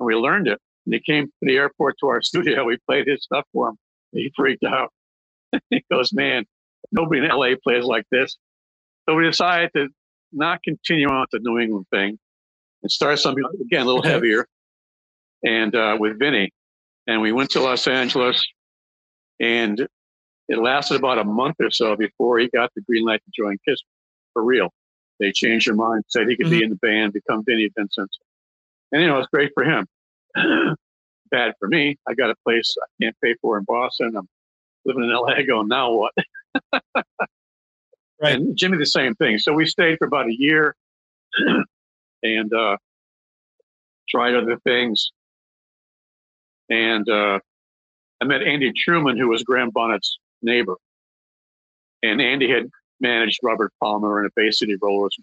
and 0.00 0.06
we 0.06 0.14
learned 0.14 0.48
it. 0.48 0.58
And 0.84 0.94
he 0.94 1.00
came 1.00 1.26
to 1.26 1.32
the 1.42 1.56
airport 1.56 1.96
to 2.00 2.06
our 2.08 2.22
studio. 2.22 2.64
We 2.64 2.78
played 2.86 3.06
his 3.06 3.22
stuff 3.22 3.44
for 3.52 3.70
him. 3.70 3.76
He 4.12 4.32
freaked 4.36 4.64
out. 4.64 4.92
he 5.70 5.84
goes, 5.90 6.12
"Man, 6.12 6.44
nobody 6.92 7.24
in 7.24 7.28
LA 7.28 7.54
plays 7.62 7.84
like 7.84 8.04
this." 8.10 8.36
So 9.08 9.14
we 9.14 9.24
decided 9.24 9.70
to 9.76 9.88
not 10.32 10.62
continue 10.62 11.08
on 11.08 11.20
with 11.20 11.30
the 11.30 11.38
New 11.48 11.58
England 11.58 11.86
thing 11.92 12.18
and 12.82 12.90
start 12.90 13.18
something 13.18 13.44
again 13.60 13.82
a 13.82 13.84
little 13.84 14.02
heavier, 14.02 14.46
and 15.44 15.74
uh, 15.74 15.96
with 15.98 16.18
Vinny. 16.18 16.50
And 17.08 17.22
we 17.22 17.30
went 17.30 17.50
to 17.50 17.60
Los 17.60 17.86
Angeles, 17.86 18.42
and 19.38 19.86
it 20.48 20.58
lasted 20.58 20.96
about 20.96 21.18
a 21.18 21.24
month 21.24 21.56
or 21.60 21.70
so 21.70 21.94
before 21.94 22.38
he 22.38 22.48
got 22.48 22.72
the 22.74 22.82
green 22.82 23.04
light 23.04 23.20
to 23.24 23.30
join 23.36 23.56
Kiss 23.66 23.80
for 24.36 24.44
real. 24.44 24.70
They 25.18 25.32
changed 25.32 25.66
their 25.66 25.74
mind, 25.74 26.04
said 26.08 26.28
he 26.28 26.36
could 26.36 26.46
mm-hmm. 26.46 26.58
be 26.58 26.64
in 26.64 26.68
the 26.68 26.76
band, 26.76 27.14
become 27.14 27.42
Vinnie 27.42 27.70
Vincent. 27.74 28.10
And, 28.92 29.00
you 29.00 29.08
know, 29.08 29.18
it's 29.18 29.28
great 29.32 29.50
for 29.54 29.64
him. 29.64 29.86
Bad 31.30 31.54
for 31.58 31.68
me. 31.68 31.96
I 32.06 32.12
got 32.12 32.28
a 32.28 32.34
place 32.44 32.74
I 32.78 32.86
can't 33.02 33.16
pay 33.24 33.34
for 33.40 33.56
in 33.56 33.64
Boston. 33.64 34.12
I'm 34.14 34.28
living 34.84 35.04
in 35.04 35.10
LA 35.10 35.42
going, 35.46 35.68
now 35.68 35.90
what? 35.92 36.12
right. 38.20 38.36
And 38.36 38.54
Jimmy, 38.58 38.76
the 38.76 38.84
same 38.84 39.14
thing. 39.14 39.38
So 39.38 39.54
we 39.54 39.64
stayed 39.64 39.96
for 39.98 40.06
about 40.06 40.26
a 40.26 40.34
year 40.36 40.76
and 42.22 42.52
uh, 42.52 42.76
tried 44.10 44.34
other 44.34 44.58
things. 44.64 45.12
And 46.68 47.08
uh, 47.08 47.38
I 48.20 48.24
met 48.26 48.42
Andy 48.42 48.70
Truman, 48.76 49.16
who 49.16 49.28
was 49.28 49.42
Graham 49.44 49.70
Bonnet's 49.70 50.18
neighbor. 50.42 50.76
And 52.02 52.20
Andy 52.20 52.50
had 52.50 52.68
managed 53.00 53.40
Robert 53.42 53.72
Palmer 53.82 54.18
and 54.18 54.26
a 54.26 54.30
Bay 54.34 54.50
City 54.50 54.76
Rollers. 54.80 55.16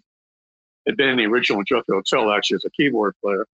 Had 0.88 0.98
been 0.98 1.10
in 1.10 1.18
the 1.18 1.26
original 1.26 1.64
Jethro 1.64 2.02
Tull 2.02 2.32
actually 2.32 2.56
as 2.56 2.66
a 2.66 2.70
keyboard 2.72 3.16
player. 3.24 3.46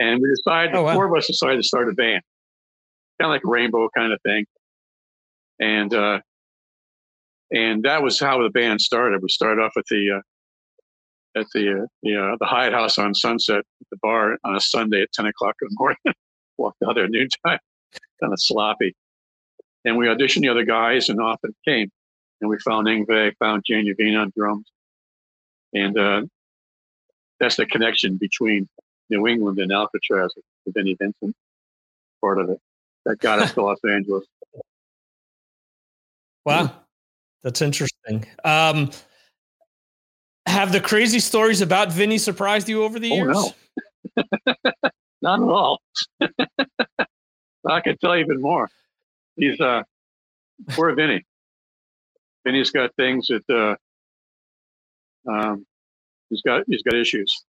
And 0.00 0.20
we 0.20 0.28
decided, 0.28 0.74
oh, 0.74 0.82
wow. 0.82 0.94
four 0.94 1.06
of 1.06 1.14
us 1.16 1.28
decided 1.28 1.58
to 1.58 1.62
start 1.62 1.88
a 1.88 1.92
band, 1.92 2.22
kind 3.20 3.30
of 3.30 3.30
like 3.30 3.44
a 3.44 3.48
rainbow 3.48 3.88
kind 3.96 4.12
of 4.12 4.20
thing. 4.22 4.44
And, 5.60 5.94
uh, 5.94 6.20
and 7.52 7.84
that 7.84 8.02
was 8.02 8.18
how 8.18 8.42
the 8.42 8.50
band 8.50 8.80
started. 8.80 9.22
We 9.22 9.28
started 9.28 9.62
off 9.62 9.72
at 9.76 9.84
the, 9.88 10.18
uh, 10.18 11.40
at 11.40 11.46
the, 11.54 11.82
uh, 11.82 11.86
the, 12.02 12.16
uh, 12.16 12.36
the 12.40 12.46
Hyatt 12.46 12.72
House 12.72 12.98
on 12.98 13.14
Sunset 13.14 13.58
at 13.58 13.86
the 13.90 13.98
bar 14.02 14.38
on 14.42 14.56
a 14.56 14.60
Sunday 14.60 15.02
at 15.02 15.12
10 15.12 15.26
o'clock 15.26 15.54
in 15.62 15.68
the 15.70 15.76
morning. 15.78 15.98
Walked 16.58 16.82
out 16.86 16.96
there 16.96 17.04
at 17.04 17.10
noontime, 17.10 17.58
kind 18.20 18.32
of 18.32 18.40
sloppy. 18.40 18.96
And 19.84 19.96
we 19.96 20.06
auditioned 20.06 20.40
the 20.40 20.48
other 20.48 20.64
guys 20.64 21.08
and 21.08 21.20
off 21.20 21.38
it 21.44 21.54
came 21.66 21.90
and 22.42 22.50
we 22.50 22.58
found 22.58 22.88
Yngwie, 22.88 23.34
found 23.38 23.62
Jan 23.64 23.84
Uvena 23.86 24.22
on 24.22 24.32
drums. 24.36 24.66
And 25.72 25.96
uh, 25.96 26.22
that's 27.40 27.56
the 27.56 27.64
connection 27.64 28.16
between 28.16 28.68
New 29.08 29.26
England 29.28 29.58
and 29.58 29.70
Alcatrazz, 29.70 30.30
the 30.66 30.72
Vinnie 30.72 30.96
Vincent 31.00 31.34
part 32.20 32.38
of 32.38 32.50
it 32.50 32.58
that 33.06 33.20
got 33.20 33.38
us 33.38 33.54
to 33.54 33.62
Los 33.62 33.78
Angeles. 33.88 34.26
Wow, 36.44 36.72
that's 37.44 37.62
interesting. 37.62 38.26
Um, 38.44 38.90
have 40.46 40.72
the 40.72 40.80
crazy 40.80 41.20
stories 41.20 41.60
about 41.60 41.92
Vinny 41.92 42.18
surprised 42.18 42.68
you 42.68 42.82
over 42.82 42.98
the 42.98 43.08
years? 43.08 43.36
Oh, 43.38 43.52
no. 44.16 44.24
Not 45.22 45.40
at 45.40 45.48
all. 45.48 45.80
I 47.64 47.80
could 47.80 48.00
tell 48.00 48.16
you 48.16 48.24
even 48.24 48.40
more. 48.40 48.68
He's 49.36 49.60
uh, 49.60 49.84
poor 50.70 50.92
Vinny 50.96 51.22
and 52.44 52.56
he's 52.56 52.70
got 52.70 52.94
things 52.96 53.28
that 53.28 53.78
uh, 55.26 55.30
um, 55.30 55.66
he's 56.30 56.42
got 56.42 56.64
he's 56.66 56.82
got 56.82 56.94
issues. 56.94 57.44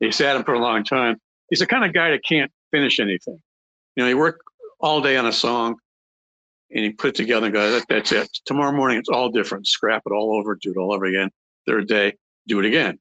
He's 0.00 0.18
had 0.18 0.36
him 0.36 0.44
for 0.44 0.54
a 0.54 0.58
long 0.58 0.84
time. 0.84 1.16
He's 1.50 1.60
the 1.60 1.66
kind 1.66 1.84
of 1.84 1.92
guy 1.92 2.10
that 2.10 2.24
can't 2.24 2.50
finish 2.70 2.98
anything. 2.98 3.40
You 3.96 4.02
know, 4.02 4.08
he 4.08 4.14
worked 4.14 4.42
all 4.80 5.00
day 5.00 5.16
on 5.16 5.26
a 5.26 5.32
song 5.32 5.76
and 6.70 6.84
he 6.84 6.90
put 6.90 7.10
it 7.10 7.14
together 7.14 7.46
and 7.46 7.54
go, 7.54 7.70
that, 7.70 7.84
that's 7.88 8.12
it. 8.12 8.28
Tomorrow 8.44 8.72
morning, 8.72 8.98
it's 8.98 9.08
all 9.08 9.30
different. 9.30 9.66
Scrap 9.66 10.02
it 10.04 10.12
all 10.12 10.36
over, 10.36 10.58
do 10.60 10.72
it 10.72 10.76
all 10.76 10.92
over 10.92 11.04
again. 11.04 11.30
Third 11.66 11.86
day, 11.86 12.14
do 12.48 12.58
it 12.58 12.66
again. 12.66 12.98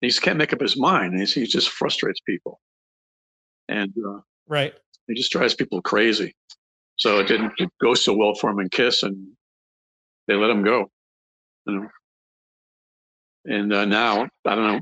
He 0.00 0.08
just 0.08 0.22
can't 0.22 0.38
make 0.38 0.52
up 0.52 0.60
his 0.60 0.76
mind. 0.76 1.18
He, 1.18 1.24
he 1.24 1.46
just 1.46 1.70
frustrates 1.70 2.20
people. 2.20 2.60
And 3.68 3.92
uh, 4.06 4.20
right. 4.46 4.74
He 5.08 5.14
just 5.14 5.32
drives 5.32 5.54
people 5.54 5.82
crazy. 5.82 6.34
So 6.96 7.18
it 7.18 7.26
didn't 7.26 7.52
go 7.80 7.94
so 7.94 8.14
well 8.14 8.34
for 8.34 8.50
him 8.50 8.60
in 8.60 8.68
Kiss, 8.68 9.02
and 9.02 9.26
they 10.28 10.34
let 10.34 10.50
him 10.50 10.64
go. 10.64 10.88
You 11.66 11.74
know? 11.74 11.88
And 13.44 13.72
uh, 13.72 13.84
now, 13.84 14.28
I 14.46 14.54
don't 14.54 14.66
know, 14.66 14.80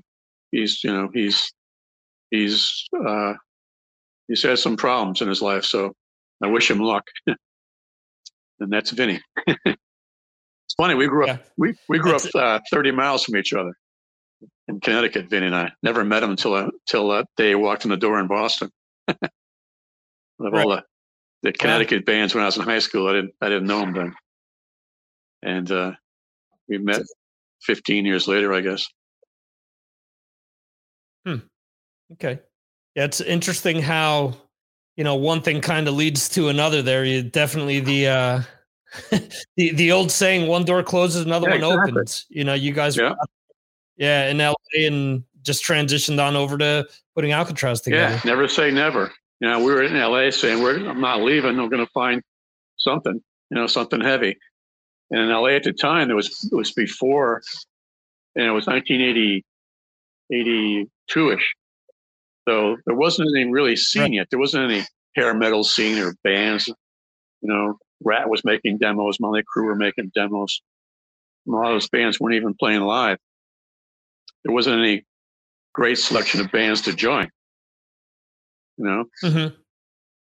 he's, 0.51 0.84
you 0.84 0.93
know, 0.93 1.09
he's, 1.12 1.53
he's, 2.30 2.86
uh, 3.07 3.34
he's 4.28 4.43
had 4.43 4.59
some 4.59 4.76
problems 4.76 5.22
in 5.22 5.28
his 5.28 5.41
life. 5.41 5.64
So 5.64 5.95
I 6.43 6.49
wish 6.49 6.70
him 6.70 6.78
luck. 6.78 7.05
and 8.61 8.72
that's 8.72 8.91
Vinny. 8.91 9.20
it's 9.47 10.74
funny. 10.76 10.95
We 10.95 11.09
grew 11.09 11.24
up. 11.26 11.28
Yeah. 11.28 11.38
We 11.57 11.74
we 11.88 11.99
grew 11.99 12.12
that's 12.12 12.26
up 12.26 12.34
uh, 12.34 12.61
thirty 12.70 12.91
miles 12.91 13.24
from 13.24 13.36
each 13.36 13.53
other 13.53 13.72
in 14.68 14.80
Connecticut. 14.80 15.28
Vinny 15.28 15.47
and 15.47 15.57
I 15.57 15.72
never 15.82 16.05
met 16.05 16.22
him 16.22 16.30
until 16.30 16.55
until 16.55 17.09
that 17.11 17.26
day 17.36 17.49
he 17.49 17.55
walked 17.55 17.84
in 17.84 17.91
the 17.91 17.97
door 17.97 18.20
in 18.20 18.28
Boston. 18.28 18.70
of 19.09 19.16
right. 20.38 20.64
all 20.64 20.70
the, 20.70 20.82
the 21.43 21.53
Connecticut 21.53 22.05
yeah. 22.07 22.12
bands 22.12 22.34
when 22.34 22.43
I 22.43 22.47
was 22.47 22.57
in 22.57 22.62
high 22.62 22.78
school, 22.78 23.09
I 23.09 23.14
didn't 23.14 23.34
I 23.41 23.49
didn't 23.49 23.66
know 23.66 23.80
him 23.80 23.93
then, 23.93 24.14
and 25.43 25.70
uh, 25.70 25.93
we 26.68 26.78
met 26.78 27.03
fifteen 27.62 28.05
years 28.05 28.28
later, 28.28 28.53
I 28.53 28.61
guess. 28.61 28.88
Hmm. 31.26 31.36
Okay. 32.12 32.41
Yeah, 32.95 33.05
it's 33.05 33.20
interesting 33.20 33.80
how 33.80 34.34
you 34.97 35.05
know 35.05 35.14
one 35.14 35.41
thing 35.41 35.62
kind 35.62 35.88
of 35.88 35.95
leads 35.95 36.28
to 36.28 36.49
another 36.49 36.82
there 36.82 37.07
you 37.07 37.22
definitely 37.22 37.80
the 37.80 38.07
uh 38.07 38.43
the 39.57 39.72
the 39.72 39.93
old 39.93 40.11
saying 40.11 40.47
one 40.47 40.64
door 40.64 40.82
closes 40.82 41.24
another 41.24 41.49
yeah, 41.49 41.55
one 41.55 41.64
exactly. 41.64 41.93
opens 41.93 42.26
you 42.28 42.45
know 42.45 42.53
you 42.53 42.72
guys 42.72 42.99
yeah. 42.99 43.11
Were, 43.11 43.16
yeah 43.97 44.28
in 44.28 44.38
la 44.38 44.53
and 44.74 45.24
just 45.43 45.64
transitioned 45.64 46.22
on 46.22 46.36
over 46.36 46.59
to 46.59 46.86
putting 47.14 47.30
Alcatrazz 47.30 47.82
together 47.82 48.14
yeah 48.14 48.20
never 48.26 48.47
say 48.47 48.70
never 48.70 49.11
you 49.41 49.49
know 49.49 49.59
we 49.59 49.72
were 49.72 49.82
in 49.84 49.95
la 49.95 50.28
saying 50.30 50.62
we're 50.62 50.86
i'm 50.86 51.01
not 51.01 51.22
leaving 51.22 51.59
i'm 51.59 51.70
going 51.70 51.84
to 51.84 51.93
find 51.93 52.20
something 52.76 53.14
you 53.14 53.55
know 53.55 53.66
something 53.66 54.01
heavy 54.01 54.36
and 55.11 55.20
in 55.20 55.28
la 55.28 55.46
at 55.46 55.64
the 55.64 55.72
time 55.72 56.08
there 56.08 56.16
was 56.16 56.48
it 56.50 56.54
was 56.54 56.72
before 56.72 57.42
and 58.36 58.46
it 58.46 58.50
was 58.50 58.66
1980 58.66 59.44
82ish 60.32 61.42
so 62.48 62.76
there 62.86 62.96
wasn't 62.96 63.28
anything 63.28 63.52
really 63.52 63.76
seen 63.76 64.02
right. 64.02 64.12
yet. 64.12 64.30
There 64.30 64.38
wasn't 64.38 64.70
any 64.70 64.84
hair 65.14 65.34
metal 65.34 65.64
scene 65.64 65.98
or 65.98 66.16
bands. 66.24 66.66
You 66.66 67.48
know, 67.48 67.78
Ratt 68.02 68.28
was 68.28 68.44
making 68.44 68.78
demos, 68.78 69.18
Mötley 69.18 69.42
Crüe 69.42 69.64
were 69.64 69.76
making 69.76 70.11
demos. 70.14 70.61
A 71.46 71.50
lot 71.50 71.66
of 71.66 71.74
those 71.74 71.88
bands 71.88 72.18
weren't 72.18 72.34
even 72.34 72.54
playing 72.54 72.80
live. 72.80 73.18
There 74.44 74.54
wasn't 74.54 74.80
any 74.80 75.04
great 75.74 75.98
selection 75.98 76.40
of 76.40 76.50
bands 76.50 76.82
to 76.82 76.92
join. 76.92 77.28
You 78.78 78.84
know, 78.84 79.04
mm-hmm. 79.22 79.54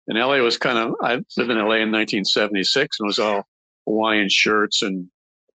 and 0.08 0.20
LA 0.20 0.38
was 0.38 0.58
kind 0.58 0.78
of. 0.78 0.96
I 1.02 1.16
lived 1.16 1.52
in 1.52 1.58
LA 1.58 1.84
in 1.84 1.92
1976, 1.92 3.00
and 3.00 3.06
it 3.06 3.08
was 3.08 3.20
all 3.20 3.46
Hawaiian 3.86 4.30
shirts 4.30 4.82
and 4.82 5.08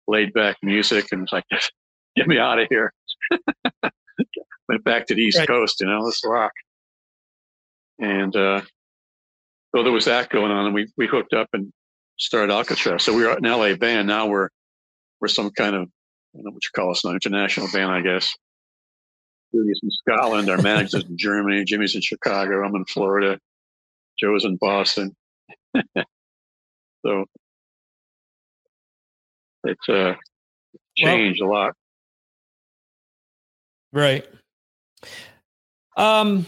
laid 0.08 0.34
back 0.34 0.58
music, 0.62 1.08
and 1.12 1.24
it's 1.24 1.34
like, 1.34 1.46
get 2.16 2.28
me 2.28 2.38
out 2.38 2.60
of 2.60 2.68
here. 2.70 2.94
went 4.70 4.84
back 4.84 5.06
to 5.08 5.16
the 5.16 5.22
East 5.22 5.40
right. 5.40 5.48
Coast, 5.48 5.80
you 5.80 5.88
know, 5.88 6.00
let's 6.00 6.22
rock. 6.26 6.52
And 8.00 8.36
uh, 8.36 8.62
so 9.76 9.84
there 9.84 9.92
was 9.92 10.06
that 10.06 10.30
going 10.30 10.52
on, 10.52 10.66
and 10.66 10.76
we 10.76 10.88
we 10.98 11.08
hooked 11.08 11.34
up 11.34 11.50
and 11.54 11.72
started 12.18 12.54
Alcatrazz. 12.54 13.02
So 13.02 13.14
we 13.14 13.24
were 13.26 13.32
an 13.32 13.44
LA 13.44 13.76
band. 13.76 14.08
Now 14.08 14.28
we're 14.28 14.50
we're 15.20 15.28
some 15.28 15.50
kind 15.52 15.76
of 15.76 15.84
I 15.84 16.38
don't 16.38 16.46
know 16.46 16.52
what 16.52 16.64
you 16.64 16.70
call 16.76 16.92
us 16.92 17.04
now, 17.04 17.12
international 17.12 17.68
band, 17.72 17.92
I 17.92 18.02
guess. 18.02 18.36
Doogie's 19.56 19.80
in 19.82 19.90
Scotland, 19.92 20.50
our 20.50 20.62
manager's 20.62 21.06
in 21.06 21.18
Germany, 21.18 21.64
Jimmy's 21.64 21.96
in 21.96 22.02
Chicago, 22.02 22.66
I'm 22.66 22.76
in 22.76 22.86
Florida, 22.86 23.40
Joe's 24.20 24.44
in 24.44 24.58
Boston. 24.58 25.16
so 27.06 27.26
it's 29.64 29.90
uh 29.90 30.16
changed 30.96 31.42
well, 31.42 31.50
a 31.50 31.54
lot. 31.54 31.74
Right. 33.94 34.28
Um, 35.96 36.46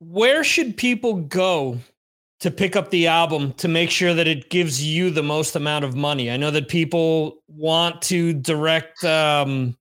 where 0.00 0.44
should 0.44 0.76
people 0.76 1.14
go 1.14 1.78
to 2.40 2.50
pick 2.50 2.76
up 2.76 2.90
the 2.90 3.06
album 3.06 3.52
to 3.54 3.68
make 3.68 3.90
sure 3.90 4.12
that 4.12 4.26
it 4.26 4.50
gives 4.50 4.84
you 4.84 5.10
the 5.10 5.22
most 5.22 5.56
amount 5.56 5.84
of 5.84 5.94
money? 5.94 6.30
I 6.30 6.36
know 6.36 6.50
that 6.50 6.68
people 6.68 7.38
want 7.48 8.02
to 8.02 8.32
direct 8.34 9.04
um, 9.04 9.76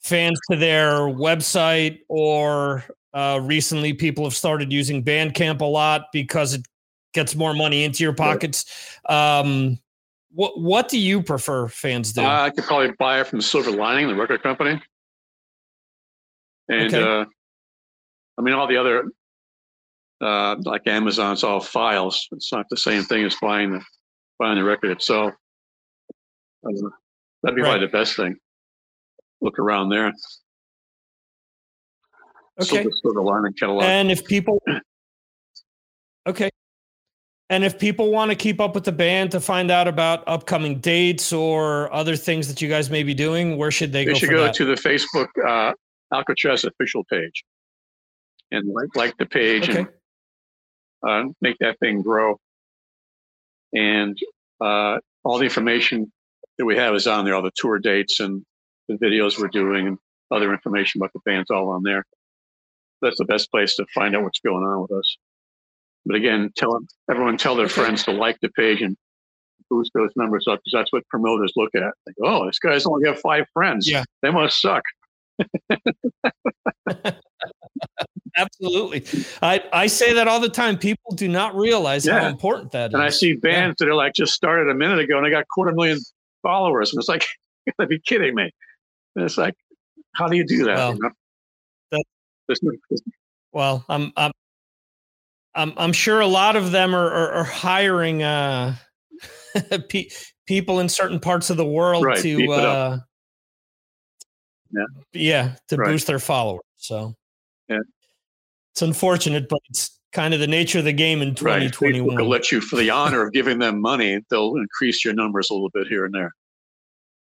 fans 0.00 0.38
to 0.50 0.56
their 0.56 0.92
website, 1.00 1.98
or 2.08 2.84
uh, 3.12 3.40
recently 3.42 3.92
people 3.92 4.24
have 4.24 4.34
started 4.34 4.72
using 4.72 5.02
Bandcamp 5.02 5.60
a 5.60 5.64
lot 5.64 6.06
because 6.12 6.54
it 6.54 6.64
gets 7.12 7.34
more 7.34 7.54
money 7.54 7.84
into 7.84 8.04
your 8.04 8.14
pockets. 8.14 8.64
Um, 9.08 9.78
what 10.32 10.60
what 10.60 10.88
do 10.88 10.98
you 10.98 11.22
prefer 11.22 11.68
fans 11.68 12.12
do? 12.12 12.22
Uh, 12.22 12.42
I 12.42 12.50
could 12.50 12.64
probably 12.64 12.92
buy 12.98 13.20
it 13.20 13.26
from 13.26 13.40
Silver 13.40 13.70
Lining, 13.70 14.08
the 14.08 14.14
record 14.14 14.42
company. 14.42 14.80
And 16.68 16.94
okay. 16.94 17.02
uh, 17.02 17.24
I 18.38 18.42
mean, 18.42 18.54
all 18.54 18.68
the 18.68 18.76
other, 18.76 19.04
uh, 20.20 20.56
like 20.64 20.86
Amazon's 20.86 21.42
all 21.42 21.60
files. 21.60 22.28
It's 22.32 22.52
not 22.52 22.66
the 22.70 22.76
same 22.76 23.02
thing 23.02 23.24
as 23.24 23.36
buying 23.42 23.72
the 23.72 23.82
buying 24.38 24.56
the 24.56 24.64
record 24.64 24.90
itself. 24.90 25.34
Uh, 26.64 26.70
that'd 27.42 27.56
be 27.56 27.62
right. 27.62 27.70
probably 27.70 27.86
the 27.86 27.92
best 27.92 28.16
thing. 28.16 28.36
Look 29.40 29.58
around 29.58 29.88
there. 29.88 30.12
Okay. 32.62 32.84
Of 32.84 33.16
line 33.24 33.46
and 33.46 33.58
catalog. 33.58 33.84
And 33.84 34.10
if 34.10 34.24
people, 34.24 34.62
okay. 36.28 36.50
And 37.50 37.64
if 37.64 37.80
people 37.80 38.12
want 38.12 38.30
to 38.30 38.36
keep 38.36 38.60
up 38.60 38.76
with 38.76 38.84
the 38.84 38.92
band 38.92 39.32
to 39.32 39.40
find 39.40 39.72
out 39.72 39.88
about 39.88 40.22
upcoming 40.28 40.78
dates 40.78 41.32
or 41.32 41.92
other 41.92 42.14
things 42.14 42.46
that 42.46 42.62
you 42.62 42.68
guys 42.68 42.90
may 42.90 43.02
be 43.02 43.12
doing, 43.12 43.56
where 43.56 43.72
should 43.72 43.92
they, 43.92 44.04
they 44.04 44.06
go? 44.06 44.12
They 44.12 44.18
should 44.20 44.30
go 44.30 44.44
that? 44.44 44.54
to 44.54 44.64
the 44.64 44.74
Facebook 44.74 45.26
uh, 45.44 45.72
Alcatrazz 46.14 46.64
official 46.64 47.02
page 47.10 47.44
and 48.52 48.72
like 48.72 48.94
like 48.94 49.16
the 49.18 49.26
page 49.26 49.68
okay. 49.68 49.86
and 51.02 51.30
uh, 51.30 51.32
make 51.40 51.56
that 51.58 51.78
thing 51.80 52.02
grow. 52.02 52.38
And 53.72 54.16
uh, 54.60 54.98
all 55.24 55.38
the 55.38 55.44
information 55.44 56.12
that 56.56 56.64
we 56.64 56.76
have 56.76 56.94
is 56.94 57.08
on 57.08 57.24
there, 57.24 57.34
all 57.34 57.42
the 57.42 57.50
tour 57.56 57.80
dates 57.80 58.20
and 58.20 58.44
the 58.88 58.94
videos 58.94 59.40
we're 59.40 59.48
doing 59.48 59.88
and 59.88 59.98
other 60.30 60.52
information 60.52 61.00
about 61.00 61.12
the 61.12 61.20
band's 61.24 61.50
all 61.50 61.70
on 61.70 61.82
there. 61.82 62.04
That's 63.02 63.18
the 63.18 63.24
best 63.24 63.50
place 63.50 63.74
to 63.76 63.86
find 63.92 64.14
out 64.14 64.22
what's 64.22 64.40
going 64.40 64.62
on 64.62 64.82
with 64.82 64.92
us. 64.92 65.16
But 66.06 66.16
again, 66.16 66.50
tell 66.56 66.78
everyone 67.10 67.36
tell 67.36 67.56
their 67.56 67.68
friends 67.68 68.04
to 68.04 68.12
like 68.12 68.38
the 68.40 68.48
page 68.50 68.82
and 68.82 68.96
boost 69.70 69.92
those 69.94 70.10
numbers 70.16 70.46
up 70.48 70.58
because 70.64 70.72
that's 70.78 70.92
what 70.92 71.06
promoters 71.08 71.52
look 71.56 71.74
at. 71.74 71.92
They 72.06 72.12
go, 72.20 72.26
oh, 72.26 72.46
this 72.46 72.58
guy's 72.58 72.84
only 72.86 73.04
got 73.04 73.18
five 73.18 73.44
friends. 73.52 73.88
Yeah. 73.88 74.04
They 74.22 74.30
must 74.30 74.60
suck. 74.60 74.82
Absolutely. 78.36 79.04
I, 79.42 79.62
I 79.72 79.86
say 79.86 80.12
that 80.14 80.28
all 80.28 80.40
the 80.40 80.48
time. 80.48 80.78
People 80.78 81.14
do 81.14 81.28
not 81.28 81.54
realize 81.56 82.06
yeah. 82.06 82.20
how 82.20 82.28
important 82.28 82.72
that 82.72 82.92
and 82.92 83.02
is. 83.02 83.14
I 83.14 83.16
see 83.16 83.34
bands 83.34 83.76
yeah. 83.80 83.86
that 83.86 83.92
are 83.92 83.94
like 83.94 84.14
just 84.14 84.34
started 84.34 84.68
a 84.68 84.74
minute 84.74 84.98
ago 84.98 85.16
and 85.16 85.26
they 85.26 85.30
got 85.30 85.46
quarter 85.48 85.72
million 85.72 85.98
followers. 86.42 86.92
And 86.92 87.00
it's 87.00 87.08
like, 87.08 87.24
you 87.66 87.72
gotta 87.78 87.88
be 87.88 88.00
kidding 88.00 88.34
me. 88.34 88.50
And 89.16 89.24
it's 89.24 89.38
like, 89.38 89.54
how 90.14 90.28
do 90.28 90.36
you 90.36 90.46
do 90.46 90.64
that? 90.64 90.76
Well, 90.76 90.94
you 90.94 91.00
know? 91.02 91.10
that 91.92 92.04
well 93.52 93.84
I'm, 93.88 94.12
I'm, 94.16 94.32
I'm, 95.54 95.72
I'm 95.76 95.92
sure 95.92 96.20
a 96.20 96.26
lot 96.26 96.56
of 96.56 96.70
them 96.70 96.94
are, 96.94 97.10
are, 97.10 97.32
are 97.32 97.44
hiring 97.44 98.22
uh, 98.22 98.76
pe- 99.88 100.08
people 100.46 100.80
in 100.80 100.88
certain 100.88 101.20
parts 101.20 101.50
of 101.50 101.56
the 101.56 101.66
world 101.66 102.04
right, 102.04 102.22
to, 102.22 102.52
uh, 102.52 102.98
yeah, 104.70 104.84
yeah 105.12 105.54
to 105.68 105.76
right. 105.76 105.88
boost 105.88 106.06
their 106.06 106.18
followers. 106.18 106.62
So, 106.76 107.14
yeah. 107.68 107.80
It's 108.72 108.82
unfortunate, 108.82 109.48
but 109.48 109.60
it's 109.68 109.98
kind 110.12 110.34
of 110.34 110.40
the 110.40 110.46
nature 110.46 110.78
of 110.78 110.84
the 110.84 110.92
game 110.92 111.22
in 111.22 111.34
2021. 111.34 112.08
Right. 112.08 112.22
will 112.22 112.30
let 112.30 112.52
you, 112.52 112.60
for 112.60 112.76
the 112.76 112.90
honor 112.90 113.26
of 113.26 113.32
giving 113.32 113.58
them 113.58 113.80
money, 113.80 114.20
they'll 114.30 114.56
increase 114.56 115.04
your 115.04 115.14
numbers 115.14 115.50
a 115.50 115.54
little 115.54 115.70
bit 115.72 115.86
here 115.88 116.04
and 116.04 116.14
there. 116.14 116.32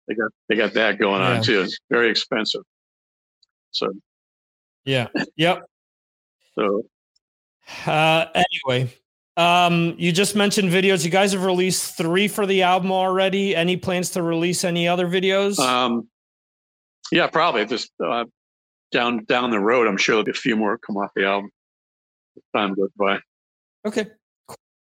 They 0.07 0.15
got 0.15 0.31
they 0.49 0.55
got 0.55 0.73
that 0.73 0.99
going 0.99 1.21
yeah. 1.21 1.37
on 1.37 1.43
too. 1.43 1.61
It's 1.61 1.79
very 1.89 2.09
expensive. 2.09 2.61
So, 3.71 3.91
yeah, 4.85 5.07
yep. 5.35 5.63
So, 6.57 6.83
uh, 7.85 8.25
anyway, 8.33 8.93
um, 9.37 9.95
you 9.97 10.11
just 10.11 10.35
mentioned 10.35 10.69
videos. 10.71 11.03
You 11.03 11.11
guys 11.11 11.33
have 11.33 11.43
released 11.43 11.97
three 11.97 12.27
for 12.27 12.45
the 12.45 12.63
album 12.63 12.91
already. 12.91 13.55
Any 13.55 13.77
plans 13.77 14.11
to 14.11 14.23
release 14.23 14.63
any 14.63 14.87
other 14.87 15.07
videos? 15.07 15.59
Um, 15.59 16.07
yeah, 17.11 17.27
probably. 17.27 17.65
Just 17.65 17.91
uh, 18.03 18.25
down 18.91 19.25
down 19.25 19.51
the 19.51 19.59
road, 19.59 19.87
I'm 19.87 19.97
sure 19.97 20.13
there'll 20.13 20.25
be 20.25 20.31
a 20.31 20.33
few 20.33 20.55
more 20.55 20.77
come 20.77 20.97
off 20.97 21.11
the 21.15 21.25
album. 21.25 21.49
As 22.37 22.43
time 22.55 22.73
goes 22.75 22.89
by. 22.97 23.19
Okay. 23.85 24.07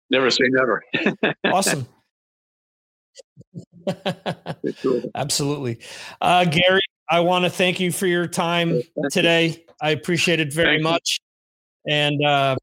Never 0.10 0.30
say 0.30 0.46
never. 0.50 0.84
Awesome. 1.46 1.88
Absolutely. 5.16 5.80
Uh, 6.22 6.46
Gary, 6.46 6.82
I 7.10 7.20
want 7.22 7.46
to 7.46 7.50
thank 7.50 7.80
you 7.80 7.92
for 7.92 8.08
your 8.08 8.28
time 8.28 8.82
today. 9.12 9.64
I 9.82 9.92
appreciate 9.92 10.40
it 10.40 10.54
very 10.54 10.78
Thank 10.78 10.84
much. 10.84 11.20
And 11.88 12.24
uh, 12.24 12.56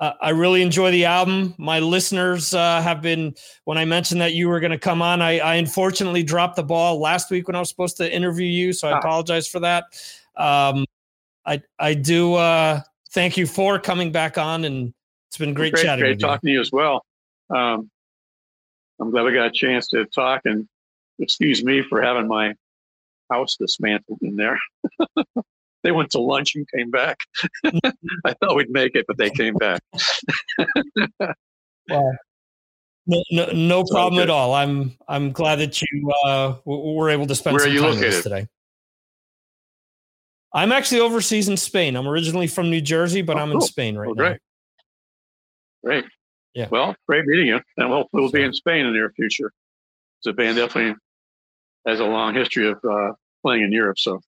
I 0.00 0.30
really 0.30 0.60
enjoy 0.62 0.90
the 0.90 1.04
album. 1.04 1.54
My 1.56 1.78
listeners 1.78 2.52
uh, 2.52 2.82
have 2.82 3.00
been, 3.00 3.34
when 3.64 3.78
I 3.78 3.84
mentioned 3.84 4.20
that 4.20 4.34
you 4.34 4.48
were 4.48 4.60
going 4.60 4.72
to 4.72 4.78
come 4.78 5.00
on, 5.00 5.22
I, 5.22 5.38
I 5.38 5.54
unfortunately 5.54 6.22
dropped 6.22 6.56
the 6.56 6.64
ball 6.64 6.98
last 7.00 7.30
week 7.30 7.46
when 7.46 7.54
I 7.54 7.60
was 7.60 7.68
supposed 7.68 7.96
to 7.98 8.12
interview 8.12 8.46
you. 8.46 8.72
So 8.72 8.88
I 8.88 8.92
Ah. 8.92 8.98
apologize 8.98 9.46
for 9.46 9.60
that. 9.60 9.84
Um, 10.36 10.84
I, 11.46 11.62
I 11.78 11.94
do 11.94 12.34
uh, 12.34 12.80
thank 13.10 13.36
you 13.36 13.46
for 13.46 13.78
coming 13.78 14.10
back 14.10 14.36
on, 14.38 14.64
and 14.64 14.92
it's 15.28 15.38
been 15.38 15.54
great, 15.54 15.74
chatting 15.74 16.00
great 16.00 16.10
with 16.10 16.20
you. 16.20 16.26
talking 16.26 16.48
to 16.48 16.52
you 16.52 16.60
as 16.60 16.72
well. 16.72 17.04
Um, 17.50 17.90
I'm 19.00 19.10
glad 19.10 19.24
we 19.24 19.32
got 19.32 19.46
a 19.46 19.50
chance 19.52 19.88
to 19.88 20.04
talk 20.06 20.42
and 20.44 20.68
excuse 21.18 21.64
me 21.64 21.82
for 21.82 22.02
having 22.02 22.26
my 22.26 22.54
house 23.30 23.56
dismantled 23.56 24.18
in 24.22 24.36
there. 24.36 24.58
they 25.84 25.92
went 25.92 26.10
to 26.10 26.18
lunch 26.18 26.56
and 26.56 26.66
came 26.74 26.90
back. 26.90 27.18
I 28.24 28.34
thought 28.40 28.56
we'd 28.56 28.70
make 28.70 28.96
it, 28.96 29.04
but 29.06 29.16
they 29.18 29.30
came 29.30 29.54
back. 29.54 29.80
Well, 31.86 32.16
no, 33.06 33.22
no, 33.30 33.46
no 33.52 33.84
problem 33.84 34.22
at 34.22 34.30
all. 34.30 34.54
I'm 34.54 34.96
I'm 35.06 35.32
glad 35.32 35.56
that 35.56 35.82
you 35.82 36.10
uh, 36.24 36.54
were 36.64 37.10
able 37.10 37.26
to 37.26 37.34
spend 37.34 37.56
Where 37.58 37.66
some 37.66 37.76
time 37.76 38.00
with 38.00 38.02
us 38.02 38.22
today. 38.22 38.48
I'm 40.54 40.72
actually 40.72 41.00
overseas 41.02 41.48
in 41.50 41.58
Spain. 41.58 41.94
I'm 41.94 42.08
originally 42.08 42.46
from 42.46 42.70
New 42.70 42.80
Jersey, 42.80 43.20
but 43.20 43.36
Oh, 43.36 43.40
I'm 43.40 43.52
in. 43.52 43.60
Spain 43.60 43.98
right 43.98 44.06
Well, 44.06 44.14
now. 44.14 44.22
great. 44.24 44.40
Great. 45.84 46.04
Yeah. 46.54 46.68
Well, 46.70 46.96
great 47.06 47.26
meeting 47.26 47.48
you. 47.48 47.60
And 47.76 47.90
we'll, 47.90 48.08
we'll 48.12 48.30
be 48.30 48.42
in 48.42 48.54
Spain 48.54 48.86
in 48.86 48.86
the 48.86 48.92
near 48.92 49.10
future. 49.10 49.52
The 50.22 50.32
band 50.32 50.56
definitely 50.56 50.94
has 51.86 52.00
a 52.00 52.04
long 52.06 52.32
history 52.34 52.68
of 52.70 52.78
uh, 52.88 53.12
playing 53.42 53.64
in 53.64 53.72
Europe. 53.72 53.98
So 53.98 54.20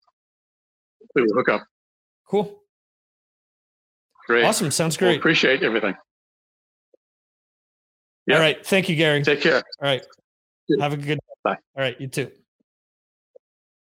we 1.15 1.23
will 1.23 1.35
hook 1.35 1.49
up. 1.49 1.67
Cool. 2.27 2.61
Great. 4.27 4.45
Awesome. 4.45 4.71
Sounds 4.71 5.01
Well, 5.01 5.11
great. 5.11 5.19
appreciate 5.19 5.63
everything. 5.63 5.95
yeah. 8.27 8.35
All 8.37 8.41
right. 8.41 8.65
Thank 8.67 8.89
you, 8.89 8.97
Gary. 8.97 9.23
Take 9.23 9.41
care. 9.41 9.57
All 9.57 9.63
right. 9.83 10.05
Have 10.81 10.93
a 10.93 10.97
good 10.97 11.19
Bye. 11.45 11.53
All 11.77 11.83
right. 11.83 12.01
You 12.01 12.09
too. 12.09 12.31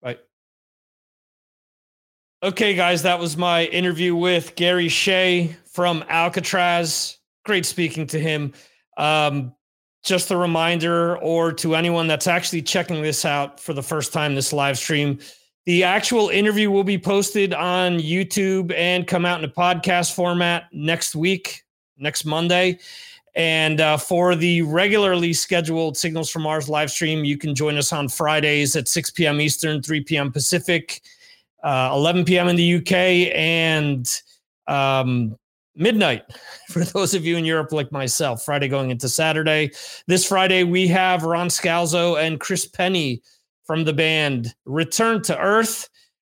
Bye. 0.01 0.17
Okay, 2.43 2.75
guys, 2.75 3.03
that 3.03 3.19
was 3.19 3.37
my 3.37 3.63
interview 3.65 4.15
with 4.15 4.55
Gary 4.55 4.89
Shea 4.89 5.55
from 5.71 6.01
Alcatrazz. 6.03 7.17
Great 7.45 7.65
speaking 7.65 8.05
to 8.07 8.19
him. 8.19 8.53
Um, 8.97 9.55
just 10.03 10.29
a 10.31 10.37
reminder, 10.37 11.17
or 11.19 11.53
to 11.53 11.75
anyone 11.75 12.07
that's 12.07 12.27
actually 12.27 12.61
checking 12.63 13.01
this 13.01 13.23
out 13.25 13.59
for 13.61 13.73
the 13.73 13.81
first 13.81 14.11
time, 14.13 14.35
this 14.35 14.51
live 14.51 14.77
stream, 14.77 15.19
the 15.67 15.83
actual 15.83 16.29
interview 16.29 16.71
will 16.71 16.85
be 16.85 16.97
posted 16.97 17.53
on 17.53 17.99
YouTube 17.99 18.73
and 18.73 19.05
come 19.05 19.25
out 19.25 19.43
in 19.43 19.49
a 19.49 19.51
podcast 19.51 20.15
format 20.15 20.69
next 20.71 21.13
week, 21.13 21.65
next 21.97 22.23
Monday. 22.23 22.79
And 23.35 23.81
uh, 23.81 23.97
for 23.97 24.33
the 24.33 24.61
regularly 24.61 25.33
scheduled 25.33 25.97
Signals 25.97 26.29
from 26.29 26.43
Mars 26.43 26.69
live 26.69 26.89
stream, 26.89 27.25
you 27.25 27.37
can 27.37 27.53
join 27.53 27.75
us 27.75 27.91
on 27.91 28.07
Fridays 28.07 28.77
at 28.77 28.87
6 28.87 29.11
p.m. 29.11 29.41
Eastern, 29.41 29.81
3 29.81 30.05
p.m. 30.05 30.31
Pacific, 30.31 31.01
uh, 31.65 31.89
11 31.91 32.23
p.m. 32.23 32.47
in 32.47 32.55
the 32.55 32.75
UK, 32.75 33.35
and 33.35 34.09
um, 34.67 35.37
midnight 35.75 36.23
for 36.69 36.85
those 36.85 37.13
of 37.13 37.25
you 37.25 37.35
in 37.35 37.43
Europe 37.43 37.73
like 37.73 37.91
myself, 37.91 38.45
Friday 38.45 38.69
going 38.69 38.89
into 38.89 39.09
Saturday. 39.09 39.71
This 40.07 40.25
Friday, 40.25 40.63
we 40.63 40.87
have 40.87 41.23
Ron 41.23 41.49
Scalzo 41.49 42.17
and 42.25 42.39
Chris 42.39 42.65
Pennie 42.65 43.21
from 43.67 43.83
the 43.83 43.93
band 43.93 44.55
Return 44.65 45.21
to 45.23 45.37
Earth, 45.37 45.89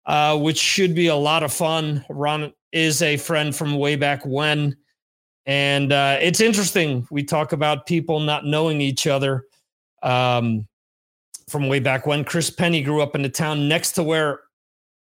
uh, 0.06 0.38
which 0.38 0.58
should 0.58 0.94
be 0.94 1.08
a 1.08 1.16
lot 1.16 1.42
of 1.42 1.52
fun. 1.52 2.04
Ron 2.08 2.52
is 2.70 3.02
a 3.02 3.16
friend 3.16 3.56
from 3.56 3.78
way 3.78 3.96
back 3.96 4.24
when. 4.24 4.76
And 5.46 5.92
uh, 5.92 6.18
it's 6.20 6.40
interesting. 6.40 7.06
We 7.10 7.24
talk 7.24 7.52
about 7.52 7.86
people 7.86 8.20
not 8.20 8.44
knowing 8.44 8.80
each 8.80 9.06
other 9.06 9.46
um, 10.02 10.68
from 11.48 11.68
way 11.68 11.80
back 11.80 12.06
when. 12.06 12.22
Chris 12.24 12.50
Pennie 12.50 12.82
grew 12.82 13.02
up 13.02 13.16
in 13.16 13.22
the 13.22 13.28
town 13.28 13.66
next 13.66 13.92
to 13.92 14.02
where 14.02 14.40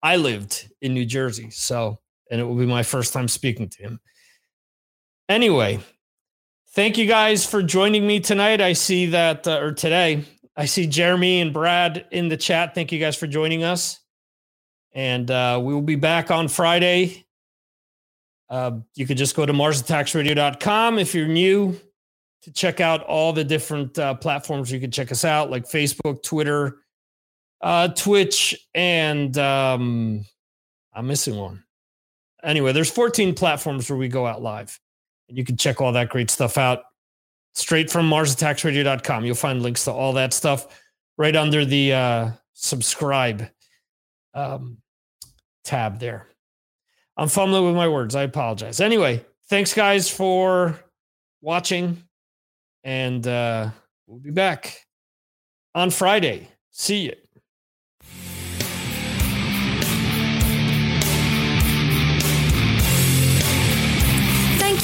I 0.03 0.17
lived 0.17 0.69
in 0.81 0.93
New 0.93 1.05
Jersey. 1.05 1.49
So, 1.49 1.99
and 2.29 2.39
it 2.39 2.43
will 2.43 2.55
be 2.55 2.65
my 2.65 2.83
first 2.83 3.11
time 3.11 3.27
speaking 3.27 3.69
to 3.69 3.81
him. 3.81 3.99
Anyway, 5.27 5.79
thank 6.73 6.97
you 6.97 7.05
guys 7.05 7.45
for 7.45 7.63
joining 7.63 8.05
me 8.05 8.19
tonight. 8.19 8.61
I 8.61 8.73
see 8.73 9.07
that, 9.07 9.47
uh, 9.47 9.59
or 9.59 9.71
today, 9.71 10.25
I 10.59 10.65
see 10.65 10.87
Jeremy 10.87 11.39
and 11.39 11.53
Brad 11.53 12.05
in 12.11 12.27
the 12.27 12.35
chat. 12.35 12.75
Thank 12.75 12.91
you 12.91 12.99
guys 12.99 13.15
for 13.15 13.27
joining 13.27 13.63
us. 13.63 13.97
And 14.91 15.31
uh, 15.31 15.61
we 15.63 15.73
will 15.73 15.81
be 15.81 15.95
back 15.95 16.31
on 16.31 16.49
Friday. 16.49 17.25
Uh, 18.49 18.79
you 18.93 19.07
could 19.07 19.15
just 19.15 19.37
go 19.37 19.45
to 19.45 19.53
marsattacksradio.com 19.53 20.99
if 20.99 21.15
you're 21.15 21.29
new 21.29 21.79
to 22.41 22.51
check 22.51 22.81
out 22.81 23.03
all 23.05 23.31
the 23.31 23.45
different 23.45 23.97
uh, 23.97 24.15
platforms 24.15 24.69
you 24.69 24.81
can 24.81 24.91
check 24.91 25.13
us 25.13 25.23
out, 25.23 25.49
like 25.49 25.63
Facebook, 25.63 26.23
Twitter, 26.23 26.79
uh, 27.61 27.87
Twitch, 27.87 28.67
and 28.75 29.37
um, 29.37 30.25
I'm 30.93 31.07
missing 31.07 31.37
one. 31.37 31.63
Anyway, 32.43 32.73
there's 32.73 32.91
14 32.91 33.33
platforms 33.33 33.89
where 33.89 33.97
we 33.97 34.09
go 34.09 34.27
out 34.27 34.41
live, 34.41 34.77
and 35.29 35.37
you 35.37 35.45
can 35.45 35.55
check 35.55 35.79
all 35.79 35.93
that 35.93 36.09
great 36.09 36.29
stuff 36.29 36.57
out 36.57 36.83
straight 37.59 37.91
from 37.91 38.09
marsattacksradio.com. 38.09 39.25
You'll 39.25 39.35
find 39.35 39.61
links 39.61 39.85
to 39.85 39.91
all 39.91 40.13
that 40.13 40.33
stuff 40.33 40.67
right 41.17 41.35
under 41.35 41.65
the 41.65 41.93
uh, 41.93 42.31
subscribe 42.53 43.49
um, 44.33 44.77
tab 45.63 45.99
there. 45.99 46.27
I'm 47.17 47.27
fumbling 47.27 47.65
with 47.65 47.75
my 47.75 47.87
words. 47.87 48.15
I 48.15 48.23
apologize. 48.23 48.79
Anyway, 48.79 49.25
thanks 49.49 49.73
guys 49.73 50.09
for 50.09 50.79
watching, 51.41 52.01
and 52.83 53.25
uh, 53.27 53.69
we'll 54.07 54.19
be 54.19 54.31
back 54.31 54.85
on 55.75 55.89
Friday. 55.89 56.47
See 56.71 57.07
you. 57.07 57.28